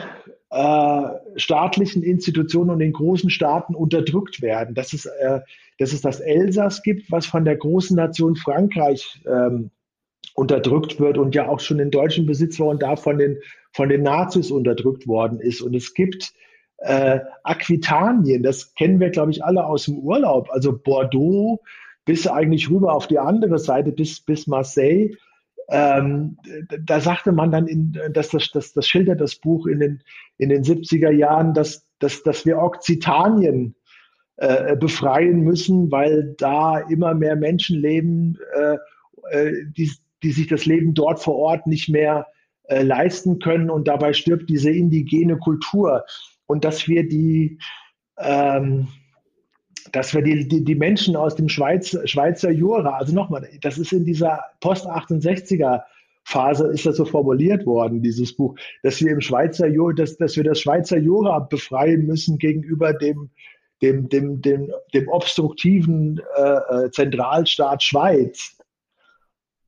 äh, 0.49 1.09
staatlichen 1.35 2.03
Institutionen 2.03 2.69
und 2.69 2.79
den 2.79 2.93
großen 2.93 3.29
Staaten 3.29 3.75
unterdrückt 3.75 4.41
werden. 4.41 4.75
Dass 4.75 4.93
es, 4.93 5.05
äh, 5.05 5.39
dass 5.77 5.93
es 5.93 6.01
das 6.01 6.19
Elsass 6.19 6.83
gibt, 6.83 7.11
was 7.11 7.25
von 7.25 7.45
der 7.45 7.57
großen 7.57 7.95
Nation 7.95 8.35
Frankreich 8.35 9.21
ähm, 9.27 9.71
unterdrückt 10.35 10.99
wird 10.99 11.17
und 11.17 11.35
ja 11.35 11.47
auch 11.47 11.59
schon 11.59 11.79
in 11.79 11.91
deutschen 11.91 12.25
Besitz 12.25 12.59
war 12.59 12.67
und 12.67 12.81
da 12.81 12.95
von 12.95 13.17
den, 13.17 13.39
von 13.71 13.89
den 13.89 14.03
Nazis 14.03 14.51
unterdrückt 14.51 15.07
worden 15.07 15.39
ist. 15.39 15.61
Und 15.61 15.75
es 15.75 15.93
gibt 15.93 16.33
äh, 16.77 17.19
Aquitanien, 17.43 18.43
das 18.43 18.73
kennen 18.73 18.99
wir, 18.99 19.09
glaube 19.09 19.31
ich, 19.31 19.43
alle 19.43 19.65
aus 19.65 19.85
dem 19.85 19.97
Urlaub, 19.97 20.49
also 20.51 20.77
Bordeaux 20.77 21.61
bis 22.05 22.25
eigentlich 22.25 22.69
rüber 22.69 22.93
auf 22.93 23.07
die 23.07 23.19
andere 23.19 23.59
Seite, 23.59 23.91
bis, 23.91 24.21
bis 24.21 24.47
Marseille. 24.47 25.11
Ähm, 25.71 26.37
da 26.85 26.99
sagte 26.99 27.31
man 27.31 27.51
dann, 27.51 27.67
in, 27.67 27.95
dass 28.11 28.29
das, 28.29 28.49
das, 28.51 28.73
das 28.73 28.87
schildert 28.87 29.21
das 29.21 29.35
Buch 29.35 29.67
in 29.67 29.79
den, 29.79 30.03
in 30.37 30.49
den 30.49 30.63
70er 30.63 31.11
Jahren, 31.11 31.53
dass, 31.53 31.87
dass, 31.99 32.23
dass 32.23 32.45
wir 32.45 32.57
Okzitanien 32.57 33.75
äh, 34.37 34.75
befreien 34.75 35.41
müssen, 35.41 35.91
weil 35.91 36.33
da 36.37 36.79
immer 36.79 37.13
mehr 37.13 37.35
Menschen 37.35 37.79
leben, 37.79 38.37
äh, 38.55 38.77
äh 39.31 39.65
die, 39.77 39.91
die 40.23 40.31
sich 40.31 40.47
das 40.47 40.65
Leben 40.65 40.93
dort 40.93 41.21
vor 41.21 41.35
Ort 41.35 41.67
nicht 41.67 41.87
mehr 41.87 42.27
äh, 42.63 42.81
leisten 42.81 43.39
können 43.39 43.69
und 43.69 43.87
dabei 43.87 44.13
stirbt 44.13 44.49
diese 44.49 44.71
indigene 44.71 45.37
Kultur. 45.37 46.05
Und 46.47 46.65
dass 46.65 46.87
wir 46.87 47.07
die, 47.07 47.59
ähm, 48.17 48.87
dass 49.91 50.13
wir 50.13 50.21
die, 50.21 50.47
die, 50.47 50.63
die, 50.63 50.75
Menschen 50.75 51.15
aus 51.15 51.35
dem 51.35 51.49
Schweiz, 51.49 51.97
Schweizer 52.05 52.51
Jura, 52.51 52.97
also 52.97 53.13
nochmal, 53.13 53.47
das 53.61 53.77
ist 53.77 53.91
in 53.91 54.05
dieser 54.05 54.43
Post-68er 54.61 55.83
Phase 56.23 56.67
ist 56.67 56.85
das 56.85 56.97
so 56.97 57.05
formuliert 57.05 57.65
worden, 57.65 58.03
dieses 58.03 58.35
Buch, 58.35 58.55
dass 58.83 59.01
wir 59.01 59.11
im 59.11 59.21
Schweizer 59.21 59.67
Jura, 59.67 59.93
dass, 59.93 60.17
dass 60.17 60.35
wir 60.35 60.43
das 60.43 60.59
Schweizer 60.59 60.97
Jura 60.97 61.39
befreien 61.39 62.05
müssen 62.05 62.37
gegenüber 62.37 62.93
dem, 62.93 63.31
dem, 63.81 64.09
dem, 64.09 64.41
dem, 64.41 64.71
dem 64.93 65.07
obstruktiven 65.07 66.21
äh, 66.37 66.85
äh 66.85 66.91
Zentralstaat 66.91 67.81
Schweiz. 67.81 68.57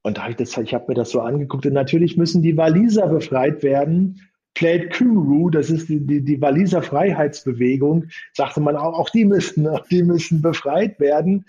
Und 0.03 0.17
da 0.17 0.23
hab 0.23 0.29
ich, 0.31 0.35
das, 0.35 0.55
ich 0.57 0.73
habe 0.73 0.85
mir 0.87 0.93
das 0.95 1.09
so 1.09 1.21
angeguckt. 1.21 1.65
Und 1.65 1.73
natürlich 1.73 2.17
müssen 2.17 2.43
die 2.43 2.57
Waliser 2.57 3.07
befreit 3.07 3.63
werden, 3.63 4.21
Plaid 4.53 4.93
Cymru, 4.93 5.49
das 5.49 5.69
ist 5.69 5.89
die, 5.89 6.05
die, 6.05 6.21
die 6.21 6.41
Waliser 6.41 6.81
Freiheitsbewegung, 6.81 8.07
sagte 8.33 8.59
man 8.59 8.75
auch, 8.75 8.97
auch 8.97 9.09
die 9.09 9.25
müssten, 9.25 9.67
auch 9.67 9.87
die 9.87 10.03
müssen 10.03 10.41
befreit 10.41 10.99
werden. 10.99 11.45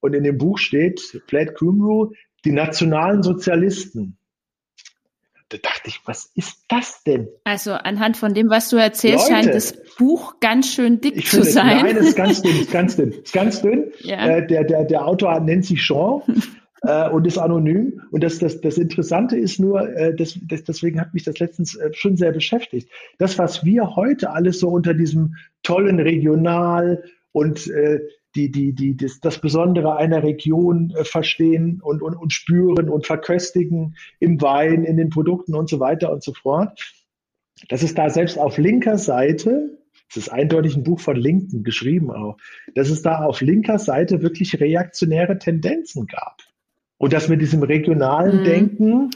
Und 0.00 0.14
in 0.14 0.24
dem 0.24 0.38
Buch 0.38 0.58
steht, 0.58 1.22
Plaid 1.26 1.58
Cymru, 1.58 2.12
die 2.44 2.52
nationalen 2.52 3.22
Sozialisten. 3.22 4.16
Da 5.48 5.58
dachte 5.58 5.88
ich, 5.88 6.00
was 6.04 6.30
ist 6.34 6.64
das 6.68 7.02
denn? 7.04 7.28
Also 7.44 7.72
anhand 7.72 8.16
von 8.16 8.34
dem, 8.34 8.50
was 8.50 8.70
du 8.70 8.76
erzählst, 8.76 9.28
Leute, 9.28 9.42
scheint 9.42 9.54
das 9.54 9.74
Buch 9.96 10.40
ganz 10.40 10.68
schön 10.72 11.00
dick 11.00 11.26
zu 11.26 11.44
sein. 11.44 11.82
Nein, 11.82 11.96
es 11.96 12.08
ist 12.08 12.16
ganz 12.16 12.42
dünn, 12.42 12.60
ist 12.60 12.72
ganz 12.72 12.96
dünn, 12.96 13.12
ist 13.12 13.32
ganz 13.32 13.62
dünn. 13.62 13.92
Ja. 14.00 14.26
Äh, 14.26 14.46
der, 14.46 14.64
der, 14.64 14.84
der 14.84 15.06
Autor 15.06 15.38
nennt 15.40 15.64
sich 15.64 15.80
Jean 15.80 16.22
äh, 16.84 17.08
und 17.08 17.26
ist 17.26 17.38
anonym. 17.38 18.02
Und 18.10 18.22
das, 18.22 18.38
das, 18.38 18.60
das 18.60 18.78
Interessante 18.78 19.36
ist 19.36 19.58
nur, 19.58 19.88
äh, 19.96 20.14
das, 20.14 20.38
das, 20.42 20.64
deswegen 20.64 21.00
hat 21.00 21.14
mich 21.14 21.24
das 21.24 21.38
letztens 21.38 21.76
äh, 21.76 21.90
schon 21.92 22.16
sehr 22.16 22.32
beschäftigt. 22.32 22.88
Das, 23.18 23.38
was 23.38 23.64
wir 23.64 23.96
heute 23.96 24.30
alles 24.30 24.60
so 24.60 24.68
unter 24.68 24.94
diesem 24.94 25.36
tollen 25.62 26.00
Regional 26.00 27.02
und 27.32 27.66
äh, 27.68 28.00
die, 28.34 28.50
die, 28.50 28.72
die, 28.72 28.96
das, 28.96 29.20
das 29.20 29.40
Besondere 29.40 29.96
einer 29.96 30.22
Region 30.22 30.92
äh, 30.96 31.04
verstehen 31.04 31.80
und, 31.82 32.02
und, 32.02 32.14
und 32.14 32.32
spüren 32.32 32.88
und 32.88 33.06
verköstigen 33.06 33.96
im 34.18 34.40
Wein, 34.40 34.84
in 34.84 34.96
den 34.96 35.10
Produkten 35.10 35.54
und 35.54 35.68
so 35.68 35.80
weiter 35.80 36.12
und 36.12 36.22
so 36.22 36.32
fort. 36.32 36.78
Dass 37.68 37.82
es 37.82 37.94
da 37.94 38.10
selbst 38.10 38.38
auf 38.38 38.58
linker 38.58 38.98
Seite, 38.98 39.78
es 40.10 40.16
ist 40.16 40.28
eindeutig 40.28 40.76
ein 40.76 40.82
Buch 40.82 41.00
von 41.00 41.16
Linken 41.16 41.62
geschrieben 41.62 42.10
auch, 42.10 42.36
dass 42.74 42.90
es 42.90 43.02
da 43.02 43.24
auf 43.24 43.40
linker 43.40 43.78
Seite 43.78 44.22
wirklich 44.22 44.60
reaktionäre 44.60 45.38
Tendenzen 45.38 46.06
gab. 46.06 46.42
Und 46.98 47.12
dass 47.12 47.28
mit 47.28 47.40
diesem 47.40 47.62
regionalen 47.62 48.40
mhm. 48.40 48.44
Denken 48.44 49.10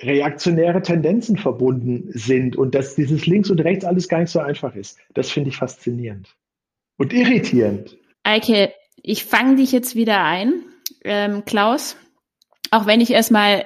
reaktionäre 0.00 0.82
Tendenzen 0.82 1.36
verbunden 1.36 2.10
sind 2.12 2.56
und 2.56 2.74
dass 2.74 2.94
dieses 2.94 3.26
links 3.26 3.50
und 3.50 3.60
rechts 3.60 3.84
alles 3.84 4.08
gar 4.08 4.20
nicht 4.20 4.30
so 4.30 4.40
einfach 4.40 4.74
ist. 4.74 4.98
Das 5.14 5.30
finde 5.30 5.50
ich 5.50 5.56
faszinierend 5.56 6.34
und 6.98 7.12
irritierend. 7.12 7.96
Eike, 8.24 8.72
ich 8.96 9.24
fange 9.24 9.56
dich 9.56 9.72
jetzt 9.72 9.94
wieder 9.94 10.24
ein. 10.24 10.64
Ähm, 11.04 11.44
Klaus, 11.44 11.96
auch 12.70 12.86
wenn 12.86 13.00
ich 13.00 13.10
erstmal 13.10 13.64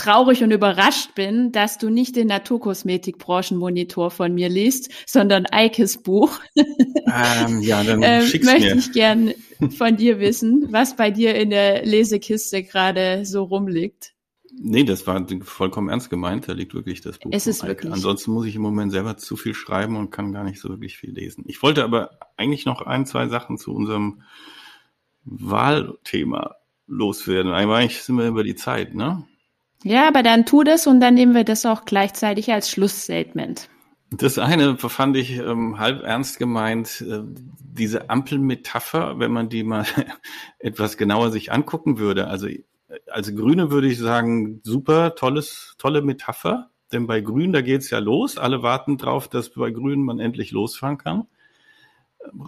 traurig 0.00 0.42
und 0.42 0.50
überrascht 0.50 1.14
bin, 1.14 1.52
dass 1.52 1.78
du 1.78 1.90
nicht 1.90 2.16
den 2.16 2.28
Naturkosmetik-Branchenmonitor 2.28 4.10
von 4.10 4.34
mir 4.34 4.48
liest, 4.48 4.90
sondern 5.06 5.46
Eikes 5.50 6.02
Buch. 6.02 6.40
Ähm, 6.56 7.60
ja, 7.60 7.84
dann 7.84 8.02
ähm, 8.02 8.22
schick's 8.26 8.46
möchte 8.46 8.74
mir. 8.74 8.76
ich 8.76 8.92
gern 8.92 9.32
von 9.76 9.96
dir 9.96 10.18
wissen, 10.20 10.68
was 10.70 10.96
bei 10.96 11.10
dir 11.10 11.34
in 11.34 11.50
der 11.50 11.84
Lesekiste 11.84 12.62
gerade 12.62 13.24
so 13.24 13.44
rumliegt. 13.44 14.14
Nee, 14.52 14.84
das 14.84 15.06
war 15.06 15.24
vollkommen 15.42 15.88
ernst 15.88 16.10
gemeint. 16.10 16.48
Da 16.48 16.52
liegt 16.52 16.74
wirklich 16.74 17.00
das 17.00 17.18
Buch. 17.18 17.30
Es 17.32 17.46
ist 17.46 17.64
wirklich. 17.64 17.92
Ansonsten 17.92 18.32
muss 18.32 18.46
ich 18.46 18.56
im 18.56 18.62
Moment 18.62 18.90
selber 18.92 19.16
zu 19.16 19.36
viel 19.36 19.54
schreiben 19.54 19.96
und 19.96 20.10
kann 20.10 20.32
gar 20.32 20.44
nicht 20.44 20.60
so 20.60 20.68
wirklich 20.68 20.96
viel 20.96 21.12
lesen. 21.12 21.44
Ich 21.46 21.62
wollte 21.62 21.84
aber 21.84 22.18
eigentlich 22.36 22.66
noch 22.66 22.82
ein, 22.82 23.06
zwei 23.06 23.28
Sachen 23.28 23.58
zu 23.58 23.72
unserem 23.72 24.22
Wahlthema 25.24 26.56
loswerden. 26.86 27.52
Eigentlich 27.52 28.02
sind 28.02 28.16
wir 28.16 28.26
über 28.26 28.42
die 28.42 28.56
Zeit, 28.56 28.94
ne? 28.94 29.24
Ja, 29.82 30.06
aber 30.08 30.22
dann 30.22 30.44
tu 30.44 30.62
das 30.62 30.86
und 30.86 31.00
dann 31.00 31.14
nehmen 31.14 31.34
wir 31.34 31.44
das 31.44 31.64
auch 31.64 31.84
gleichzeitig 31.84 32.52
als 32.52 32.70
Schlussstatement. 32.70 33.68
Das 34.10 34.38
eine 34.38 34.76
fand 34.76 35.16
ich 35.16 35.38
ähm, 35.38 35.78
halb 35.78 36.02
ernst 36.02 36.38
gemeint, 36.38 37.04
äh, 37.08 37.20
diese 37.60 38.10
Ampelmetapher, 38.10 39.18
wenn 39.18 39.30
man 39.30 39.48
die 39.48 39.62
mal 39.62 39.86
etwas 40.58 40.96
genauer 40.96 41.30
sich 41.30 41.52
angucken 41.52 41.98
würde. 41.98 42.26
Also 42.26 42.48
äh, 42.48 42.60
als 43.06 43.34
Grüne 43.34 43.70
würde 43.70 43.86
ich 43.86 43.98
sagen, 43.98 44.60
super, 44.64 45.14
tolles, 45.14 45.76
tolle 45.78 46.02
Metapher. 46.02 46.70
Denn 46.92 47.06
bei 47.06 47.20
Grün, 47.20 47.52
da 47.52 47.60
geht's 47.60 47.88
ja 47.90 48.00
los. 48.00 48.36
Alle 48.36 48.64
warten 48.64 48.98
drauf, 48.98 49.28
dass 49.28 49.50
bei 49.50 49.70
Grün 49.70 50.02
man 50.02 50.18
endlich 50.18 50.50
losfahren 50.50 50.98
kann. 50.98 51.28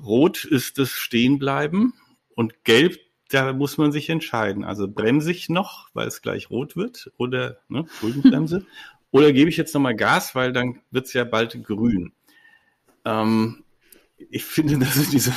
Rot 0.05 0.45
ist 0.45 0.79
das 0.79 0.91
Stehenbleiben 0.91 1.95
und 2.35 2.65
Gelb 2.65 2.99
da 3.33 3.53
muss 3.53 3.79
man 3.79 3.93
sich 3.93 4.11
entscheiden. 4.11 4.65
Also 4.65 4.89
bremse 4.89 5.31
ich 5.31 5.49
noch, 5.49 5.89
weil 5.95 6.09
es 6.09 6.23
gleich 6.23 6.51
rot 6.51 6.77
wird, 6.77 7.11
oder 7.17 7.59
ne, 7.69 7.87
Schuldenbremse, 7.99 8.67
oder 9.11 9.33
gebe 9.33 9.51
ich 9.51 9.57
jetzt 9.57 9.75
nochmal 9.75 9.97
Gas, 9.97 10.35
weil 10.35 10.53
dann 10.53 10.81
wird 10.91 11.07
es 11.07 11.13
ja 11.13 11.25
bald 11.25 11.63
grün. 11.65 12.13
Ähm, 13.05 13.65
ich 14.31 14.45
finde, 14.45 14.79
dass 14.85 14.97
in 14.97 15.11
dieser 15.11 15.35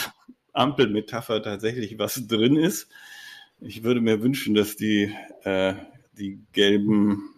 Ampelmetapher 0.54 1.42
tatsächlich 1.42 1.98
was 1.98 2.28
drin 2.28 2.56
ist. 2.56 2.90
Ich 3.62 3.84
würde 3.84 4.02
mir 4.02 4.22
wünschen, 4.22 4.54
dass 4.54 4.76
die, 4.76 5.14
äh, 5.44 5.76
die 6.14 6.40
gelben 6.52 7.30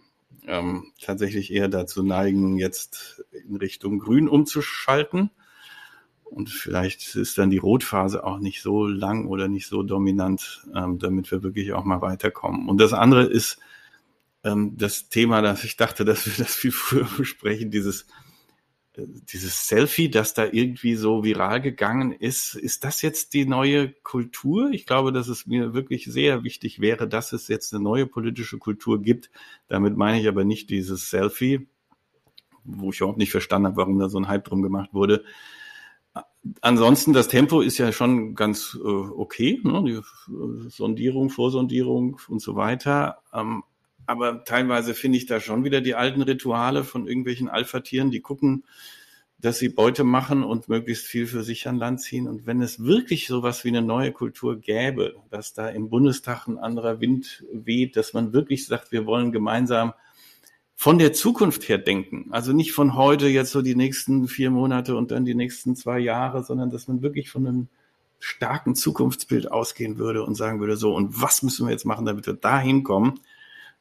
ähm, 0.48 0.92
tatsächlich 1.02 1.52
eher 1.52 1.68
dazu 1.68 2.04
neigen, 2.04 2.58
jetzt 2.58 3.24
in 3.32 3.56
Richtung 3.58 4.00
grün 4.00 4.28
umzuschalten. 4.28 5.30
Und 6.30 6.50
vielleicht 6.50 7.16
ist 7.16 7.38
dann 7.38 7.50
die 7.50 7.58
Rotphase 7.58 8.24
auch 8.24 8.40
nicht 8.40 8.62
so 8.62 8.86
lang 8.86 9.28
oder 9.28 9.48
nicht 9.48 9.68
so 9.68 9.84
dominant, 9.84 10.68
ähm, 10.76 11.00
damit 11.00 11.32
wir 11.32 11.44
wirklich 11.44 11.74
auch 11.74 11.84
mal 11.84 12.02
weiterkommen. 12.02 12.68
Und 12.70 12.80
das 12.80 12.94
andere 12.94 13.24
ist 13.24 13.60
ähm, 14.44 14.76
das 14.78 15.10
Thema, 15.10 15.42
dass 15.42 15.64
ich 15.64 15.78
dachte, 15.78 16.06
dass 16.06 16.26
wir 16.26 16.34
das 16.38 16.56
viel 16.56 16.72
früher 16.72 17.08
besprechen, 17.18 17.72
dieses 17.72 18.06
dieses 18.98 19.68
Selfie, 19.68 20.10
das 20.10 20.34
da 20.34 20.46
irgendwie 20.46 20.96
so 20.96 21.24
viral 21.24 21.62
gegangen 21.62 22.12
ist, 22.12 22.56
ist 22.56 22.84
das 22.84 23.02
jetzt 23.02 23.34
die 23.34 23.46
neue 23.46 23.90
Kultur? 23.90 24.72
Ich 24.72 24.86
glaube, 24.86 25.12
dass 25.12 25.28
es 25.28 25.46
mir 25.46 25.74
wirklich 25.74 26.06
sehr 26.06 26.44
wichtig 26.44 26.80
wäre, 26.80 27.08
dass 27.08 27.32
es 27.32 27.48
jetzt 27.48 27.74
eine 27.74 27.84
neue 27.84 28.08
politische 28.08 28.58
Kultur 28.58 29.02
gibt. 29.02 29.30
Damit 29.68 29.98
meine 29.98 30.20
ich 30.20 30.28
aber 30.28 30.46
nicht 30.46 30.70
dieses 30.72 31.10
Selfie, 31.10 31.68
wo 32.64 32.90
ich 32.90 33.00
überhaupt 33.00 33.20
nicht 33.20 33.32
verstanden 33.32 33.68
habe, 33.68 33.78
warum 33.78 34.00
da 34.00 34.10
so 34.10 34.18
ein 34.18 34.28
Hype 34.28 34.46
drum 34.46 34.64
gemacht 34.64 34.94
wurde. 34.94 35.24
Ansonsten, 36.62 37.14
das 37.14 37.28
Tempo 37.28 37.62
ist 37.62 37.78
ja 37.78 37.92
schon 37.92 38.36
ganz 38.36 38.78
äh, 38.80 38.88
okay, 38.88 39.60
ne? 39.64 39.84
die 39.86 39.92
äh, 39.94 40.70
Sondierung, 40.70 41.30
Vorsondierung 41.30 42.20
und 42.28 42.42
so 42.42 42.56
weiter. 42.56 43.20
Ähm, 43.34 43.64
aber 44.06 44.44
teilweise 44.46 44.94
finde 44.94 45.18
ich 45.18 45.26
da 45.26 45.40
schon 45.40 45.64
wieder 45.64 45.82
die 45.82 45.96
alten 45.96 46.22
Rituale 46.22 46.84
von 46.84 47.08
irgendwelchen 47.08 47.50
Alpha-Tieren, 47.50 48.12
die 48.12 48.22
gucken, 48.22 48.64
dass 49.40 49.60
sie 49.60 49.70
Beute 49.70 50.04
machen 50.04 50.44
und 50.44 50.68
möglichst 50.68 51.06
viel 51.06 51.28
für 51.28 51.44
sich 51.44 51.68
an 51.68 51.78
Land 51.78 52.02
ziehen. 52.02 52.28
Und 52.28 52.48
wenn 52.48 52.62
es 52.62 52.84
wirklich 52.84 53.28
sowas 53.28 53.64
wie 53.64 53.70
eine 53.70 53.84
neue 53.84 54.12
Kultur 54.12 54.60
gäbe, 54.60 55.16
dass 55.30 55.54
da 55.54 55.70
im 55.70 55.90
Bundestag 55.90 56.48
ein 56.48 56.58
anderer 56.58 57.00
Wind 57.02 57.46
weht, 57.52 57.96
dass 57.98 58.14
man 58.14 58.34
wirklich 58.34 58.66
sagt, 58.66 58.92
wir 58.92 59.06
wollen 59.06 59.32
gemeinsam 59.32 59.94
von 60.80 61.00
der 61.00 61.12
Zukunft 61.12 61.68
her 61.68 61.80
denken. 61.80 62.28
Also 62.30 62.54
nicht 62.54 62.72
von 62.72 62.96
heute 62.96 63.28
jetzt 63.28 63.52
so 63.52 63.62
die 63.62 63.76
nächsten 63.76 64.28
vier 64.28 64.52
Monate 64.52 64.96
und 64.96 65.12
dann 65.12 65.26
die 65.26 65.36
nächsten 65.36 65.76
zwei 65.76 66.00
Jahre, 66.00 66.44
sondern 66.44 66.70
dass 66.70 66.88
man 66.88 67.02
wirklich 67.02 67.30
von 67.30 67.46
einem 67.46 67.68
starken 68.20 68.76
Zukunftsbild 68.76 69.52
ausgehen 69.52 69.98
würde 69.98 70.24
und 70.24 70.36
sagen 70.36 70.60
würde, 70.60 70.78
so, 70.78 70.96
und 70.96 71.22
was 71.22 71.44
müssen 71.44 71.68
wir 71.68 71.72
jetzt 71.72 71.86
machen, 71.86 72.06
damit 72.06 72.28
wir 72.28 72.34
da 72.34 72.60
hinkommen? 72.60 73.20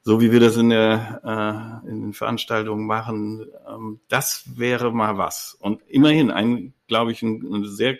so 0.06 0.20
wie 0.20 0.30
wir 0.30 0.38
das 0.38 0.56
in, 0.56 0.68
der, 0.68 1.82
äh, 1.84 1.90
in 1.90 2.00
den 2.00 2.12
Veranstaltungen 2.12 2.86
machen, 2.86 3.44
ähm, 3.68 3.98
das 4.06 4.44
wäre 4.54 4.92
mal 4.92 5.18
was. 5.18 5.56
Und 5.58 5.82
immerhin, 5.88 6.30
ein, 6.30 6.74
glaube 6.86 7.10
ich, 7.10 7.22
ein, 7.22 7.42
ein 7.52 7.64
sehr 7.64 7.98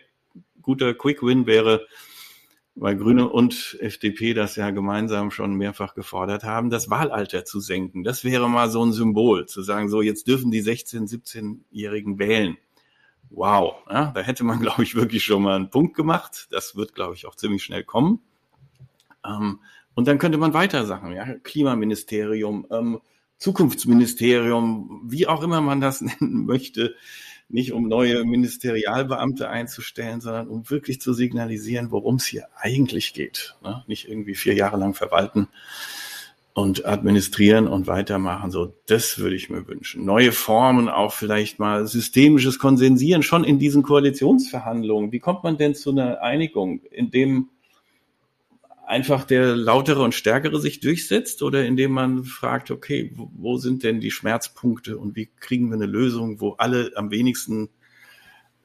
guter 0.63 0.95
Quick-Win 0.95 1.47
wäre, 1.47 1.85
weil 2.77 2.97
Grüne 2.97 3.29
und 3.29 3.79
FDP 3.81 4.35
das 4.35 4.55
ja 4.57 4.71
gemeinsam 4.71 5.31
schon 5.31 5.55
mehrfach 5.55 5.95
gefordert 5.95 6.45
haben, 6.45 6.69
das 6.69 6.91
Wahlalter 6.91 7.47
zu 7.47 7.59
senken. 7.59 8.05
Das 8.05 8.23
wäre 8.23 8.51
mal 8.51 8.71
so 8.71 8.85
ein 8.85 8.93
Symbol, 8.93 9.47
zu 9.47 9.63
sagen, 9.63 9.89
so 9.89 10.03
jetzt 10.03 10.29
dürfen 10.29 10.51
die 10.51 10.63
16-, 10.63 11.09
17-Jährigen 11.09 12.19
wählen. 12.19 12.59
Wow, 13.31 13.77
ja, 13.91 14.13
da 14.15 14.21
hätte 14.21 14.45
man, 14.45 14.61
glaube 14.61 14.83
ich, 14.83 14.95
wirklich 14.95 15.25
schon 15.25 15.43
mal 15.43 15.57
einen 15.57 15.71
Punkt 15.71 15.97
gemacht. 15.97 16.49
Das 16.51 16.77
wird, 16.77 16.95
glaube 16.95 17.15
ich, 17.15 17.27
auch 17.27 17.35
ziemlich 17.35 17.65
schnell 17.65 17.83
kommen. 17.83 18.21
Ähm, 19.25 19.61
und 19.95 20.07
dann 20.07 20.19
könnte 20.19 20.37
man 20.37 20.53
weiter 20.53 20.85
Sachen, 20.85 21.13
ja, 21.13 21.25
Klimaministerium, 21.43 22.67
ähm, 22.71 23.01
Zukunftsministerium, 23.39 25.03
wie 25.07 25.27
auch 25.27 25.43
immer 25.43 25.63
man 25.63 25.81
das 25.81 26.01
nennen 26.03 26.45
möchte, 26.45 26.95
nicht 27.49 27.73
um 27.73 27.89
neue 27.89 28.25
Ministerialbeamte 28.25 29.49
einzustellen, 29.49 30.21
sondern 30.21 30.49
um 30.49 30.69
wirklich 30.69 31.01
zu 31.01 31.13
signalisieren, 31.13 31.91
worum 31.91 32.17
es 32.17 32.27
hier 32.27 32.49
eigentlich 32.57 33.15
geht. 33.15 33.55
Ne? 33.63 33.85
Nicht 33.87 34.09
irgendwie 34.09 34.35
vier 34.35 34.55
Jahre 34.55 34.77
lang 34.77 34.95
verwalten 34.95 35.49
und 36.55 36.87
administrieren 36.87 37.69
und 37.69 37.87
weitermachen. 37.87 38.51
So, 38.51 38.75
das 38.87 39.19
würde 39.19 39.37
ich 39.37 39.51
mir 39.51 39.69
wünschen. 39.69 40.05
Neue 40.05 40.33
Formen, 40.33 40.89
auch 40.89 41.13
vielleicht 41.13 41.59
mal 41.59 41.87
systemisches 41.87 42.59
Konsensieren 42.59 43.23
schon 43.23 43.45
in 43.45 43.59
diesen 43.59 43.83
Koalitionsverhandlungen. 43.83 45.13
Wie 45.13 45.19
kommt 45.19 45.45
man 45.45 45.59
denn 45.59 45.75
zu 45.75 45.91
einer 45.91 46.23
Einigung, 46.23 46.81
in 46.91 47.11
dem 47.11 47.51
einfach 48.87 49.25
der 49.25 49.57
lautere 49.57 50.03
und 50.03 50.15
stärkere 50.15 50.61
sich 50.61 50.81
durchsetzt 50.81 51.43
oder 51.43 51.65
indem 51.65 51.91
man 51.91 52.25
fragt, 52.25 52.71
okay, 52.71 53.13
wo 53.15 53.59
sind 53.59 53.83
denn 53.83 54.01
die 54.01 54.11
Schmerzpunkte 54.13 54.97
und 54.97 55.17
wie 55.17 55.27
kriegen 55.41 55.69
wir 55.69 55.75
eine 55.75 55.87
Lösung, 55.87 56.41
wo 56.41 56.53
alle 56.53 56.93
am 56.95 57.11
wenigsten 57.11 57.69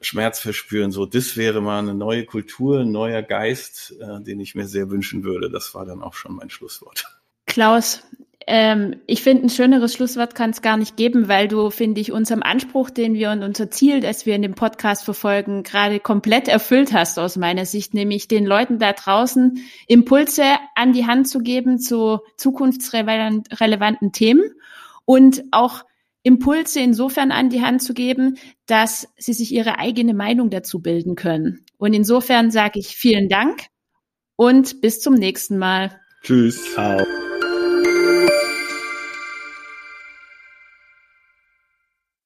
Schmerz 0.00 0.40
verspüren. 0.40 0.90
So, 0.90 1.06
das 1.06 1.36
wäre 1.36 1.60
mal 1.60 1.78
eine 1.78 1.94
neue 1.94 2.24
Kultur, 2.24 2.80
ein 2.80 2.92
neuer 2.92 3.22
Geist, 3.22 3.94
äh, 4.00 4.20
den 4.20 4.40
ich 4.40 4.54
mir 4.54 4.66
sehr 4.66 4.90
wünschen 4.90 5.24
würde. 5.24 5.50
Das 5.50 5.74
war 5.74 5.84
dann 5.84 6.02
auch 6.02 6.14
schon 6.14 6.34
mein 6.34 6.50
Schlusswort. 6.50 7.20
Klaus, 7.46 8.02
ähm, 8.46 8.96
ich 9.06 9.22
finde, 9.22 9.46
ein 9.46 9.50
schöneres 9.50 9.94
Schlusswort 9.94 10.34
kann 10.34 10.50
es 10.50 10.62
gar 10.62 10.76
nicht 10.76 10.96
geben, 10.96 11.28
weil 11.28 11.48
du, 11.48 11.70
finde 11.70 12.00
ich, 12.00 12.12
unserem 12.12 12.42
Anspruch, 12.42 12.90
den 12.90 13.14
wir 13.14 13.30
und 13.30 13.42
unser 13.42 13.70
Ziel, 13.70 14.00
das 14.00 14.26
wir 14.26 14.34
in 14.34 14.42
dem 14.42 14.54
Podcast 14.54 15.04
verfolgen, 15.04 15.62
gerade 15.62 16.00
komplett 16.00 16.48
erfüllt 16.48 16.92
hast 16.92 17.18
aus 17.18 17.36
meiner 17.36 17.66
Sicht, 17.66 17.94
nämlich 17.94 18.28
den 18.28 18.44
Leuten 18.46 18.78
da 18.78 18.92
draußen 18.92 19.58
Impulse 19.86 20.44
an 20.74 20.92
die 20.92 21.06
Hand 21.06 21.28
zu 21.28 21.40
geben 21.40 21.78
zu 21.78 22.20
zukunftsrelevanten 22.36 24.12
Themen 24.12 24.44
und 25.04 25.44
auch 25.50 25.84
Impulse 26.22 26.80
insofern 26.80 27.32
an 27.32 27.50
die 27.50 27.62
Hand 27.62 27.82
zu 27.82 27.94
geben, 27.94 28.38
dass 28.66 29.08
sie 29.16 29.32
sich 29.32 29.52
ihre 29.52 29.78
eigene 29.78 30.14
Meinung 30.14 30.50
dazu 30.50 30.80
bilden 30.80 31.16
können. 31.16 31.64
Und 31.78 31.94
insofern 31.94 32.50
sage 32.50 32.78
ich 32.78 32.96
vielen 32.96 33.28
Dank 33.28 33.66
und 34.36 34.80
bis 34.80 35.00
zum 35.00 35.14
nächsten 35.14 35.58
Mal. 35.58 36.00
Tschüss. 36.22 36.72
Ciao. 36.72 37.04